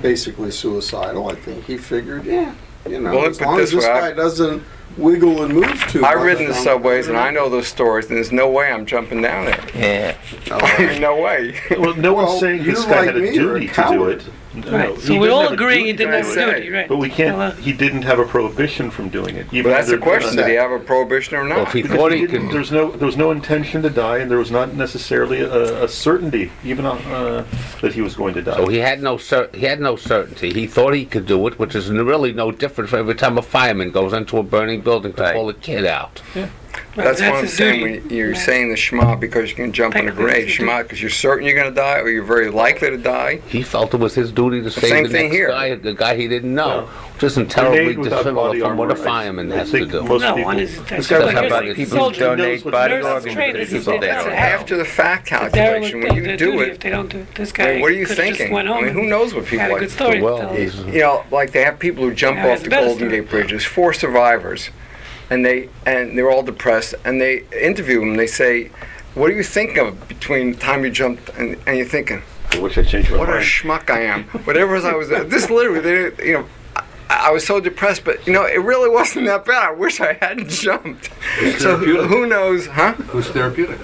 basically 0.01 0.51
suicidal. 0.51 1.29
I 1.29 1.35
think 1.35 1.65
he 1.65 1.77
figured, 1.77 2.25
yeah, 2.25 2.55
you 2.89 3.01
know, 3.01 3.17
Well, 3.17 3.27
as 3.27 3.41
long 3.41 3.59
as 3.59 3.73
this 3.73 3.81
this 3.81 3.85
way, 3.85 3.91
I- 3.91 4.11
guy 4.11 4.17
doesn't 4.17 4.63
wiggle 4.97 5.43
and 5.45 5.55
move 5.55 5.85
too 5.89 6.01
much. 6.01 6.15
I've 6.17 6.23
ridden 6.23 6.49
the 6.49 6.55
subways 6.55 7.09
and 7.09 7.17
I 7.17 7.31
know 7.31 7.49
those 7.49 7.69
stories, 7.69 8.07
and 8.09 8.17
there's 8.17 8.33
no 8.33 8.51
way 8.51 8.71
I'm 8.73 8.87
jumping 8.87 9.23
down 9.23 9.47
there. 9.47 9.65
Yeah. 9.75 10.17
I 10.51 10.99
no 10.99 11.21
way. 11.21 11.59
Well, 11.71 11.95
no 11.95 12.15
Well, 12.15 12.27
one's 12.27 12.41
saying 12.41 12.65
this 12.65 12.81
you 12.81 12.87
guy 12.91 12.97
like 12.99 13.07
had 13.07 13.17
a 13.17 13.21
me 13.21 13.29
are 13.29 13.31
a 13.31 13.35
duty 13.61 13.67
to 13.69 13.73
do 13.73 13.75
coward. 13.75 14.23
it. 14.23 14.29
Right, 14.53 14.99
so 14.99 15.13
he 15.13 15.19
we're 15.19 15.27
didn't 15.27 15.33
all 15.33 15.43
have 15.43 15.51
a 15.53 15.55
agreeing 15.55 15.87
he 15.87 15.93
duty 15.93 16.05
didn't 16.07 16.11
to 16.13 16.17
have 16.17 16.27
a 16.27 16.35
do 16.35 16.51
it. 16.51 16.55
duty, 16.61 16.71
right. 16.71 16.89
But 16.89 16.97
we 16.97 17.09
can't. 17.09 17.55
He 17.61 17.73
didn't 17.73 18.03
have 18.03 18.19
a 18.19 18.25
prohibition 18.25 18.91
from 18.91 19.09
doing 19.09 19.37
it. 19.37 19.47
Even 19.53 19.71
But 19.71 19.77
that's 19.77 19.87
though 19.89 19.97
the 19.97 20.03
question: 20.03 20.37
Did 20.37 20.49
he 20.49 20.55
have 20.55 20.73
a 20.73 20.81
prohibition 20.81 21.37
or 21.37 21.45
not? 21.45 21.57
Well, 21.59 21.67
if 21.67 21.73
he 21.73 21.83
Because 21.83 21.97
thought 21.97 22.13
he 22.13 22.19
he 22.19 22.27
didn't- 22.27 22.49
could, 22.49 22.57
there's 22.57 22.73
no 22.73 22.91
there 22.91 23.07
was 23.07 23.17
no 23.17 23.31
intention 23.31 23.81
to 23.83 23.91
die, 23.91 24.19
and 24.19 24.29
there 24.29 24.39
was 24.39 24.51
not 24.51 24.75
necessarily 24.75 25.41
a, 25.41 25.85
a 25.85 25.89
certainty, 25.89 26.51
even 26.65 26.85
uh, 26.85 27.45
that 27.81 27.93
he 27.93 28.03
was 28.03 28.17
going 28.17 28.35
to 28.35 28.43
die. 28.43 28.57
so 28.57 28.67
he 28.67 28.79
had 28.79 29.01
no 29.01 29.17
cer- 29.19 29.51
he 29.55 29.67
had 29.67 29.79
no 29.81 29.95
certainty. 29.95 30.53
He 30.53 30.67
thought 30.67 30.95
he 30.95 31.05
could 31.05 31.27
do 31.27 31.47
it, 31.47 31.59
which 31.61 31.77
is 31.77 31.89
really 31.89 32.33
no 32.33 32.51
different 32.51 32.91
from 32.91 32.99
every 32.99 33.15
time 33.15 33.39
a 33.39 33.43
fireman 33.43 33.93
goes 33.93 34.13
into 34.13 34.37
a 34.39 34.43
burning 34.43 34.81
building 34.81 35.13
to 35.13 35.33
pull 35.33 35.49
a 35.49 35.55
kid 35.55 35.87
out. 35.87 36.23
That's, 36.97 37.21
That's 37.21 37.31
what 37.33 37.39
I'm 37.45 37.47
saying. 37.49 37.83
When 37.83 38.11
you're 38.11 38.35
saying 38.35 38.71
the 38.71 38.77
Shema 38.77 39.15
because 39.15 39.49
you 39.51 39.55
can 39.57 39.73
jump 39.73 39.95
on 39.95 40.01
a 40.01 40.05
Technically, 40.07 40.25
grave, 40.25 40.51
Shema 40.51 40.83
because 40.83 41.01
you're 41.01 41.09
certain 41.09 41.47
you're 41.47 41.55
going 41.55 41.69
to 41.73 41.75
die, 41.75 41.99
or 42.01 42.09
you're 42.11 42.25
very 42.25 42.51
likely 42.51 42.91
to 42.91 42.97
die. 42.97 43.37
He 43.47 43.63
felt 43.63 43.95
it 43.95 43.99
was 43.99 44.15
his 44.17 44.33
duty 44.33 44.61
to 44.63 44.71
save 44.73 44.91
Same 44.91 45.05
the 45.07 45.13
next 45.13 45.33
here. 45.35 45.49
guy, 45.49 45.75
the 45.77 45.95
guy 45.95 46.17
he 46.17 46.27
didn't 46.27 46.53
know, 46.53 46.87
which 47.15 47.23
isn't 47.23 47.49
terribly 47.49 47.79
Grenade 47.95 47.99
without 47.99 48.17
dissimilar 48.19 48.49
body 48.49 48.61
from 48.61 48.77
what 48.77 48.89
a 48.91 48.95
armor, 48.95 49.03
I- 49.03 49.05
fireman 49.05 49.53
I 49.53 49.57
has 49.59 49.71
to 49.71 49.79
think 49.79 49.93
do. 49.93 50.03
most 50.03 50.23
No, 50.23 50.29
people- 50.35 50.45
one 50.47 50.59
is- 50.59 50.77
this 50.81 50.89
that's 50.91 51.07
guy 51.07 51.19
what 51.19 51.27
was 51.27 51.35
I'm 51.37 51.45
about 51.45 51.59
saying. 51.63 51.69
the 51.69 51.75
people 51.85 51.99
Soldier 51.99 52.31
who 52.31 52.37
donate 52.37 52.65
knows 52.65 52.73
body 52.73 52.95
nurses 52.95 53.07
organs 53.13 53.35
train, 53.35 53.51
if 53.51 53.57
this 53.57 53.71
they 53.71 53.77
is 53.79 53.85
do 53.85 53.91
their- 53.93 54.01
that's 54.01 54.27
After 54.27 54.77
the 54.77 54.85
fact 54.85 55.27
calculation, 55.29 56.01
when 56.01 56.15
you 56.17 56.37
do 56.37 56.61
it, 56.61 56.69
if 56.71 56.81
they 56.81 56.91
don't 56.91 57.09
do. 57.09 57.25
This 57.37 57.53
guy 57.53 57.81
what 57.81 57.93
are 57.93 57.95
you 57.95 58.07
thinking? 58.07 58.51
went 58.51 58.67
home 58.67 58.79
I 58.79 58.87
mean, 58.87 58.95
who 58.95 59.05
knows 59.07 59.33
what 59.33 59.45
people 59.45 59.61
had 59.61 59.71
a 59.71 59.75
like 59.75 59.81
good 59.83 59.91
story 59.93 60.19
to 60.19 60.25
Well, 60.25 60.59
you 60.59 61.01
know, 61.01 61.23
like 61.31 61.53
they 61.53 61.63
have 61.63 61.79
people 61.79 62.03
who 62.03 62.13
jump 62.13 62.41
off 62.41 62.65
the 62.65 62.69
Golden. 62.69 63.09
Gate 63.11 63.31
Bridge. 63.31 63.51
There's 63.51 63.65
four 63.65 63.93
survivors, 63.93 64.71
and 65.31 65.45
they 65.45 65.69
and 65.87 66.19
they're 66.19 66.31
all 66.31 66.43
depressed, 66.43 66.95
and 67.05 67.21
they 67.21 67.45
interview 67.59 68.01
them. 68.01 68.17
They 68.17 68.27
say, 68.27 68.71
"What 69.15 69.29
do 69.29 69.35
you 69.35 69.45
think 69.45 69.77
of 69.79 70.09
between 70.09 70.53
the 70.53 70.59
time 70.59 70.85
you 70.85 70.91
jumped 70.91 71.31
and, 71.31 71.57
and 71.67 71.79
you're 71.79 71.87
thinking, 71.87 72.23
I 72.51 72.59
wish 72.59 72.77
I 72.77 72.83
changed 72.83 73.11
my 73.13 73.19
what 73.19 73.29
a 73.29 73.33
mind. 73.33 73.45
schmuck 73.45 73.91
I 73.91 74.03
am." 74.03 74.25
Whatever 74.45 74.77
I 74.77 74.95
was, 74.95 75.09
this 75.09 75.49
literally, 75.49 75.81
they, 75.81 76.27
you 76.27 76.33
know. 76.35 76.47
I- 76.77 76.85
I 77.13 77.33
was 77.33 77.45
so 77.45 77.59
depressed, 77.59 78.05
but 78.05 78.25
you 78.25 78.33
know, 78.33 78.47
it 78.47 78.63
really 78.63 78.89
wasn't 78.89 79.27
that 79.27 79.45
bad. 79.45 79.71
I 79.71 79.73
wish 79.73 80.01
I 80.01 80.13
hadn't 80.13 80.49
jumped. 80.67 81.11
So 81.59 81.77
who, 81.77 82.05
who 82.07 82.25
knows, 82.25 82.69
huh? 82.69 82.93
Who's 82.93 83.29
therapeutic? 83.29 83.81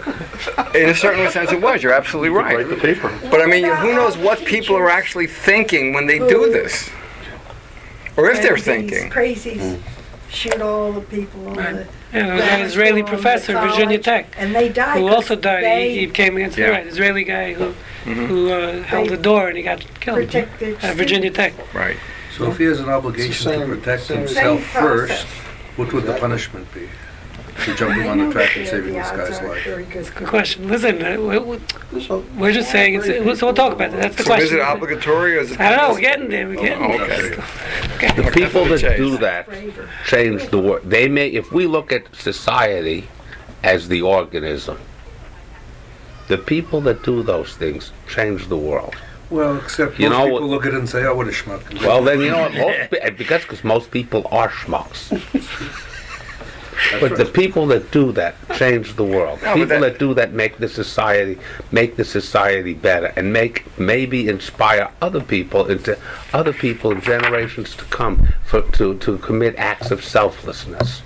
In 0.76 0.90
a 0.90 0.94
certain 0.94 1.28
sense, 1.32 1.50
it 1.50 1.60
was. 1.60 1.82
You're 1.82 1.92
absolutely 1.92 2.28
right. 2.28 2.56
Write 2.56 2.68
the 2.68 2.76
paper. 2.76 3.12
But 3.28 3.40
I 3.42 3.46
mean, 3.46 3.64
who 3.64 3.94
knows 3.94 4.16
what 4.16 4.44
people 4.44 4.76
are 4.76 4.88
actually 4.88 5.26
thinking 5.26 5.92
when 5.92 6.06
they 6.06 6.20
do 6.20 6.52
this, 6.52 6.88
or 8.16 8.30
if 8.30 8.40
they're 8.42 8.56
thinking. 8.56 9.10
These 9.10 9.12
crazies 9.12 9.58
mm. 9.58 9.80
Shoot 10.30 10.60
all 10.60 10.92
the 10.92 11.00
people 11.00 11.48
on 11.48 11.54
the. 11.56 11.86
Yeah, 12.12 12.26
there 12.26 12.34
was 12.34 12.44
an 12.44 12.60
Israeli 12.62 12.88
school 12.90 12.98
and 12.98 13.06
the 13.06 13.10
professor, 13.10 13.52
Virginia 13.52 13.98
college, 13.98 14.04
Tech, 14.04 14.34
And 14.38 14.54
they 14.54 14.68
died. 14.68 14.98
who 15.00 15.06
'cause 15.08 15.14
also 15.16 15.36
died. 15.36 15.64
They 15.64 15.92
He, 15.94 15.98
he 16.00 16.06
came 16.06 16.36
against 16.36 16.56
Yeah. 16.56 16.66
the 16.66 16.72
right 16.72 16.86
Israeli 16.86 17.24
guy 17.24 17.52
who 17.54 17.74
Mhm. 18.04 18.26
who 18.26 18.50
uh, 18.52 18.82
held 18.84 19.08
the 19.08 19.16
door 19.16 19.48
and 19.48 19.56
he 19.56 19.62
got 19.62 19.84
killed 20.00 20.18
protect 20.18 20.60
their 20.60 20.76
at 20.82 20.94
Virginia 20.96 21.30
Tech. 21.30 21.52
Right. 21.74 21.96
So 22.36 22.50
if 22.50 22.58
he 22.58 22.64
has 22.64 22.80
an 22.80 22.88
obligation 22.88 23.30
It's 23.32 23.42
to 23.44 23.48
same- 23.50 23.68
protect 23.68 24.02
same- 24.04 24.18
himself 24.18 24.60
Same 24.60 24.70
process. 24.70 25.22
first, 25.22 25.26
what 25.76 25.92
would 25.92 26.04
the 26.04 26.14
punishment 26.14 26.72
be? 26.74 26.88
For 27.56 27.74
jumping 27.74 28.06
on 28.06 28.18
the 28.18 28.32
track 28.32 28.56
and 28.56 28.66
saving 28.68 28.92
this 28.94 29.10
guy's 29.10 29.42
life? 29.42 30.14
Good 30.14 30.26
question. 30.28 30.68
Listen, 30.68 31.02
uh, 31.04 31.16
we- 31.20 31.38
we- 31.38 31.58
we're 32.36 32.52
just 32.52 32.70
saying 32.70 32.94
it's. 32.96 33.06
So 33.40 33.46
we'll 33.46 33.54
talk 33.54 33.72
about 33.72 33.90
that. 33.92 34.00
That's 34.02 34.16
the 34.16 34.22
So 34.24 34.34
is 34.34 34.50
question. 34.50 34.58
it 34.58 34.62
obligatory 34.62 35.36
or 35.36 35.40
is 35.40 35.52
it? 35.52 35.60
I 35.60 35.70
don't 35.70 35.78
know. 35.78 35.94
We're 35.94 36.00
getting 36.00 36.28
there. 36.28 36.48
We're 36.48 36.54
getting 36.56 36.84
Oh, 36.84 36.98
there. 37.06 37.34
okay. 37.96 38.22
The 38.22 38.30
people 38.30 38.64
that 38.66 38.96
do 38.96 39.16
that 39.18 39.48
change 40.06 40.48
the 40.50 40.58
world. 40.58 40.82
They 40.84 41.08
may, 41.08 41.28
if 41.28 41.50
we 41.50 41.66
look 41.66 41.90
at 41.92 42.14
society 42.14 43.08
as 43.64 43.88
the 43.88 44.02
organism, 44.02 44.78
the 46.28 46.38
people 46.38 46.80
that 46.82 47.02
do 47.02 47.22
those 47.22 47.54
things 47.54 47.90
change 48.08 48.48
the 48.48 48.56
world. 48.56 48.94
Well, 49.30 49.56
except 49.56 49.98
You 49.98 50.08
most 50.10 50.18
know 50.18 50.24
people 50.26 50.40
what- 50.40 50.50
look 50.50 50.66
at 50.66 50.74
it 50.74 50.78
and 50.78 50.88
say, 50.88 51.04
oh, 51.04 51.14
what 51.14 51.26
a 51.26 51.30
schmuck. 51.30 51.62
Well, 51.82 52.02
then 52.04 52.20
you 52.20 52.30
know 52.30 52.42
what? 52.42 52.54
Most, 52.54 52.90
because 53.18 53.42
because 53.42 53.64
most 53.64 53.90
people 53.90 54.26
are 54.30 54.50
schmucks. 54.50 55.10
But 57.00 57.16
the 57.16 57.24
people 57.24 57.66
that 57.68 57.90
do 57.90 58.12
that 58.12 58.34
change 58.56 58.96
the 58.96 59.04
world. 59.04 59.40
No, 59.42 59.54
people 59.54 59.68
that- 59.68 59.80
that, 59.80 59.98
do 59.98 60.14
that 60.14 60.32
make 60.32 60.58
the 60.58 60.68
society 60.68 61.38
make 61.72 61.96
the 61.96 62.04
society 62.04 62.74
better 62.74 63.12
and 63.16 63.32
make 63.32 63.64
maybe 63.78 64.28
inspire 64.28 64.90
other 65.00 65.20
people 65.20 65.66
into 65.66 65.96
other 66.32 66.52
people 66.52 66.90
in 66.90 67.00
generations 67.00 67.74
to 67.76 67.84
come 67.86 68.28
for, 68.44 68.62
to 68.72 68.94
to 68.98 69.18
commit 69.18 69.54
acts 69.56 69.90
of 69.90 70.04
selflessness. 70.04 71.02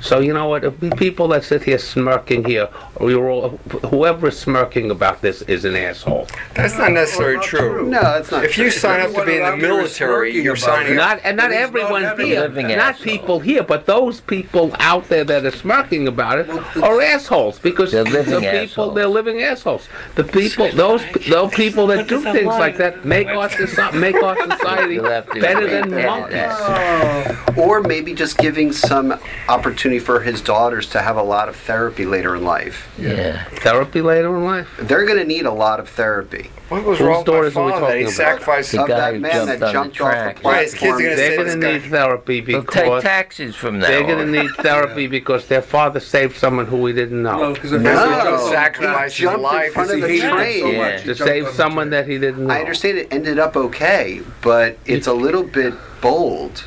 So 0.00 0.20
you 0.20 0.32
know 0.32 0.48
what? 0.48 0.64
If 0.64 0.80
we 0.80 0.90
people 0.90 1.28
that 1.28 1.44
sit 1.44 1.62
here 1.64 1.78
smirking 1.78 2.44
here, 2.44 2.68
we're 3.00 3.28
all 3.30 3.58
whoever 3.90 4.28
is 4.28 4.38
smirking 4.38 4.90
about 4.90 5.20
this 5.22 5.42
is 5.42 5.64
an 5.64 5.76
asshole. 5.76 6.26
That's 6.54 6.76
not 6.78 6.92
necessarily 6.92 7.44
true. 7.44 7.88
No, 7.88 8.00
that's 8.00 8.30
not 8.30 8.44
If 8.44 8.56
you 8.58 8.64
true. 8.64 8.70
sign 8.70 9.00
up 9.00 9.12
to 9.14 9.24
be 9.24 9.36
in 9.36 9.42
the 9.44 9.56
military, 9.56 10.32
you're 10.42 10.56
signing 10.56 10.92
up. 10.98 11.02
Not 11.02 11.20
and 11.24 11.36
not 11.36 11.52
everyone 11.52 12.02
not 12.02 12.18
having 12.18 12.26
here, 12.68 12.76
not 12.76 12.94
asshole. 12.94 13.04
people 13.04 13.40
here, 13.40 13.62
but 13.62 13.86
those 13.86 14.20
people 14.20 14.74
out 14.78 15.08
there 15.12 15.24
that 15.24 15.44
are 15.44 15.50
smirking 15.56 16.08
about 16.08 16.38
it 16.38 16.48
are 16.82 17.00
assholes 17.02 17.58
because 17.58 17.92
They're 17.92 18.04
the 18.04 18.10
living 18.10 18.40
people 18.40 18.58
assholes. 18.62 18.94
they're 18.94 19.06
living 19.08 19.42
assholes. 19.42 19.88
The 20.14 20.24
people, 20.24 20.70
those 20.72 21.02
those 21.28 21.52
people 21.54 21.86
that 21.88 22.08
do 22.08 22.20
things 22.22 22.46
like 22.46 22.78
that 22.78 23.04
make 23.04 23.28
our 23.28 23.50
society 23.50 23.98
make 23.98 24.16
our 24.16 24.36
society 24.50 24.94
You'll 24.94 25.10
have 25.10 25.28
to 25.30 25.40
better 25.40 25.66
than 25.68 25.92
edit 25.92 26.06
monkeys. 26.06 26.40
Oh. 26.48 27.54
Or 27.58 27.82
maybe 27.82 28.14
just 28.14 28.38
giving 28.38 28.72
some 28.72 29.18
opportunity 29.48 29.98
for 29.98 30.20
his 30.20 30.40
daughters 30.40 30.88
to 30.90 31.02
have 31.02 31.16
a 31.16 31.22
lot 31.22 31.48
of 31.48 31.56
therapy 31.56 32.06
later 32.06 32.34
in 32.36 32.44
life. 32.44 32.90
Yeah. 32.98 33.44
Therapy 33.66 34.00
later 34.00 34.34
in 34.36 34.44
life. 34.44 34.68
They're 34.78 35.04
going 35.06 35.18
to 35.18 35.24
need 35.26 35.44
a 35.46 35.52
lot 35.52 35.78
of 35.80 35.88
therapy. 35.88 36.50
What 36.68 36.84
was 36.84 36.98
Whose 36.98 37.06
wrong 37.06 37.24
with 37.24 37.26
my 37.28 37.34
are 37.34 37.44
we 37.44 37.52
father 37.52 37.80
that 37.86 37.96
he 37.96 38.02
about? 38.04 38.12
sacrificed 38.14 38.72
The 38.72 38.80
Of 38.82 38.88
guy 38.88 38.96
that 38.96 39.14
who 39.14 39.20
man 39.20 39.46
that 39.46 39.58
jumped 39.60 39.62
on 39.62 39.68
the 39.68 39.72
jumped 39.72 40.00
off 40.00 40.08
the 40.08 40.14
track. 40.14 40.38
Why 40.42 40.60
is 40.60 40.70
kids 40.72 40.80
platform. 40.80 41.02
gonna 41.02 41.16
They're 41.16 41.28
say 41.30 41.36
going 41.36 41.46
this 41.46 41.54
to 41.54 41.72
need 41.72 41.90
therapy 41.90 42.40
They'll 42.40 42.62
take 42.62 42.66
because 42.84 43.02
taxes 43.02 43.56
from 43.56 43.78
now 43.78 43.86
they're 43.88 44.02
going 44.04 44.32
to 44.32 44.42
need 44.42 44.50
therapy 44.56 45.06
because 45.06 45.46
their 45.48 45.60
father 45.62 46.00
saved 46.00 46.36
someone 46.36 46.66
who 46.66 46.78
we 46.78 46.92
didn't 46.94 47.22
know. 47.22 47.36
No, 47.36 47.52
because 47.54 47.72
if 47.72 47.82
No, 47.82 47.92
Don't 47.94 48.50
sacrifice 48.50 49.14
he 49.16 49.22
his 49.24 49.30
jumped 49.32 49.42
life 49.42 49.66
in 49.66 49.72
front 49.72 49.90
of 49.90 49.96
he 49.96 50.00
the 50.02 50.08
hated 50.08 50.24
it 50.24 50.28
so 50.30 50.34
train. 50.36 50.66
Yeah. 50.74 50.78
much, 50.78 51.00
he 51.02 51.06
to 51.08 51.14
jumped 51.14 51.18
save 51.30 51.44
on 51.44 51.50
the 51.50 51.56
someone 51.56 51.86
train. 51.88 51.90
that 51.90 52.08
he 52.10 52.18
didn't 52.18 52.46
know. 52.46 52.54
I 52.54 52.60
understand 52.60 52.98
it 52.98 53.08
ended 53.12 53.38
up 53.38 53.56
okay, 53.56 54.22
but 54.40 54.78
it's 54.86 55.06
a 55.06 55.12
little 55.14 55.42
bit 55.44 55.74
bold. 56.00 56.64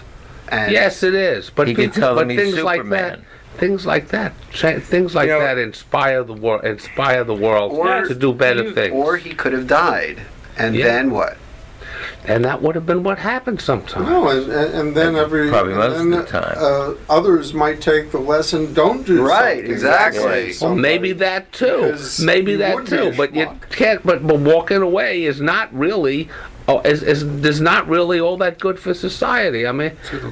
And 0.50 0.72
Yes, 0.72 1.02
it 1.02 1.16
is. 1.16 1.50
But 1.50 1.68
You 1.68 1.74
can 1.74 1.86
people- 1.86 2.02
tell 2.02 2.14
but 2.16 2.28
them 2.28 2.30
he's 2.38 2.40
things 2.54 2.64
like 2.64 2.88
that, 2.90 3.14
Superman. 3.16 3.26
Things 3.58 3.86
like 3.86 4.10
that, 4.10 4.34
cha- 4.52 4.80
things 4.80 5.16
like 5.16 5.28
You 5.28 5.34
know- 5.34 5.40
that 5.42 5.58
inspire 5.58 6.24
the 6.24 6.34
world, 6.34 6.64
inspire 6.64 7.24
the 7.24 7.34
world 7.36 7.72
Or- 7.74 8.06
to 8.06 8.14
do 8.16 8.34
better 8.34 8.64
you- 8.64 8.74
things. 8.74 8.94
Or 8.94 9.18
he 9.18 9.32
could 9.34 9.54
have 9.54 9.68
died. 9.68 10.22
And 10.58 10.76
Yeah. 10.76 10.86
then 10.86 11.12
what? 11.12 11.38
and 12.28 12.44
that 12.44 12.60
would 12.60 12.74
have 12.74 12.88
been 12.88 13.04
what 13.04 13.20
happened 13.20 13.62
sometimes. 13.62 14.08
No, 14.10 14.30
and, 14.30 14.52
and 14.52 14.74
and 14.74 14.96
then 14.96 15.16
every 15.16 15.48
Probably 15.50 15.74
and 15.74 15.80
most 15.80 15.92
of 15.92 15.98
then, 16.00 16.10
the 16.10 16.24
time. 16.24 16.56
Uh, 16.58 16.94
others 17.08 17.54
might 17.54 17.82
take 17.82 18.10
the 18.12 18.18
lesson. 18.18 18.74
Don't 18.74 19.06
do 19.06 19.24
Right, 19.24 19.64
exactly. 19.64 20.22
Say 20.22 20.46
Well, 20.46 20.54
somebody. 20.54 20.82
maybe 20.82 21.12
that 21.14 21.52
too. 21.52 21.96
Maybe 22.24 22.56
that 22.56 22.86
too. 22.88 23.10
a 23.10 23.12
But 23.12 23.36
you 23.36 23.48
can't. 23.70 24.04
But, 24.04 24.26
but 24.26 24.40
walking 24.40 24.82
away 24.82 25.24
is 25.24 25.40
not 25.40 25.70
really. 25.72 26.28
Oh, 26.68 26.80
is, 26.82 27.04
is, 27.04 27.22
is 27.22 27.62
not 27.62 27.88
really 27.88 28.20
all 28.20 28.38
that 28.38 28.58
good 28.60 28.80
for 28.80 28.96
society. 28.96 29.68
I 29.68 29.72
mean, 29.72 29.92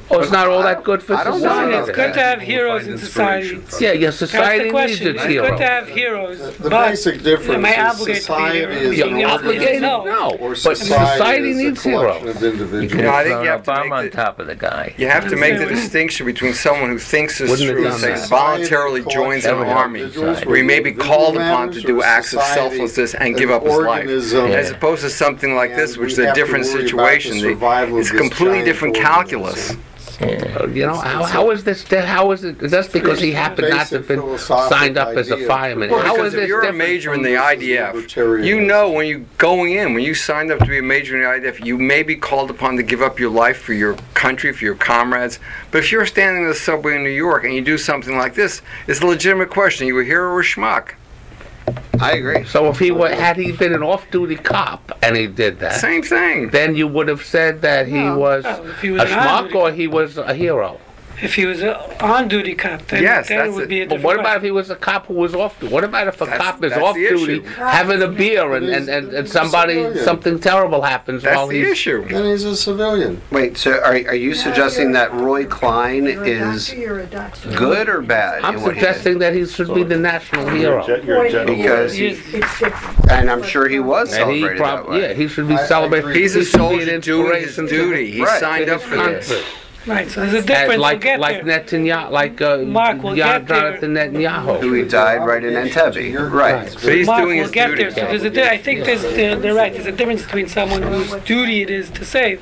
oh, 0.09 0.19
it's 0.19 0.31
not 0.31 0.47
all 0.47 0.63
that 0.63 0.83
good 0.83 1.03
for 1.03 1.13
I 1.15 1.23
don't 1.23 1.33
know 1.33 1.47
society. 1.47 1.73
It's 1.75 1.95
good 1.95 2.13
to 2.15 2.19
have 2.21 2.41
heroes 2.41 2.87
in 2.87 2.97
society. 2.97 3.61
Yeah, 3.79 3.91
yeah, 3.91 4.07
That's 4.07 4.17
society 4.17 4.57
the 4.57 4.63
needs 4.63 4.71
question. 4.71 5.07
its 5.09 5.15
It's 5.17 5.23
good 5.25 5.31
heroes. 5.31 5.59
to 5.59 5.65
have 5.67 5.87
heroes, 5.89 6.57
The 6.57 6.69
but 6.71 6.89
basic 6.89 7.21
difference 7.21 7.63
I 7.65 7.69
is 7.69 7.77
obligated 7.77 7.99
to 7.99 8.05
be 8.05 8.15
society 8.15 8.57
hero? 8.59 8.71
is 8.71 8.97
You're 8.97 9.07
an 9.09 9.17
Yeah, 9.17 9.27
obligated, 9.31 9.81
no. 9.83 10.03
no. 10.05 10.29
or 10.39 10.49
But 10.49 10.57
society, 10.57 11.11
society 11.11 11.49
is 11.51 11.57
needs 11.57 11.79
a 11.85 11.89
collection 11.91 12.21
heroes. 12.23 12.35
of 12.35 12.41
You 12.41 12.49
individuals. 12.49 12.91
could 12.91 12.97
You 12.99 13.03
know, 13.05 13.13
I 13.13 13.23
think 13.23 13.43
you 13.43 13.49
have 13.51 13.63
to 13.63 13.71
Obama 13.71 13.83
make 13.83 13.91
on 13.93 14.03
the- 14.05 14.09
top 14.09 14.39
of 14.39 14.47
the 14.47 14.55
guy. 14.55 14.93
You 14.97 15.07
have 15.09 15.29
to 15.29 15.35
make 15.35 15.59
the 15.59 15.65
distinction 15.67 16.25
between 16.25 16.53
someone 16.55 16.89
who 16.89 16.97
thinks 16.97 17.37
this 17.37 17.51
Wouldn't 17.51 17.67
have 17.69 17.77
through, 17.77 17.83
done 17.89 17.99
say, 17.99 18.13
that. 18.15 18.27
voluntarily 18.29 19.03
joins 19.07 19.45
an 19.45 19.59
That 19.59 19.67
army, 19.67 20.09
society. 20.11 20.47
where 20.47 20.57
he 20.57 20.63
may 20.63 20.79
be 20.79 20.93
called 20.93 21.35
upon 21.35 21.71
to 21.73 21.81
do 21.81 22.01
acts 22.01 22.33
of 22.33 22.41
selflessness 22.41 23.13
and 23.13 23.37
give 23.37 23.51
up 23.51 23.63
his 23.63 23.77
life, 23.77 24.07
as 24.09 24.71
opposed 24.71 25.03
to 25.03 25.11
something 25.11 25.53
like 25.55 25.75
this, 25.75 25.95
which 25.95 26.13
is 26.13 26.22
a 26.23 26.33
different 26.33 26.65
situation. 26.65 27.37
They- 27.41 27.53
It's 27.99 28.11
a 28.11 28.17
completely 28.17 28.63
different 28.63 28.95
calculus. 28.95 29.75
Uh, 30.21 30.67
You 30.71 30.85
know, 30.85 30.93
how, 30.95 31.23
how 31.23 31.49
is 31.49 31.63
this? 31.63 31.83
di- 31.83 31.99
How 31.99 32.31
is 32.31 32.43
it? 32.43 32.59
Just 32.69 32.93
because 32.93 33.19
he 33.19 33.31
happened 33.31 33.69
not 33.71 33.87
to 33.87 33.97
have 33.97 34.07
been 34.07 34.37
signed 34.37 34.97
up 34.97 35.17
as 35.17 35.31
a 35.31 35.37
fireman. 35.47 35.89
Well, 35.89 35.99
How 36.01 36.13
because 36.15 36.27
is 36.29 36.33
if 36.35 36.39
this 36.41 36.47
you're 36.49 36.61
a 36.61 36.71
major 36.71 37.13
in 37.13 37.23
the 37.23 37.35
IDF, 37.35 38.45
you 38.45 38.61
know 38.61 38.91
when 38.91 39.07
you 39.07 39.25
going 39.37 39.73
in, 39.73 39.93
when 39.95 40.03
you 40.03 40.13
signed 40.13 40.51
up 40.51 40.59
to 40.59 40.65
be 40.65 40.77
a 40.77 40.83
major 40.83 41.15
in 41.15 41.23
the 41.23 41.27
IDF, 41.49 41.65
you 41.65 41.77
may 41.77 42.03
be 42.03 42.15
called 42.15 42.51
upon 42.51 42.77
to 42.77 42.83
give 42.83 43.01
up 43.01 43.19
your 43.19 43.31
life 43.31 43.57
for 43.57 43.73
your 43.73 43.95
country, 44.13 44.53
for 44.53 44.63
your 44.63 44.75
comrades. 44.75 45.39
But 45.71 45.79
if 45.79 45.91
you're 45.91 46.05
standing 46.05 46.43
in 46.43 46.47
the 46.49 46.55
subway 46.55 46.95
in 46.95 47.03
New 47.03 47.09
York 47.09 47.43
and 47.43 47.53
you 47.53 47.61
do 47.61 47.77
something 47.77 48.15
like 48.15 48.35
this, 48.35 48.61
it's 48.87 49.01
a 49.01 49.05
legitimate 49.07 49.49
question. 49.49 49.87
You 49.87 49.99
a 49.99 50.03
hero 50.03 50.29
or 50.29 50.41
a 50.41 50.43
schmuck? 50.43 50.91
I 51.99 52.13
agree. 52.13 52.43
So 52.45 52.67
if 52.69 52.79
he 52.79 52.91
were, 52.91 53.09
had 53.09 53.37
he 53.37 53.51
been 53.51 53.73
an 53.73 53.83
off-duty 53.83 54.35
cop 54.37 54.91
and 55.01 55.15
he 55.15 55.27
did 55.27 55.59
that, 55.59 55.79
Same 55.79 56.01
thing. 56.03 56.49
then 56.49 56.75
you 56.75 56.87
would 56.87 57.07
have 57.07 57.23
said 57.23 57.61
that 57.61 57.87
he 57.87 57.93
No, 57.93 58.17
was 58.17 58.43
no, 58.43 58.65
if 58.65 58.81
he 58.81 58.89
a 58.89 58.91
was 58.93 59.01
an 59.03 59.07
schmuck 59.07 59.27
on-duty 59.37 59.55
or 59.57 59.71
he 59.71 59.87
was 59.87 60.17
a 60.17 60.33
hero. 60.33 60.79
If 61.21 61.35
he 61.35 61.45
was 61.45 61.61
an 61.61 61.69
on-duty 62.01 62.55
cop, 62.55 62.87
then, 62.87 63.01
Yes, 63.03 63.29
then 63.29 63.45
it 63.45 63.51
would 63.53 63.63
it. 63.63 63.69
be 63.69 63.81
a 63.81 63.87
But 63.87 64.01
what 64.01 64.19
about 64.19 64.37
if 64.37 64.43
he 64.43 64.51
was 64.51 64.69
a 64.69 64.75
cop 64.75 65.07
who 65.07 65.13
was 65.13 65.33
off? 65.33 65.57
Duty. 65.59 65.71
What 65.73 65.83
about 65.83 66.07
if 66.07 66.19
a 66.19 66.25
That's- 66.25 66.41
cop 66.41 66.63
is 66.63 66.73
off 66.73 66.95
duty, 66.95 67.35
issue. 67.35 67.43
having 67.55 68.01
a 68.01 68.07
beer, 68.07 68.53
and, 68.53 68.67
and, 68.67 68.89
and, 68.89 69.13
and 69.13 69.29
somebody 69.29 69.95
something 69.99 70.39
terrible 70.39 70.81
happens 70.81 71.23
That's 71.23 71.35
while 71.37 71.47
the 71.47 71.59
he's 71.61 71.71
issue. 71.71 72.05
Then 72.09 72.25
he's 72.25 72.43
a 72.43 72.57
civilian. 72.57 73.21
Wait, 73.31 73.57
so 73.57 73.73
are, 73.79 73.93
are 73.93 74.15
you 74.15 74.33
suggesting 74.33 74.91
that 74.93 75.13
Roy 75.13 75.45
Klein 75.45 76.05
You're 76.05 76.23
a 76.23 76.27
is 76.27 76.67
doctor, 76.67 76.81
you're 76.81 76.99
a 76.99 77.05
doctor. 77.05 77.49
good 77.51 77.87
or 77.89 78.01
bad? 78.01 78.43
I'm 78.43 78.55
in 78.57 78.61
what 78.63 78.73
he 78.73 78.79
suggesting 78.81 79.19
that 79.19 79.33
he 79.33 79.45
should 79.45 79.73
be 79.73 79.83
the 79.83 79.97
national 79.97 80.45
You're 80.47 80.55
hero. 80.57 80.87
gen- 80.87 81.05
you're 81.05 81.23
a 81.25 81.31
general. 81.31 81.55
Because 81.55 81.97
Yes. 81.99 82.17
It's. 82.33 82.63
And 83.09 83.29
I'm 83.29 83.43
sure 83.43 83.69
he 83.69 83.79
was 83.79 84.11
And 84.13 84.29
he 84.31 84.39
celebrated 84.39 84.57
prob- 84.61 84.85
that 84.85 84.89
way. 84.91 85.01
yeah, 85.01 85.13
he 85.13 85.27
should 85.27 85.47
be 85.47 85.53
I- 85.55 85.61
I 85.63 85.65
celebrated. 85.67 86.05
agree. 86.09 86.21
He's 86.21 86.35
a 86.35 86.43
should 86.43 86.57
be 86.57 86.63
an 86.63 86.69
soldier 86.69 86.99
doing 86.99 87.33
his 87.41 87.57
inspiration 87.59 87.67
to- 87.67 87.95
duty. 87.95 88.11
He 88.11 88.25
signed 88.25 88.69
up 88.69 88.81
for 88.81 88.95
this. 88.95 89.31
Country. 89.85 89.93
Right, 90.03 90.09
so 90.11 90.21
there's 90.21 90.33
a 90.43 90.47
difference. 90.47 90.79
like 90.81 91.03
we'll 91.03 91.19
like 91.19 91.45
there. 91.45 91.59
Netanyahu, 91.63 92.11
like 92.11 92.41
uh, 92.41 92.57
Mark, 92.59 93.03
we'll 93.03 93.15
Jan- 93.15 93.41
get 93.41 93.47
there. 93.47 93.77
Jonathan 93.79 93.93
Netanyahu. 93.93 94.59
Who 94.61 94.73
he 94.73 94.83
died 94.83 95.25
right 95.25 95.43
in 95.43 95.53
Entebbe. 95.53 96.31
Right. 96.31 96.69
So 96.71 96.91
he's 96.91 97.07
Mark, 97.07 97.21
doing 97.23 97.37
we'll 97.37 97.43
his 97.45 97.51
get 97.51 97.67
duty. 97.67 97.83
there. 97.83 97.91
So 97.91 98.01
there's 98.01 98.23
a 98.23 98.29
di- 98.29 98.49
I 98.49 98.57
think 98.57 98.85
there's, 98.85 99.01
they're, 99.01 99.35
they're 99.35 99.53
right. 99.53 99.73
There's 99.73 99.85
a 99.85 99.91
difference 99.91 100.23
between 100.23 100.47
someone 100.47 100.81
whose 100.81 101.13
duty 101.23 101.61
it 101.61 101.69
is 101.69 101.89
to 101.91 102.05
save, 102.05 102.41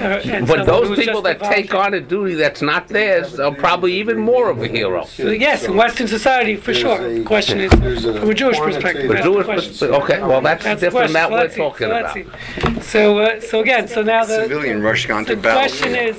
uh, 0.00 0.20
But 0.46 0.66
those 0.66 0.96
people 0.98 1.22
that 1.22 1.40
take 1.40 1.74
on 1.74 1.94
a 1.94 2.00
duty 2.00 2.34
that's 2.34 2.62
not 2.62 2.88
theirs 2.88 3.38
are 3.38 3.54
probably 3.54 3.94
even 3.94 4.18
more 4.18 4.50
of 4.50 4.60
a 4.62 4.66
hero. 4.68 5.04
So 5.04 5.30
yes, 5.30 5.64
in 5.64 5.76
Western 5.76 6.08
society, 6.08 6.56
for 6.56 6.74
sure. 6.74 7.14
The 7.14 7.22
question 7.24 7.60
is, 7.60 7.70
from 7.72 8.30
a 8.30 8.34
Jewish 8.34 8.58
perspective, 8.58 9.06
quantitative- 9.06 9.08
that's 9.08 9.24
the 9.24 9.30
Jewish 9.30 9.44
question. 9.46 9.72
perspe- 9.88 10.02
okay, 10.02 10.20
well 10.20 10.40
that's, 10.40 10.64
That's 10.64 10.80
different 10.80 11.12
question. 11.12 11.30
than 11.30 11.50
So 11.50 11.62
what 11.68 11.80
we're 11.80 12.18
talking 12.18 12.70
about. 12.70 12.84
So, 12.84 13.18
uh, 13.18 13.40
so 13.40 13.60
again, 13.60 13.88
so 13.88 14.02
now 14.02 14.24
the, 14.24 14.42
Civilian 14.42 14.82
rushing 14.82 15.10
onto 15.12 15.34
the 15.34 15.40
battle. 15.40 15.60
question 15.60 15.94
is, 15.94 16.16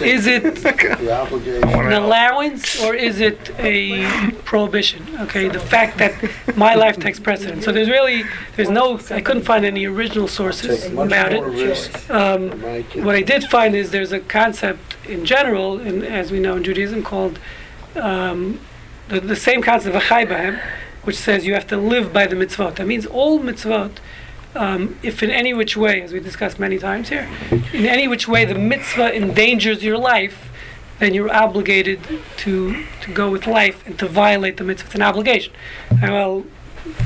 is 0.00 0.26
it 0.26 0.56
The 0.56 1.12
obligation. 1.12 1.68
an 1.68 1.92
allowance 1.92 2.82
or 2.82 2.94
is 2.94 3.20
it 3.20 3.50
a 3.58 4.32
prohibition? 4.44 5.04
Okay, 5.20 5.48
the 5.48 5.60
fact 5.60 5.98
that 5.98 6.12
my 6.56 6.74
life 6.74 6.98
takes 6.98 7.18
precedence. 7.18 7.64
So 7.64 7.72
there's 7.72 7.88
really, 7.88 8.24
there's 8.56 8.70
no, 8.70 8.98
I 9.10 9.20
couldn't 9.20 9.44
find 9.44 9.64
any 9.64 9.86
original 9.86 10.28
sources 10.28 10.86
about 10.86 11.32
it. 11.32 12.10
Um, 12.10 12.50
what 13.04 13.14
I 13.14 13.22
did 13.22 13.44
find 13.44 13.74
is 13.74 13.90
there's 13.90 14.12
a 14.12 14.20
concept 14.20 14.96
in 15.06 15.24
general, 15.24 15.80
in, 15.80 16.04
as 16.04 16.30
we 16.30 16.40
know 16.40 16.56
in 16.56 16.64
Judaism, 16.64 17.02
called 17.02 17.38
um, 17.96 18.60
the, 19.08 19.20
the 19.20 19.36
same 19.36 19.62
concept 19.62 19.94
of 19.94 20.02
a 20.02 20.04
chai 20.04 20.24
which 21.04 21.16
says 21.16 21.46
you 21.46 21.54
have 21.54 21.66
to 21.68 21.76
live 21.76 22.12
by 22.12 22.26
the 22.26 22.36
mitzvot. 22.36 22.76
That 22.76 22.86
means 22.86 23.06
all 23.06 23.40
mitzvot, 23.40 23.92
um, 24.54 24.98
if 25.02 25.22
in 25.22 25.30
any 25.30 25.54
which 25.54 25.76
way, 25.76 26.02
as 26.02 26.12
we 26.12 26.20
discussed 26.20 26.58
many 26.58 26.78
times 26.78 27.08
here, 27.08 27.28
in 27.72 27.86
any 27.86 28.08
which 28.08 28.26
way 28.26 28.44
the 28.44 28.54
mitzvah 28.54 29.14
endangers 29.14 29.82
your 29.82 29.98
life, 29.98 30.50
then 30.98 31.14
you're 31.14 31.32
obligated 31.32 32.00
to 32.38 32.84
to 33.02 33.12
go 33.12 33.30
with 33.30 33.46
life 33.46 33.86
and 33.86 33.98
to 33.98 34.08
violate 34.08 34.56
the 34.56 34.64
mitzvah. 34.64 34.86
It's 34.86 34.94
an 34.94 35.02
obligation. 35.02 35.52
Uh, 35.92 35.96
well, 36.02 36.44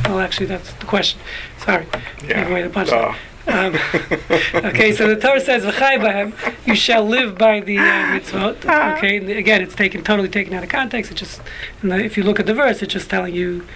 well, 0.05 0.21
actually, 0.21 0.47
that's 0.47 0.73
the 0.75 0.87
question. 0.87 1.21
Sorry, 1.59 1.87
gave 2.21 2.49
away 2.49 2.63
the 2.63 2.71
punchline. 2.71 3.17
Um, 3.45 3.75
okay, 4.67 4.93
so 4.93 5.09
the 5.09 5.17
Torah 5.21 5.41
says, 5.41 5.65
"V'chai 5.65 6.33
you 6.65 6.77
shall 6.77 7.05
live 7.05 7.37
by 7.37 7.59
the 7.59 7.77
uh, 7.77 7.83
mitzvot. 7.83 8.97
Okay, 8.97 9.17
and 9.17 9.29
again, 9.29 9.63
it's 9.63 9.75
taken 9.75 10.05
totally 10.05 10.29
taken 10.29 10.55
out 10.55 10.63
of 10.63 10.69
context. 10.69 11.11
It 11.11 11.17
just, 11.17 11.41
and 11.83 11.91
the, 11.91 12.05
if 12.05 12.17
you 12.17 12.23
look 12.23 12.39
at 12.39 12.47
the 12.47 12.55
verse, 12.55 12.83
it's 12.83 12.93
just 12.93 13.11
telling 13.11 13.35
you, 13.35 13.67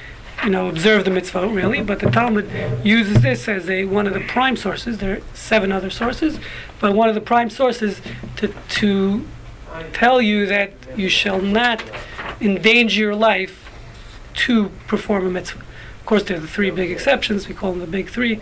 you 0.44 0.50
know, 0.50 0.68
observe 0.68 1.04
the 1.04 1.10
mitzvah 1.10 1.48
really. 1.48 1.82
But 1.82 2.00
the 2.00 2.10
Talmud 2.10 2.48
uses 2.84 3.22
this 3.22 3.48
as 3.48 3.68
a 3.68 3.84
one 3.84 4.06
of 4.06 4.14
the 4.14 4.20
prime 4.20 4.56
sources. 4.56 4.98
There 4.98 5.16
are 5.16 5.22
seven 5.34 5.72
other 5.72 5.90
sources, 5.90 6.38
but 6.80 6.94
one 6.94 7.08
of 7.08 7.14
the 7.14 7.20
prime 7.20 7.50
sources 7.50 8.00
to 8.36 8.54
to 8.80 9.26
tell 9.92 10.20
you 10.20 10.46
that 10.46 10.72
you 10.96 11.08
shall 11.08 11.40
not 11.40 11.82
endanger 12.40 13.00
your 13.00 13.14
life 13.14 13.70
to 14.34 14.68
perform 14.86 15.26
a 15.26 15.30
mitzvah. 15.30 15.60
Of 16.00 16.06
course, 16.06 16.22
there 16.22 16.36
are 16.36 16.40
the 16.40 16.46
three 16.46 16.70
big 16.70 16.90
exceptions. 16.90 17.48
We 17.48 17.54
call 17.54 17.72
them 17.72 17.80
the 17.80 17.86
big 17.86 18.08
three, 18.08 18.40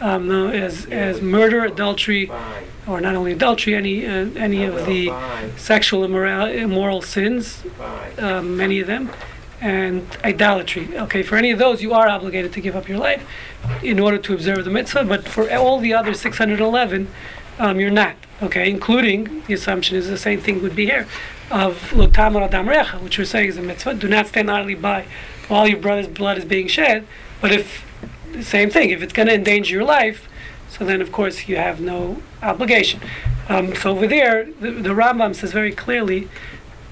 um, 0.00 0.30
as 0.30 0.86
as 0.86 1.20
murder, 1.22 1.64
adultery, 1.64 2.30
or 2.86 3.00
not 3.00 3.14
only 3.14 3.32
adultery, 3.32 3.74
any 3.74 4.06
uh, 4.06 4.28
any 4.36 4.64
of 4.64 4.86
the 4.86 5.12
sexual 5.56 6.04
immoral, 6.04 6.46
immoral 6.46 7.02
sins, 7.02 7.62
um, 8.18 8.56
many 8.56 8.80
of 8.80 8.86
them, 8.86 9.10
and 9.64 10.06
idolatry. 10.22 10.96
Okay, 10.96 11.22
for 11.22 11.36
any 11.36 11.50
of 11.50 11.58
those, 11.58 11.80
you 11.80 11.94
are 11.94 12.06
obligated 12.06 12.52
to 12.52 12.60
give 12.60 12.76
up 12.76 12.86
your 12.86 12.98
life 12.98 13.26
in 13.82 13.98
order 13.98 14.18
to 14.18 14.34
observe 14.34 14.62
the 14.64 14.70
mitzvah. 14.70 15.04
But 15.04 15.26
for 15.26 15.50
all 15.50 15.80
the 15.80 15.94
other 15.94 16.12
611, 16.12 17.08
um, 17.58 17.80
you're 17.80 17.90
not. 17.90 18.14
Okay, 18.42 18.68
including 18.68 19.42
the 19.46 19.54
assumption 19.54 19.96
is 19.96 20.06
the 20.08 20.18
same 20.18 20.40
thing 20.40 20.62
would 20.62 20.76
be 20.76 20.84
here 20.84 21.08
of 21.50 21.92
lo 21.94 22.06
tamar 22.06 22.42
adam 22.42 22.66
recha, 22.66 23.00
which 23.00 23.16
we're 23.16 23.24
saying 23.24 23.48
is 23.48 23.56
a 23.56 23.62
mitzvah. 23.62 23.94
Do 23.94 24.06
not 24.06 24.26
stand 24.26 24.50
idly 24.50 24.74
by 24.74 25.06
while 25.48 25.66
your 25.66 25.78
brother's 25.78 26.08
blood 26.08 26.36
is 26.36 26.44
being 26.44 26.68
shed. 26.68 27.06
But 27.40 27.50
if 27.50 27.86
the 28.32 28.44
same 28.44 28.68
thing, 28.68 28.90
if 28.90 29.02
it's 29.02 29.14
going 29.14 29.28
to 29.28 29.34
endanger 29.34 29.76
your 29.76 29.84
life, 29.84 30.28
so 30.68 30.84
then 30.84 31.00
of 31.00 31.10
course 31.10 31.48
you 31.48 31.56
have 31.56 31.80
no 31.80 32.22
obligation. 32.42 33.00
Um, 33.48 33.74
so 33.74 33.92
over 33.92 34.06
there, 34.06 34.44
the, 34.44 34.72
the 34.72 34.90
Rambam 34.90 35.34
says 35.34 35.52
very 35.52 35.72
clearly 35.72 36.28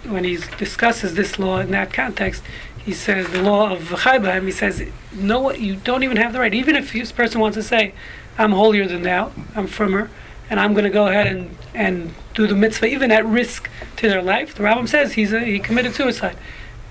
when 0.05 0.25
he 0.25 0.39
discusses 0.59 1.15
this 1.15 1.39
law 1.39 1.59
in 1.59 1.71
that 1.71 1.93
context, 1.93 2.43
he 2.85 2.93
says 2.93 3.29
the 3.29 3.43
law 3.43 3.71
of 3.71 3.81
Chaybaim, 3.81 4.45
he 4.45 4.51
says, 4.51 4.83
no, 5.13 5.53
you 5.53 5.77
don't 5.77 6.03
even 6.03 6.17
have 6.17 6.33
the 6.33 6.41
right, 6.41 6.53
even 6.53 6.75
if 6.75 6.93
this 6.93 7.13
person 7.13 7.41
wants 7.41 7.57
to 7.57 7.63
say, 7.63 7.95
I'm 8.37 8.53
holier 8.53 8.89
than 8.89 9.03
thou, 9.03 9.31
I'm 9.55 9.67
firmer, 9.67 10.11
and 10.51 10.59
I'm 10.59 10.73
going 10.73 10.85
to 10.85 10.91
go 10.91 11.07
ahead 11.07 11.29
and, 11.29 11.57
and 11.75 12.15
do 12.35 12.47
the 12.47 12.55
mitzvah, 12.55 12.87
even 12.87 13.11
at 13.13 13.25
risk 13.25 13.71
to 13.97 14.09
their 14.09 14.23
life. 14.23 14.55
The 14.55 14.65
Rambam 14.65 14.89
says 14.89 15.13
he's 15.13 15.33
a, 15.33 15.41
he 15.41 15.59
committed 15.59 15.95
suicide, 15.95 16.37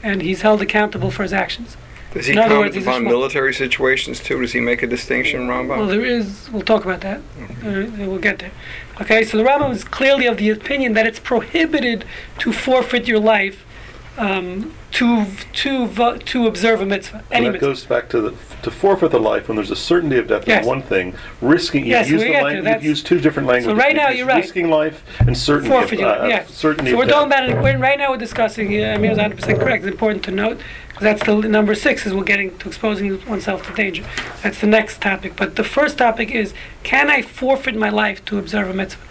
and 0.01 0.22
he's 0.22 0.41
held 0.41 0.62
accountable 0.62 1.12
for 1.12 1.24
his 1.24 1.34
actions. 1.34 1.78
Does 2.14 2.26
he 2.26 2.34
comment 2.34 2.59
words, 2.59 2.78
upon 2.78 3.03
military 3.05 3.53
situations 3.53 4.20
too? 4.20 4.41
Does 4.41 4.51
he 4.51 4.59
make 4.59 4.84
a 4.84 4.88
distinction, 4.88 5.47
Rambam? 5.47 5.78
Well, 5.78 5.88
there 5.88 6.03
is. 6.03 6.49
We'll 6.51 6.62
talk 6.62 6.84
about 6.84 7.01
that. 7.01 7.20
Uh, 7.64 7.88
we'll 8.05 8.20
get 8.20 8.39
there. 8.39 8.51
Okay, 9.02 9.26
so 9.26 9.36
the 9.36 9.43
Rambam 9.43 9.72
is 9.72 9.84
clearly 9.84 10.28
of 10.28 10.38
the 10.38 10.52
opinion 10.52 10.93
that 10.93 11.08
it's 11.08 11.20
prohibited 11.20 12.06
to 12.38 12.54
forfeit 12.54 13.08
your 13.08 13.18
life 13.18 13.66
um, 14.22 14.74
to 14.91 15.26
to 15.53 15.88
vo- 15.88 16.17
to 16.17 16.47
observe 16.47 16.80
a 16.82 16.86
mitzvah. 16.86 17.24
Any 17.32 17.45
that 17.47 17.51
mitzvah. 17.53 17.65
goes 17.67 17.86
back 17.86 18.07
to 18.09 18.22
the 18.22 18.32
to 18.61 18.69
forfeit 18.69 19.09
the 19.11 19.19
life 19.19 19.47
when 19.47 19.55
there's 19.55 19.72
a 19.72 19.76
certainty 19.76 20.17
of 20.17 20.28
death 20.28 20.47
Yes. 20.47 20.61
is 20.61 20.67
one 20.67 20.84
thing. 20.84 21.15
Risking 21.41 21.86
Yes, 21.86 22.09
you've 22.09 22.22
used 22.22 22.34
lang- 22.43 22.65
you've 22.65 22.84
used 22.84 23.05
two 23.07 23.19
different 23.19 23.47
languages. 23.47 23.76
So 23.78 23.84
right 23.84 23.95
now, 23.95 24.09
you're 24.09 24.28
right. 24.28 24.43
Risking 24.43 24.69
life 24.69 25.03
and 25.19 25.36
certainty 25.36 25.69
Forfeit 25.72 25.99
of, 26.01 26.24
uh. 26.24 26.28
Yeah. 26.28 26.43
certainty 26.45 26.91
So 26.91 26.97
we're 26.97 27.05
death. 27.05 27.13
talking 27.15 27.28
about 27.32 27.49
it. 27.49 27.78
Right 27.80 27.97
now, 27.97 28.11
we're 28.11 28.17
discussing. 28.17 28.72
Yeah, 28.72 28.95
Amir 28.95 29.11
is 29.11 29.17
100 29.17 29.38
percent 29.39 29.59
correct. 29.59 29.84
It's 29.84 29.91
important 29.91 30.24
to 30.26 30.32
note 30.32 30.59
because 30.89 31.03
that's 31.03 31.24
the 31.26 31.36
number 31.49 31.74
six. 31.74 32.05
Is 32.05 32.13
we're 32.13 32.24
getting 32.24 32.55
to 32.59 32.67
exposing 32.67 33.26
oneself 33.28 33.65
to 33.67 33.74
danger. 33.74 34.03
That's 34.43 34.59
the 34.61 34.67
next 34.67 35.01
topic. 35.01 35.36
But 35.36 35.55
the 35.55 35.63
first 35.63 35.97
topic 35.97 36.30
is: 36.32 36.53
Can 36.84 37.09
I 37.09 37.24
forfeit 37.24 37.76
my 37.76 37.89
life 37.89 38.24
to 38.26 38.38
observe 38.38 38.69
a 38.69 38.74
mitzvah? 38.74 39.01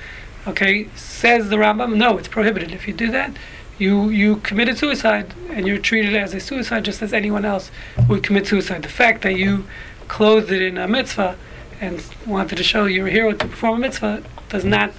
Okay, 0.47 0.87
says 0.95 1.49
the 1.51 1.57
Rambam. 1.57 1.97
No, 1.97 2.17
it's 2.17 2.29
prohibited. 2.29 2.71
If 2.73 2.87
you 2.89 2.95
do 2.95 3.11
that, 3.11 3.33
you 3.81 4.09
you 4.11 4.37
committed 4.37 4.79
suicide, 4.79 5.35
and 5.49 5.67
you're 5.67 5.79
treated 5.79 6.15
as 6.15 6.35
a 6.35 6.41
suicide 6.41 6.85
just 6.85 7.03
as 7.03 7.13
anyone 7.13 7.45
else 7.45 7.71
would 8.09 8.23
commit 8.23 8.47
suicide. 8.47 8.83
The 8.83 8.89
fact 8.89 9.23
that 9.23 9.37
you 9.37 9.65
clothed 10.09 10.53
it 10.53 10.63
in 10.63 10.77
a 10.77 10.87
mitzvah 10.87 11.37
and 11.81 12.05
wanted 12.27 12.57
to 12.57 12.63
show 12.65 12.85
you're 12.85 13.07
a 13.07 13.11
hero 13.11 13.33
to 13.33 13.47
perform 13.47 13.77
a 13.77 13.79
mitzvah 13.79 14.23
does 14.49 14.65
not. 14.65 14.93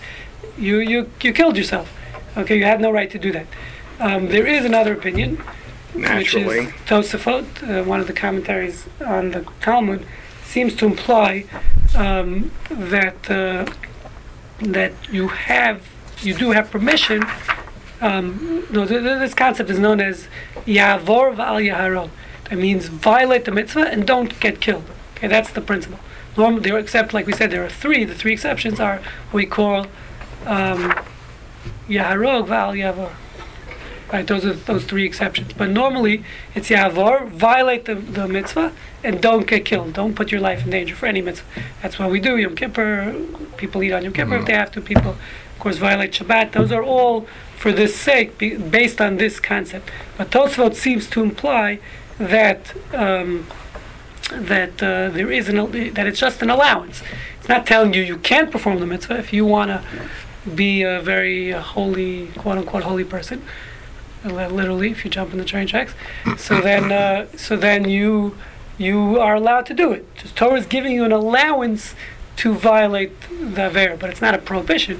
You 0.57 0.79
you 0.79 1.09
you 1.21 1.31
killed 1.31 1.57
yourself. 1.57 1.93
Okay, 2.35 2.57
you 2.57 2.65
have 2.65 2.79
no 2.79 2.91
right 2.91 3.11
to 3.11 3.19
do 3.19 3.31
that. 3.31 3.45
Um, 3.99 4.29
there 4.29 4.47
is 4.47 4.65
another 4.65 4.93
opinion, 4.93 5.43
Naturally. 5.93 6.65
which 6.65 6.67
is 6.69 6.73
Tosafot, 6.87 7.45
uh, 7.69 7.83
one 7.83 7.99
of 7.99 8.07
the 8.07 8.13
commentaries 8.13 8.87
on 9.05 9.31
the 9.31 9.45
Talmud, 9.59 10.05
seems 10.43 10.75
to 10.77 10.85
imply 10.85 11.45
um, 11.95 12.51
that 12.69 13.29
uh, 13.29 13.65
that 14.61 14.93
you 15.11 15.27
have 15.27 15.87
you 16.21 16.33
do 16.33 16.51
have 16.51 16.71
permission. 16.71 17.23
Um, 18.01 18.65
no, 18.71 18.85
th- 18.85 19.01
th- 19.01 19.19
this 19.19 19.33
concept 19.33 19.69
is 19.69 19.79
known 19.79 20.01
as 20.01 20.27
Yavor 20.65 21.35
Va'al 21.35 21.71
Yaharo. 21.71 22.09
That 22.49 22.57
means 22.57 22.87
violate 22.87 23.45
the 23.45 23.51
mitzvah 23.51 23.87
and 23.87 24.05
don't 24.05 24.39
get 24.39 24.59
killed. 24.59 24.85
Okay, 25.15 25.27
that's 25.27 25.51
the 25.51 25.61
principle. 25.61 25.99
Normally, 26.35 26.61
there, 26.61 26.77
except 26.79 27.13
like 27.13 27.27
we 27.27 27.33
said, 27.33 27.51
there 27.51 27.63
are 27.63 27.69
three. 27.69 28.03
The 28.03 28.15
three 28.15 28.33
exceptions 28.33 28.79
are 28.79 28.97
what 29.29 29.33
we 29.33 29.45
call 29.45 29.85
um, 30.45 30.93
Yaharog 31.87 32.47
Va'al 32.47 32.75
Yavor. 32.75 33.11
Right, 34.11 34.27
those 34.27 34.43
are 34.43 34.53
those 34.53 34.83
three 34.83 35.05
exceptions. 35.05 35.53
But 35.53 35.69
normally, 35.69 36.23
it's 36.55 36.69
Yavor, 36.69 37.29
violate 37.29 37.85
the, 37.85 37.95
the 37.95 38.27
mitzvah, 38.27 38.73
and 39.03 39.21
don't 39.21 39.47
get 39.47 39.65
killed. 39.65 39.93
Don't 39.93 40.15
put 40.15 40.31
your 40.31 40.41
life 40.41 40.63
in 40.63 40.69
danger 40.69 40.95
for 40.95 41.05
any 41.05 41.21
mitzvah. 41.21 41.47
That's 41.81 41.97
what 41.97 42.11
we 42.11 42.19
do. 42.19 42.37
Yom 42.37 42.55
Kippur, 42.55 43.15
people 43.57 43.81
eat 43.83 43.91
on 43.91 44.03
Yom 44.03 44.13
Kippur 44.13 44.37
if 44.37 44.45
they 44.45 44.53
have 44.53 44.71
to. 44.73 44.81
People, 44.81 45.11
of 45.11 45.59
course, 45.59 45.77
violate 45.77 46.11
Shabbat. 46.11 46.51
Those 46.51 46.71
are 46.71 46.83
all 46.83 47.27
for 47.57 47.71
this 47.71 47.95
sake, 47.95 48.37
be, 48.37 48.57
based 48.57 48.99
on 48.99 49.17
this 49.17 49.39
concept. 49.39 49.91
But 50.17 50.31
Tosfot 50.31 50.75
seems 50.75 51.07
to 51.11 51.21
imply 51.21 51.79
that 52.17 52.73
um, 52.93 53.47
that 54.31 54.81
uh, 54.81 55.09
there 55.09 55.31
is 55.31 55.49
an 55.49 55.93
that 55.93 56.07
it's 56.07 56.19
just 56.19 56.41
an 56.41 56.49
allowance. 56.49 57.03
It's 57.39 57.49
not 57.49 57.65
telling 57.67 57.93
you 57.93 58.01
you 58.01 58.17
can't 58.17 58.51
perform 58.51 58.79
the 58.79 58.87
mitzvah 58.87 59.17
if 59.17 59.33
you 59.33 59.45
want 59.45 59.69
to 59.69 59.83
be 60.55 60.81
a 60.83 61.01
very 61.01 61.51
holy, 61.51 62.27
quote 62.37 62.57
unquote, 62.57 62.83
holy 62.83 63.03
person. 63.03 63.43
Literally, 64.23 64.91
if 64.91 65.03
you 65.03 65.09
jump 65.09 65.31
in 65.31 65.39
the 65.39 65.45
train 65.45 65.65
tracks, 65.65 65.95
so 66.37 66.61
then 66.61 66.91
uh, 66.91 67.25
so 67.35 67.55
then 67.55 67.89
you 67.89 68.37
you 68.81 69.19
are 69.19 69.35
allowed 69.35 69.65
to 69.67 69.73
do 69.73 69.91
it. 69.91 70.03
Just 70.15 70.35
Torah 70.35 70.59
is 70.59 70.65
giving 70.65 70.91
you 70.93 71.03
an 71.05 71.11
allowance 71.11 71.95
to 72.37 72.53
violate 72.53 73.19
the 73.29 73.61
Avera, 73.69 73.97
but 73.99 74.09
it's 74.09 74.21
not 74.21 74.33
a 74.33 74.37
prohibition. 74.39 74.99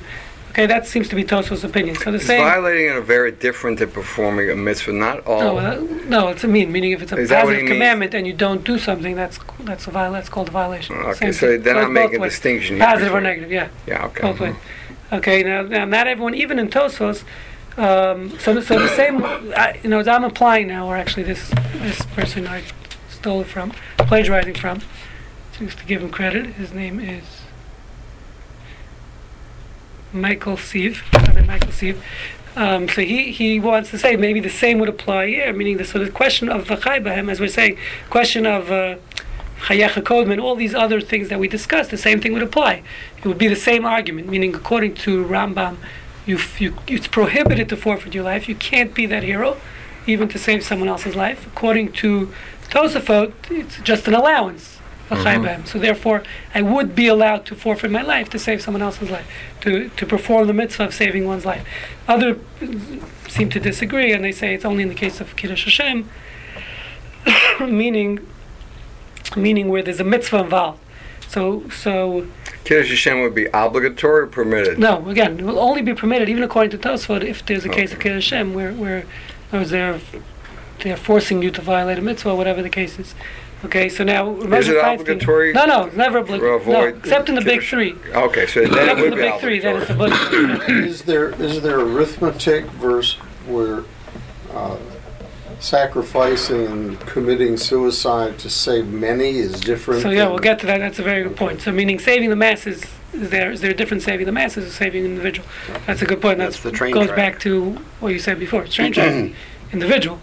Okay, 0.52 0.66
that 0.66 0.86
seems 0.86 1.08
to 1.08 1.16
be 1.16 1.24
Tosfos' 1.24 1.64
opinion. 1.64 1.96
So 1.96 2.12
the 2.12 2.18
Is 2.18 2.28
same. 2.28 2.42
violating 2.42 2.90
an 2.92 3.02
very 3.04 3.32
different 3.32 3.80
than 3.80 3.90
performing 3.90 4.50
a 4.50 4.56
mitzvah. 4.56 4.92
Not 4.92 5.26
all. 5.26 5.40
No, 5.40 5.58
uh, 5.58 5.80
no, 6.08 6.28
it's 6.28 6.44
a 6.44 6.48
mean. 6.48 6.74
Meaning, 6.74 6.92
if 6.92 7.02
it's 7.02 7.14
a 7.14 7.18
Is 7.18 7.30
that 7.30 7.46
what 7.46 7.52
he 7.54 7.62
positive 7.62 7.64
means? 7.70 7.72
commandment 7.76 8.14
and 8.14 8.28
you 8.28 8.34
don't 8.34 8.64
do 8.66 8.78
something, 8.78 9.16
that's 9.16 9.40
that's 9.62 9.88
a 9.88 9.92
viol- 9.92 10.12
That's 10.12 10.28
called 10.28 10.50
a 10.50 10.52
violation. 10.52 10.98
Okay, 10.98 11.32
Same 11.32 11.34
so 11.34 11.48
thing. 11.48 11.64
not 11.64 11.78
it's 11.78 11.84
both 11.86 11.92
making 11.94 12.22
a 12.22 12.26
distinction 12.26 12.76
here 12.76 12.86
Positive 12.86 13.14
or 13.14 13.22
negative, 13.22 13.50
yeah. 13.50 13.70
Yeah, 13.88 14.06
okay. 14.08 14.22
Both 14.24 14.40
ways. 14.42 14.56
Okay, 15.14 15.42
now, 15.44 15.62
now 15.62 15.86
not 15.86 16.08
everyone, 16.08 16.36
even 16.36 16.60
in 16.60 16.68
Tosfos. 16.70 17.24
Um, 17.78 18.38
so, 18.40 18.54
the- 18.54 18.62
so 18.62 18.78
the 18.78 18.90
same, 18.90 19.24
I, 19.24 19.80
you 19.82 19.90
know, 19.90 20.00
as 20.00 20.08
I'm 20.10 20.26
applying 20.26 20.68
now, 20.68 20.86
or 20.88 20.98
actually 20.98 21.24
this 21.24 21.50
this 21.76 22.02
person 22.08 22.46
I 22.46 22.64
stole 23.22 23.42
it 23.42 23.48
from, 23.48 23.72
plagiarizing 23.98 24.56
from, 24.56 24.82
just 25.60 25.78
to 25.78 25.86
give 25.86 26.02
him 26.02 26.10
credit. 26.10 26.44
His 26.56 26.74
name 26.74 27.00
is 27.00 27.24
Michael 30.12 30.58
Sieve. 30.58 31.04
Michael 31.46 31.72
Sieve. 31.72 32.04
Um, 32.56 32.90
so 32.90 33.02
he, 33.02 33.32
he 33.32 33.60
wants 33.60 33.92
to 33.92 34.00
say 34.00 34.16
maybe 34.16 34.40
the 34.40 34.50
same 34.50 34.80
would 34.80 34.90
apply 34.90 35.28
here, 35.28 35.54
meaning 35.54 35.78
the, 35.78 35.86
so 35.86 36.00
the 36.00 36.10
question 36.10 36.50
of 36.50 36.66
v'chai 36.66 37.02
b'hem, 37.02 37.30
as 37.30 37.40
we're 37.40 37.48
saying, 37.48 37.78
question 38.10 38.48
of 38.48 38.72
uh, 38.72 38.96
chayecha 39.66 40.02
kodman, 40.02 40.42
all 40.42 40.56
these 40.56 40.74
other 40.74 41.00
things 41.00 41.30
that 41.30 41.38
we 41.38 41.48
discussed, 41.48 41.92
the 41.92 41.98
same 41.98 42.20
thing 42.20 42.34
would 42.34 42.42
apply. 42.42 42.82
It 43.20 43.26
would 43.26 43.38
be 43.38 43.48
the 43.48 43.56
same 43.56 43.86
argument, 43.86 44.30
meaning 44.30 44.56
according 44.56 44.96
to 44.96 45.24
Rambam, 45.26 45.78
you, 46.26 46.40
you, 46.58 46.76
it's 46.88 47.08
prohibited 47.08 47.70
to 47.70 47.78
forfeit 47.78 48.16
your 48.16 48.24
life. 48.24 48.50
You 48.50 48.56
can't 48.56 48.96
be 48.96 49.06
that 49.06 49.22
hero, 49.22 49.58
even 50.08 50.28
to 50.30 50.40
save 50.40 50.64
someone 50.64 50.90
else's 50.90 51.16
life. 51.16 51.46
According 51.46 51.92
to 51.94 52.34
Tosafot, 52.72 53.34
it's 53.52 53.80
just 53.82 54.08
an 54.08 54.14
allowance. 54.14 54.80
v'chai 55.10 55.38
Mhm. 55.44 55.68
So 55.68 55.78
therefore, 55.78 56.24
I 56.56 56.62
would 56.62 56.96
be 56.96 57.08
allowed 57.08 57.46
to 57.48 57.56
forfeit 57.56 57.92
my 57.92 58.02
life 58.02 58.30
to 58.30 58.40
save 58.40 58.62
someone 58.62 58.82
else's 58.82 59.10
life, 59.12 59.28
to, 59.60 59.90
to 59.98 60.06
perform 60.06 60.48
the 60.48 60.54
mitzvah 60.54 60.86
of 60.86 60.94
saving 60.94 61.28
one's 61.28 61.46
life. 61.46 61.64
Other 62.08 62.38
seem 63.28 63.50
to 63.50 63.60
disagree, 63.60 64.14
and 64.14 64.24
they 64.24 64.32
say 64.32 64.54
it's 64.54 64.64
only 64.64 64.84
in 64.84 64.90
the 64.90 64.96
case 64.96 65.20
of 65.20 65.36
Kiddush 65.36 65.66
Hashem, 65.66 66.10
meaning, 67.60 68.26
meaning 69.36 69.68
where 69.68 69.84
there's 69.84 70.00
a 70.00 70.06
mitzvah 70.06 70.40
involved. 70.40 70.80
So, 71.28 71.64
so 71.70 72.28
Kiddush 72.64 72.90
Hashem 72.90 73.22
would 73.22 73.36
be 73.36 73.48
obligatory 73.54 74.22
or 74.24 74.28
permitted? 74.28 74.80
no, 74.80 75.10
again, 75.10 75.40
it 75.40 75.46
will 75.46 75.60
only 75.60 75.82
be 75.82 75.94
permitted, 75.94 76.30
even 76.30 76.44
according 76.44 76.72
to 76.72 76.78
Tosfot, 76.78 77.22
if 77.24 77.46
there's 77.46 77.66
a 77.66 77.70
case 77.70 77.92
of 77.92 78.00
Kiddush 78.00 78.30
Hashem 78.30 78.54
where, 78.54 78.72
where 78.72 79.00
in 79.52 79.60
other 79.60 79.92
words, 79.92 80.04
they're, 80.82 80.96
they're 80.96 81.04
forcing 81.04 81.42
you 81.42 81.52
to 81.52 81.62
violate 81.62 81.98
a 81.98 82.02
mitzvah, 82.02 82.36
whatever 82.36 82.62
the 82.62 82.70
case 82.70 83.00
is. 83.00 83.16
Okay, 83.64 83.90
so 83.90 84.04
now 84.04 84.36
Is 84.38 84.68
it 84.70 84.76
Feinstein- 84.76 85.00
obligatory 85.02 85.54
No, 85.54 85.66
no, 85.66 85.84
it's 85.86 85.96
never 85.96 86.18
obligatory. 86.20 86.52
No, 86.52 86.56
avoid 86.88 86.98
except 86.98 87.30
in 87.30 87.36
the 87.36 87.42
big 87.42 87.62
three. 87.62 87.96
Okay, 88.12 88.48
so 88.48 88.62
then 88.62 88.70
Except 88.74 89.00
it 89.00 89.04
in 89.06 89.10
the 89.12 89.16
big 89.18 89.40
three, 89.40 89.60
then 89.60 89.76
obligatory. 89.82 90.12
it's 90.14 90.22
obligatory. 90.32 90.88
Is 90.90 91.02
there, 91.04 91.30
is 91.42 91.62
there 91.62 91.80
arithmetic 91.80 92.66
verse 92.66 93.14
where 93.48 93.84
uh, 94.54 94.78
sacrificing 95.60 96.66
and 96.66 97.00
committing 97.02 97.56
suicide 97.56 98.40
to 98.40 98.50
save 98.50 98.88
many 98.88 99.38
is 99.38 99.60
different? 99.60 100.02
So 100.02 100.10
yeah, 100.10 100.28
we'll 100.28 100.40
get 100.40 100.60
to 100.60 100.66
that. 100.66 100.80
That's 100.80 100.98
a 101.00 101.04
very 101.04 101.22
good 101.24 101.36
point. 101.38 101.62
So 101.62 101.72
meaning 101.72 102.00
saving 102.00 102.30
the 102.32 102.36
masses 102.36 102.84
is 103.14 103.30
there 103.30 103.52
is 103.52 103.62
there 103.62 103.72
a 103.72 103.76
difference 103.76 104.06
saving 104.06 104.26
the 104.26 104.32
masses 104.32 104.66
or 104.66 104.72
saving 104.72 105.06
an 105.06 105.12
individual? 105.12 105.48
That's 105.86 106.02
a 106.02 106.06
good 106.06 106.22
point. 106.22 106.40
That's, 106.40 106.56
That's 106.56 106.64
the 106.64 106.72
train 106.72 106.94
goes 106.94 107.08
track. 107.08 107.16
back 107.16 107.40
to 107.42 107.72
what 108.00 108.10
you 108.14 108.20
said 108.20 108.40
before. 108.40 108.66
Train 108.66 108.92
track, 108.94 109.32
individual. 109.74 110.20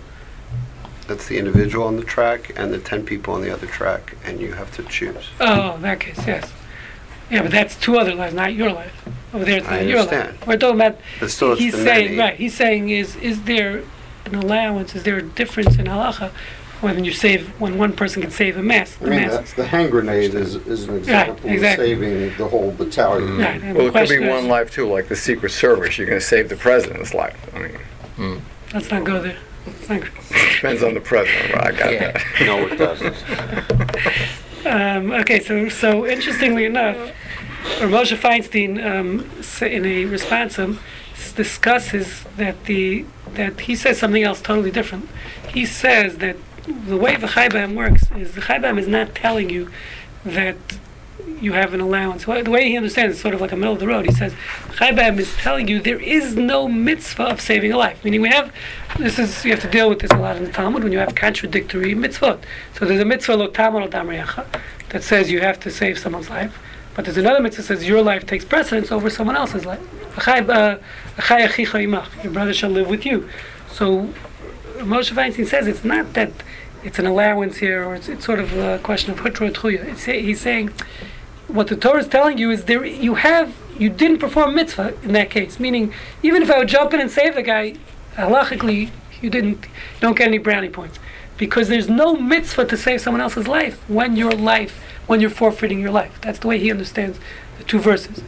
That's 1.08 1.26
the 1.26 1.38
individual 1.38 1.86
on 1.86 1.96
the 1.96 2.04
track 2.04 2.52
and 2.56 2.72
the 2.72 2.78
10 2.78 3.04
people 3.04 3.34
on 3.34 3.40
the 3.42 3.50
other 3.52 3.66
track, 3.66 4.14
and 4.24 4.38
you 4.40 4.52
have 4.52 4.70
to 4.76 4.82
choose. 4.84 5.30
Oh, 5.40 5.74
in 5.76 5.82
that 5.82 5.98
case, 6.00 6.24
yes. 6.26 6.52
Yeah, 7.30 7.42
but 7.42 7.50
that's 7.50 7.74
two 7.76 7.98
other 7.98 8.14
lives, 8.14 8.34
not 8.34 8.54
your 8.54 8.70
life. 8.72 8.92
Over 9.34 9.44
there, 9.44 9.58
it's 9.58 9.66
I 9.68 9.80
not 9.80 9.86
your 9.86 10.04
life. 10.04 10.46
We're 10.46 10.56
talking 10.58 10.76
about. 10.76 10.98
But 11.18 11.30
still, 11.30 11.52
it's 11.52 11.60
he's 11.60 11.72
the 11.72 11.82
saying 11.82 12.04
many. 12.10 12.18
right. 12.18 12.36
He's 12.36 12.54
saying 12.54 12.88
is 12.90 13.16
is 13.16 13.42
there 13.42 13.82
an 14.26 14.34
allowance? 14.34 14.94
Is 14.94 15.02
there 15.02 15.16
a 15.18 15.22
difference 15.22 15.76
in 15.78 15.86
halacha 15.86 16.30
when 16.80 17.04
you 17.04 17.12
save 17.12 17.48
when 17.60 17.76
one 17.76 17.92
person 17.92 18.22
can 18.22 18.30
save 18.30 18.56
a 18.56 18.62
mass? 18.62 18.96
I 19.00 19.04
The 19.04 19.10
mean, 19.10 19.20
mass. 19.28 19.52
the 19.52 19.66
hand 19.66 19.90
grenade 19.90 20.32
is, 20.34 20.54
is 20.56 20.88
an 20.88 20.96
example 20.96 21.34
exactly. 21.50 21.92
of 21.92 21.98
saving 22.00 22.36
the 22.38 22.48
whole 22.48 22.70
battalion. 22.70 23.36
Right, 23.38 23.62
Well, 23.74 23.88
it 23.88 23.92
could 23.92 24.08
be 24.20 24.26
one 24.26 24.48
life 24.48 24.70
too, 24.70 24.88
like 24.90 25.08
the 25.08 25.16
Secret 25.16 25.50
Service. 25.52 25.98
You're 25.98 26.06
going 26.06 26.20
to 26.20 26.24
save 26.26 26.48
the 26.48 26.56
president's 26.56 27.12
life. 27.12 27.38
I 27.54 27.58
mean, 28.18 28.42
Let's 28.72 28.90
not 28.90 29.04
go 29.04 29.20
there. 29.20 29.36
Let's 29.88 30.54
depends 30.56 30.82
on 30.82 30.94
the 30.94 31.00
president. 31.00 31.54
Right? 31.54 31.66
I 31.74 31.78
got 31.78 31.92
Yeah. 31.92 32.12
that. 32.12 32.24
No, 32.46 32.66
it 32.66 32.76
doesn't. 32.76 33.16
Um, 34.66 35.12
okay, 35.12 35.40
so 35.40 35.68
so 35.68 36.06
interestingly 36.06 36.64
enough, 36.64 36.96
or 37.80 37.86
Moshe 37.86 38.16
Feinstein, 38.16 38.84
um, 38.84 39.24
sa- 39.42 39.66
in 39.66 39.84
a 39.86 40.04
responsum, 40.04 40.78
s- 41.14 41.32
discusses 41.32 42.24
that 42.36 42.64
the 42.64 43.04
that 43.34 43.60
he 43.60 43.76
says 43.76 43.98
something 43.98 44.22
else 44.22 44.40
totally 44.42 44.70
different. 44.70 45.08
He 45.52 45.64
says 45.64 46.18
that 46.18 46.36
the 46.86 46.96
way 46.96 47.16
the 47.16 47.28
Chaibam 47.28 47.74
works 47.74 48.04
is 48.16 48.32
the 48.32 48.40
Chaibam 48.42 48.78
is 48.78 48.88
not 48.88 49.14
telling 49.14 49.48
you 49.48 49.70
that 50.24 50.56
you 51.40 51.52
have 51.52 51.74
an 51.74 51.80
allowance. 51.80 52.24
The 52.24 52.50
way 52.50 52.68
he 52.68 52.76
understands 52.76 53.14
it's 53.14 53.22
sort 53.22 53.34
of 53.34 53.40
like 53.40 53.52
a 53.52 53.56
middle 53.56 53.74
of 53.74 53.80
the 53.80 53.86
road. 53.86 54.06
He 54.06 54.12
says 54.12 54.32
Chaibam 54.72 55.18
is 55.18 55.34
telling 55.36 55.68
you 55.68 55.80
there 55.80 56.00
is 56.00 56.36
no 56.36 56.68
mitzvah 56.68 57.24
of 57.24 57.40
saving 57.40 57.72
a 57.72 57.76
life. 57.76 58.04
Meaning 58.04 58.22
we 58.22 58.28
have 58.28 58.52
this 58.98 59.18
is 59.18 59.44
you 59.44 59.50
have 59.52 59.60
to 59.60 59.70
deal 59.70 59.88
with 59.88 60.00
this 60.00 60.10
a 60.10 60.16
lot 60.16 60.36
in 60.36 60.44
the 60.44 60.52
Talmud 60.52 60.82
when 60.82 60.92
you 60.92 60.98
have 60.98 61.14
contradictory 61.14 61.94
mitzvot. 61.94 62.42
So 62.74 62.84
there's 62.84 63.00
a 63.00 63.04
mitzvah 63.04 63.36
that 64.90 65.02
says 65.02 65.30
you 65.30 65.40
have 65.40 65.60
to 65.60 65.70
save 65.70 65.98
someone's 65.98 66.30
life. 66.30 66.58
But 66.94 67.04
there's 67.04 67.16
another 67.16 67.40
mitzvah 67.40 67.62
that 67.62 67.68
says 67.68 67.86
your 67.86 68.02
life 68.02 68.26
takes 68.26 68.44
precedence 68.44 68.90
over 68.90 69.08
someone 69.08 69.36
else's 69.36 69.64
life. 69.64 69.80
Uh. 70.26 70.78
Your 72.22 72.32
brother 72.32 72.54
shall 72.54 72.70
live 72.70 72.88
with 72.88 73.06
you. 73.06 73.28
So 73.70 74.12
Moshe 74.78 75.12
Feinstein 75.12 75.46
says 75.46 75.66
it's 75.66 75.84
not 75.84 76.14
that 76.14 76.32
it's 76.84 76.98
an 76.98 77.06
allowance 77.06 77.58
here, 77.58 77.84
or 77.84 77.94
it's, 77.94 78.08
it's 78.08 78.24
sort 78.24 78.38
of 78.38 78.56
a 78.56 78.78
question 78.78 79.12
of 79.12 79.18
hutra 79.20 79.52
tchuya. 79.52 80.22
He's 80.22 80.40
saying 80.40 80.70
what 81.48 81.68
the 81.68 81.76
Torah 81.76 82.00
is 82.00 82.08
telling 82.08 82.38
you 82.38 82.50
is 82.50 82.66
there 82.66 82.84
you 82.84 83.16
have 83.16 83.54
you 83.78 83.88
didn't 83.88 84.18
perform 84.18 84.54
mitzvah 84.54 84.94
in 85.02 85.12
that 85.12 85.30
case. 85.30 85.58
Meaning, 85.58 85.92
even 86.22 86.42
if 86.42 86.50
I 86.50 86.58
would 86.58 86.68
jump 86.68 86.92
in 86.94 87.00
and 87.00 87.10
save 87.10 87.34
the 87.34 87.42
guy, 87.42 87.74
halachically 88.14 88.90
you 89.20 89.30
didn't 89.30 89.64
you 89.64 90.00
don't 90.00 90.16
get 90.16 90.28
any 90.28 90.38
brownie 90.38 90.68
points 90.68 90.98
because 91.36 91.68
there's 91.68 91.88
no 91.88 92.16
mitzvah 92.16 92.66
to 92.66 92.76
save 92.76 93.00
someone 93.00 93.20
else's 93.20 93.48
life 93.48 93.88
when 93.88 94.16
your 94.16 94.32
life 94.32 94.82
when 95.06 95.20
you're 95.20 95.30
forfeiting 95.30 95.80
your 95.80 95.90
life. 95.90 96.20
That's 96.20 96.38
the 96.38 96.48
way 96.48 96.58
he 96.58 96.70
understands 96.70 97.18
the 97.56 97.64
two 97.64 97.78
verses. 97.78 98.22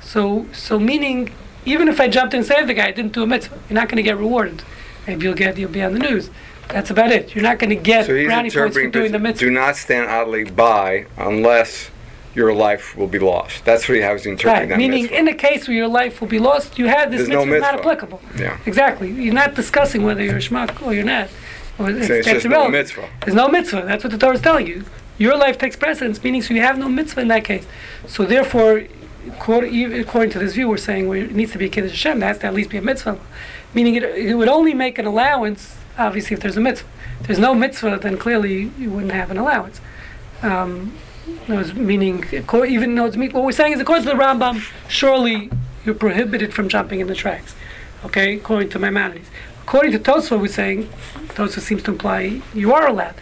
So 0.00 0.46
so 0.52 0.78
meaning 0.78 1.32
even 1.64 1.88
if 1.88 2.00
I 2.00 2.08
jumped 2.08 2.34
in 2.34 2.38
and 2.38 2.46
saved 2.46 2.68
the 2.68 2.74
guy, 2.74 2.88
I 2.88 2.92
didn't 2.92 3.12
do 3.12 3.22
a 3.22 3.26
mitzvah. 3.26 3.58
You're 3.68 3.74
not 3.74 3.88
going 3.88 3.96
to 3.96 4.02
get 4.02 4.18
rewarded. 4.18 4.62
Maybe 5.06 5.24
you'll 5.24 5.34
get 5.34 5.56
you'll 5.58 5.70
be 5.70 5.82
on 5.82 5.92
the 5.92 5.98
news. 5.98 6.30
That's 6.68 6.90
about 6.90 7.12
it. 7.12 7.34
You're 7.34 7.44
not 7.44 7.58
going 7.58 7.70
to 7.70 7.76
get 7.76 8.06
So 8.06 8.24
brownie 8.24 8.50
points 8.50 8.76
for 8.76 8.86
doing 8.88 9.12
the 9.12 9.18
mitzvah. 9.18 9.46
do 9.46 9.50
not 9.50 9.76
stand 9.76 10.10
idly 10.10 10.44
by 10.44 11.06
unless 11.16 11.90
your 12.34 12.52
life 12.52 12.96
will 12.96 13.06
be 13.06 13.18
lost. 13.18 13.64
That's 13.64 13.88
what 13.88 13.98
he 13.98 14.04
was 14.04 14.26
interpreting 14.26 14.62
Right, 14.62 14.68
that 14.70 14.78
meaning 14.78 15.02
mitzvah. 15.04 15.18
in 15.18 15.28
a 15.28 15.34
case 15.34 15.68
where 15.68 15.76
your 15.76 15.88
life 15.88 16.20
will 16.20 16.28
be 16.28 16.38
lost, 16.38 16.78
you 16.78 16.86
have 16.86 17.10
this 17.10 17.20
There's 17.20 17.30
no 17.30 17.44
mitzvah 17.44 17.72
not 17.72 17.80
applicable. 17.80 18.20
Yeah. 18.36 18.58
Exactly. 18.66 19.10
You're 19.10 19.34
not 19.34 19.54
discussing 19.54 20.02
whether 20.02 20.22
you're 20.22 20.36
a 20.36 20.40
schmuck 20.40 20.82
or 20.82 20.92
you're 20.92 21.04
not. 21.04 21.28
Or 21.78 21.90
it's, 21.90 22.08
So 22.08 22.14
it's 22.14 22.26
just 22.26 22.46
no 22.46 22.68
mitzvah. 22.68 23.08
There's 23.24 23.34
no 23.34 23.48
mitzvah. 23.48 23.82
That's 23.86 24.04
what 24.04 24.10
the 24.10 24.18
Torah 24.18 24.34
is 24.34 24.40
telling 24.40 24.66
you. 24.66 24.84
Your 25.16 25.36
life 25.36 25.58
takes 25.58 25.76
precedence, 25.76 26.22
meaning 26.24 26.42
so 26.42 26.54
you 26.54 26.60
have 26.60 26.76
no 26.78 26.88
mitzvah 26.88 27.20
in 27.20 27.28
that 27.28 27.44
case. 27.44 27.66
So 28.06 28.24
therefore, 28.24 28.82
according 29.38 30.30
to 30.30 30.38
this 30.38 30.54
view, 30.54 30.68
we're 30.68 30.76
saying 30.76 31.08
where 31.08 31.18
it 31.18 31.32
needs 31.34 31.52
to 31.52 31.58
be 31.58 31.66
a 31.66 31.68
kiddush 31.68 31.90
Hashem. 31.92 32.18
There 32.20 32.28
has 32.28 32.38
to 32.38 32.46
at 32.46 32.54
least 32.54 32.70
be 32.70 32.78
a 32.78 32.82
mitzvah. 32.82 33.18
Meaning 33.72 33.94
it, 33.96 34.02
it 34.02 34.34
would 34.34 34.48
only 34.48 34.74
make 34.74 34.98
an 34.98 35.06
allowance, 35.06 35.76
obviously, 35.96 36.34
if 36.34 36.40
there's 36.40 36.56
a 36.56 36.60
mitzvah. 36.60 36.88
If 37.20 37.26
there's 37.28 37.38
no 37.38 37.54
mitzvah, 37.54 37.98
then 38.02 38.16
clearly 38.18 38.70
you 38.78 38.90
wouldn't 38.90 39.12
have 39.12 39.30
an 39.30 39.38
allowance. 39.38 39.80
Um, 40.42 40.92
no, 41.48 41.60
it's 41.60 41.74
meaning, 41.74 42.24
even 42.32 42.94
though 42.94 43.06
it's 43.06 43.16
me, 43.16 43.28
what 43.28 43.44
we're 43.44 43.52
saying 43.52 43.72
is, 43.72 43.80
according 43.80 44.04
to 44.04 44.10
the 44.10 44.16
Rambam, 44.16 44.62
surely 44.88 45.50
you're 45.84 45.94
prohibited 45.94 46.52
from 46.52 46.68
jumping 46.68 47.00
in 47.00 47.06
the 47.06 47.14
tracks. 47.14 47.54
Okay, 48.04 48.36
according 48.36 48.68
to 48.70 48.78
Maimonides. 48.78 49.28
According 49.62 49.92
to 49.92 49.98
Tosfot, 49.98 50.40
we're 50.40 50.48
saying, 50.48 50.88
Tosfot 51.28 51.60
seems 51.60 51.82
to 51.84 51.92
imply 51.92 52.42
you 52.52 52.74
are 52.74 52.86
allowed. 52.86 53.14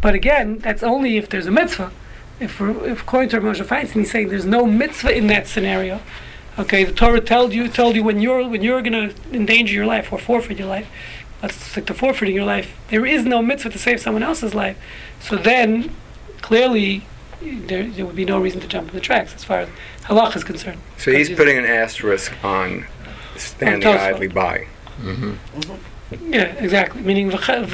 But 0.00 0.14
again, 0.14 0.58
that's 0.58 0.82
only 0.82 1.16
if 1.16 1.28
there's 1.28 1.46
a 1.46 1.50
mitzvah. 1.50 1.92
If, 2.40 2.60
if 2.60 3.02
according 3.02 3.28
to 3.30 3.40
Moshe 3.40 3.64
Feinstein, 3.64 4.00
he's 4.00 4.10
saying 4.10 4.28
there's 4.28 4.46
no 4.46 4.66
mitzvah 4.66 5.16
in 5.16 5.26
that 5.28 5.46
scenario. 5.46 6.00
Okay, 6.58 6.84
the 6.84 6.92
Torah 6.92 7.20
told 7.20 7.54
you 7.54 7.68
told 7.68 7.94
you 7.94 8.02
when 8.02 8.20
you're 8.20 8.46
when 8.48 8.62
you're 8.62 8.82
going 8.82 9.10
to 9.10 9.14
endanger 9.32 9.74
your 9.74 9.86
life 9.86 10.12
or 10.12 10.18
forfeit 10.18 10.58
your 10.58 10.68
life, 10.68 10.86
let's 11.42 11.54
stick 11.54 11.86
to 11.86 11.94
forfeiting 11.94 12.34
your 12.34 12.44
life. 12.44 12.76
There 12.88 13.06
is 13.06 13.24
no 13.24 13.42
mitzvah 13.42 13.70
to 13.70 13.78
save 13.78 14.00
someone 14.00 14.22
else's 14.22 14.54
life. 14.54 14.76
So 15.20 15.36
then, 15.36 15.94
clearly, 16.40 17.06
there, 17.66 17.84
there 17.84 18.06
would 18.06 18.16
be 18.16 18.24
no 18.24 18.40
reason 18.40 18.60
to 18.60 18.66
jump 18.68 18.88
in 18.88 18.94
the 18.94 19.00
tracks 19.00 19.34
as 19.34 19.44
far 19.44 19.60
as 19.60 19.68
halach 20.04 20.36
is 20.36 20.44
concerned. 20.44 20.80
So 20.98 21.12
he's 21.12 21.30
putting 21.30 21.58
an 21.58 21.64
asterisk 21.64 22.32
on 22.44 22.86
standing 23.36 23.82
Tosfot. 23.88 24.14
idly 24.14 24.28
by. 24.28 24.66
Mm-hmm. 25.00 25.30
Mm-hmm. 25.60 26.32
Yeah, 26.32 26.42
exactly. 26.42 27.00
Meaning 27.02 27.30
v'chai 27.30 27.64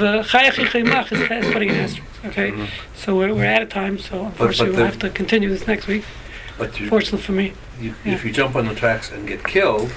achicha 0.51 0.85
imach 0.85 1.13
is 1.13 1.21
is 1.21 1.53
putting 1.53 1.71
an 1.71 1.77
asterisk. 1.77 2.25
Okay, 2.25 2.51
mm-hmm. 2.51 2.65
so 2.97 3.17
we're, 3.17 3.35
we're 3.35 3.47
out 3.47 3.63
of 3.63 3.69
time. 3.69 3.99
So 3.99 4.27
unfortunately, 4.27 4.73
the- 4.73 4.83
we'll 4.83 4.87
have 4.87 4.99
to 5.01 5.11
continue 5.11 5.49
this 5.49 5.67
next 5.67 5.87
week. 5.87 6.05
But 6.59 6.81
you, 6.81 6.89
Fortunately 6.89 7.21
for 7.21 7.33
me, 7.33 7.53
you, 7.81 7.95
if 8.05 8.25
you 8.25 8.33
jump 8.33 8.57
on 8.57 8.67
the 8.67 8.75
tracks 8.75 9.13
and 9.13 9.29
get 9.29 9.45
killed, 9.45 9.93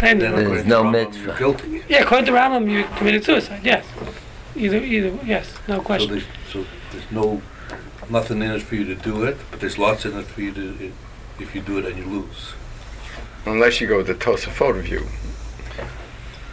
then, 0.00 0.18
then 0.18 0.34
according 0.34 0.64
to 0.64 0.68
no 0.68 0.82
Rambam, 0.82 1.24
You're 1.24 1.36
guilty. 1.38 1.82
Yeah, 1.88 2.02
according 2.02 2.26
to 2.26 2.32
Rambam, 2.32 2.68
you 2.68 2.84
committed 2.96 3.24
suicide. 3.24 3.60
Yes, 3.62 3.84
either 4.56 4.78
either 4.78 5.16
yes, 5.24 5.54
no 5.68 5.76
So 5.76 5.82
question. 5.82 6.10
there's, 6.10 6.24
so 6.52 6.64
there's 6.90 7.10
no, 7.12 7.40
nothing 8.10 8.42
in 8.42 8.50
it 8.50 8.62
for 8.62 8.74
you 8.74 8.84
to 8.84 8.94
do 8.94 9.24
it, 9.24 9.36
but 9.50 9.60
there's 9.60 9.78
lots 9.78 10.04
in 10.04 10.16
it 10.16 10.26
for 10.26 10.40
you 10.40 10.52
to, 10.52 10.92
if 11.38 11.54
you 11.54 11.60
do 11.60 11.78
it 11.78 11.86
and 11.86 11.98
you 11.98 12.04
lose. 12.04 12.54
Unless 13.44 13.80
you 13.80 13.86
go 13.86 13.98
with 13.98 14.08
the 14.08 14.14
Tosafot 14.14 14.80
view. 14.82 15.06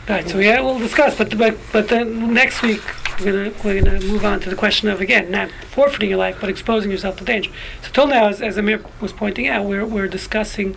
Right. 0.07 0.27
So 0.27 0.39
yeah, 0.39 0.59
we'll 0.61 0.79
discuss. 0.79 1.17
But 1.17 1.37
but 1.37 1.57
but 1.71 1.87
then 1.87 2.33
next 2.33 2.61
week 2.61 2.81
we're 3.21 3.51
gonna 3.51 3.55
we're 3.63 3.81
gonna 3.81 4.01
move 4.01 4.25
on 4.25 4.41
to 4.41 4.49
the 4.49 4.55
question 4.55 4.89
of 4.89 4.99
again 4.99 5.31
not 5.31 5.49
forfeiting 5.71 6.09
your 6.09 6.19
life 6.19 6.37
but 6.41 6.49
exposing 6.49 6.91
yourself 6.91 7.15
to 7.17 7.23
danger. 7.23 7.51
So 7.81 7.89
till 7.91 8.07
now, 8.07 8.27
as, 8.27 8.41
as 8.41 8.57
Amir 8.57 8.83
was 8.99 9.13
pointing 9.13 9.47
out, 9.47 9.65
we're 9.65 9.85
we're 9.85 10.09
discussing 10.09 10.75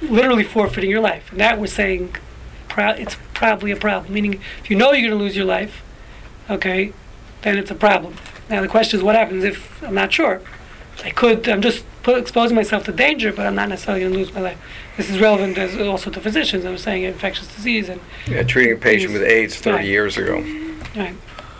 literally 0.00 0.44
forfeiting 0.44 0.90
your 0.90 1.00
life, 1.00 1.30
and 1.30 1.40
that 1.40 1.60
we're 1.60 1.66
saying 1.66 2.16
pro- 2.68 2.90
it's 2.90 3.16
probably 3.32 3.70
a 3.70 3.76
problem. 3.76 4.12
Meaning, 4.12 4.40
if 4.62 4.70
you 4.70 4.76
know 4.76 4.92
you're 4.92 5.08
going 5.08 5.18
to 5.18 5.24
lose 5.24 5.36
your 5.36 5.44
life, 5.44 5.82
okay, 6.48 6.92
then 7.42 7.58
it's 7.58 7.70
a 7.70 7.74
problem. 7.74 8.16
Now 8.54 8.60
the 8.62 8.68
question 8.68 9.00
is, 9.00 9.02
what 9.02 9.16
happens 9.16 9.42
if 9.42 9.82
I'm 9.82 9.94
not 9.94 10.12
sure? 10.12 10.40
I 11.04 11.10
could. 11.10 11.48
I'm 11.48 11.60
just 11.60 11.84
put, 12.04 12.18
exposing 12.18 12.54
myself 12.54 12.84
to 12.84 12.92
danger, 12.92 13.32
but 13.32 13.46
I'm 13.48 13.56
not 13.56 13.68
necessarily 13.68 14.02
going 14.02 14.12
to 14.12 14.18
lose 14.20 14.32
my 14.32 14.40
life. 14.42 14.58
This 14.96 15.10
is 15.10 15.18
relevant 15.20 15.58
as 15.58 15.76
also 15.80 16.08
to 16.10 16.20
physicians. 16.20 16.64
I'm 16.64 16.78
saying 16.78 17.02
infectious 17.02 17.48
disease 17.52 17.88
and 17.88 18.00
Yeah, 18.28 18.44
treating 18.44 18.74
a 18.74 18.76
patient 18.76 19.12
with 19.12 19.22
AIDS 19.22 19.56
30 19.56 19.76
Right. 19.78 19.86
years 19.86 20.16
ago. 20.16 20.36
right. 20.94 21.14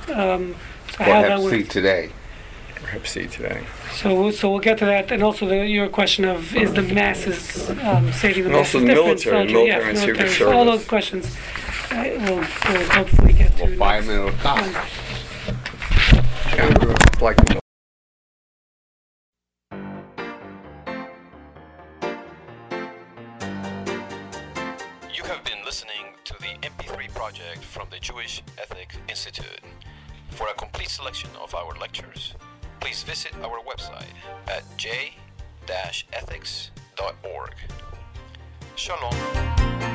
Um, 0.08 0.54
so 0.96 1.00
Or 1.00 1.04
how 1.04 1.22
that 1.22 1.38
C 1.40 1.44
works. 1.44 1.68
today. 1.68 2.10
Or 2.84 2.86
Hep 2.86 3.06
C 3.08 3.26
today. 3.26 3.62
So 3.96 4.14
we'll- 4.14 4.30
so 4.32 4.48
we'll 4.52 4.60
get 4.60 4.78
to 4.78 4.84
that, 4.84 5.10
and 5.10 5.20
also 5.20 5.46
the, 5.48 5.66
your 5.66 5.88
question 5.88 6.24
of 6.24 6.54
is 6.54 6.74
the 6.74 6.82
masses 6.82 7.70
um, 7.82 8.12
saving 8.12 8.44
the 8.44 8.50
And 8.50 8.56
also 8.58 8.78
the 8.78 8.86
different? 8.86 9.06
military, 9.08 9.36
Soldier- 9.36 9.52
military 9.52 9.66
yes, 9.66 9.88
and 9.88 9.98
Secret 9.98 10.18
military. 10.18 10.50
So 10.50 10.52
all 10.56 10.64
those 10.64 10.84
questions 10.86 11.36
uh, 11.90 12.04
we'll, 12.18 12.36
we'll 12.36 12.84
hopefully 12.90 13.32
get 13.32 13.56
to. 13.56 13.64
Well, 13.64 13.76
firemen 13.78 14.18
or 14.20 14.32
Yeah, 16.56 16.70
like 17.20 17.36
You 25.12 25.24
have 25.24 25.42
been 25.42 25.64
listening 25.64 26.14
to 26.24 26.34
the 26.34 26.54
MP3 26.62 27.12
project 27.12 27.64
from 27.64 27.88
the 27.90 27.98
Jewish 27.98 28.44
Ethic 28.56 28.94
Institute. 29.08 29.62
For 30.30 30.46
a 30.46 30.54
complete 30.54 30.90
selection 30.90 31.30
of 31.42 31.52
our 31.56 31.74
lectures, 31.74 32.34
please 32.78 33.02
visit 33.02 33.34
our 33.42 33.58
website 33.60 34.14
at 34.46 34.62
j-ethics.org. 34.76 35.14
Shalom. 38.76 39.93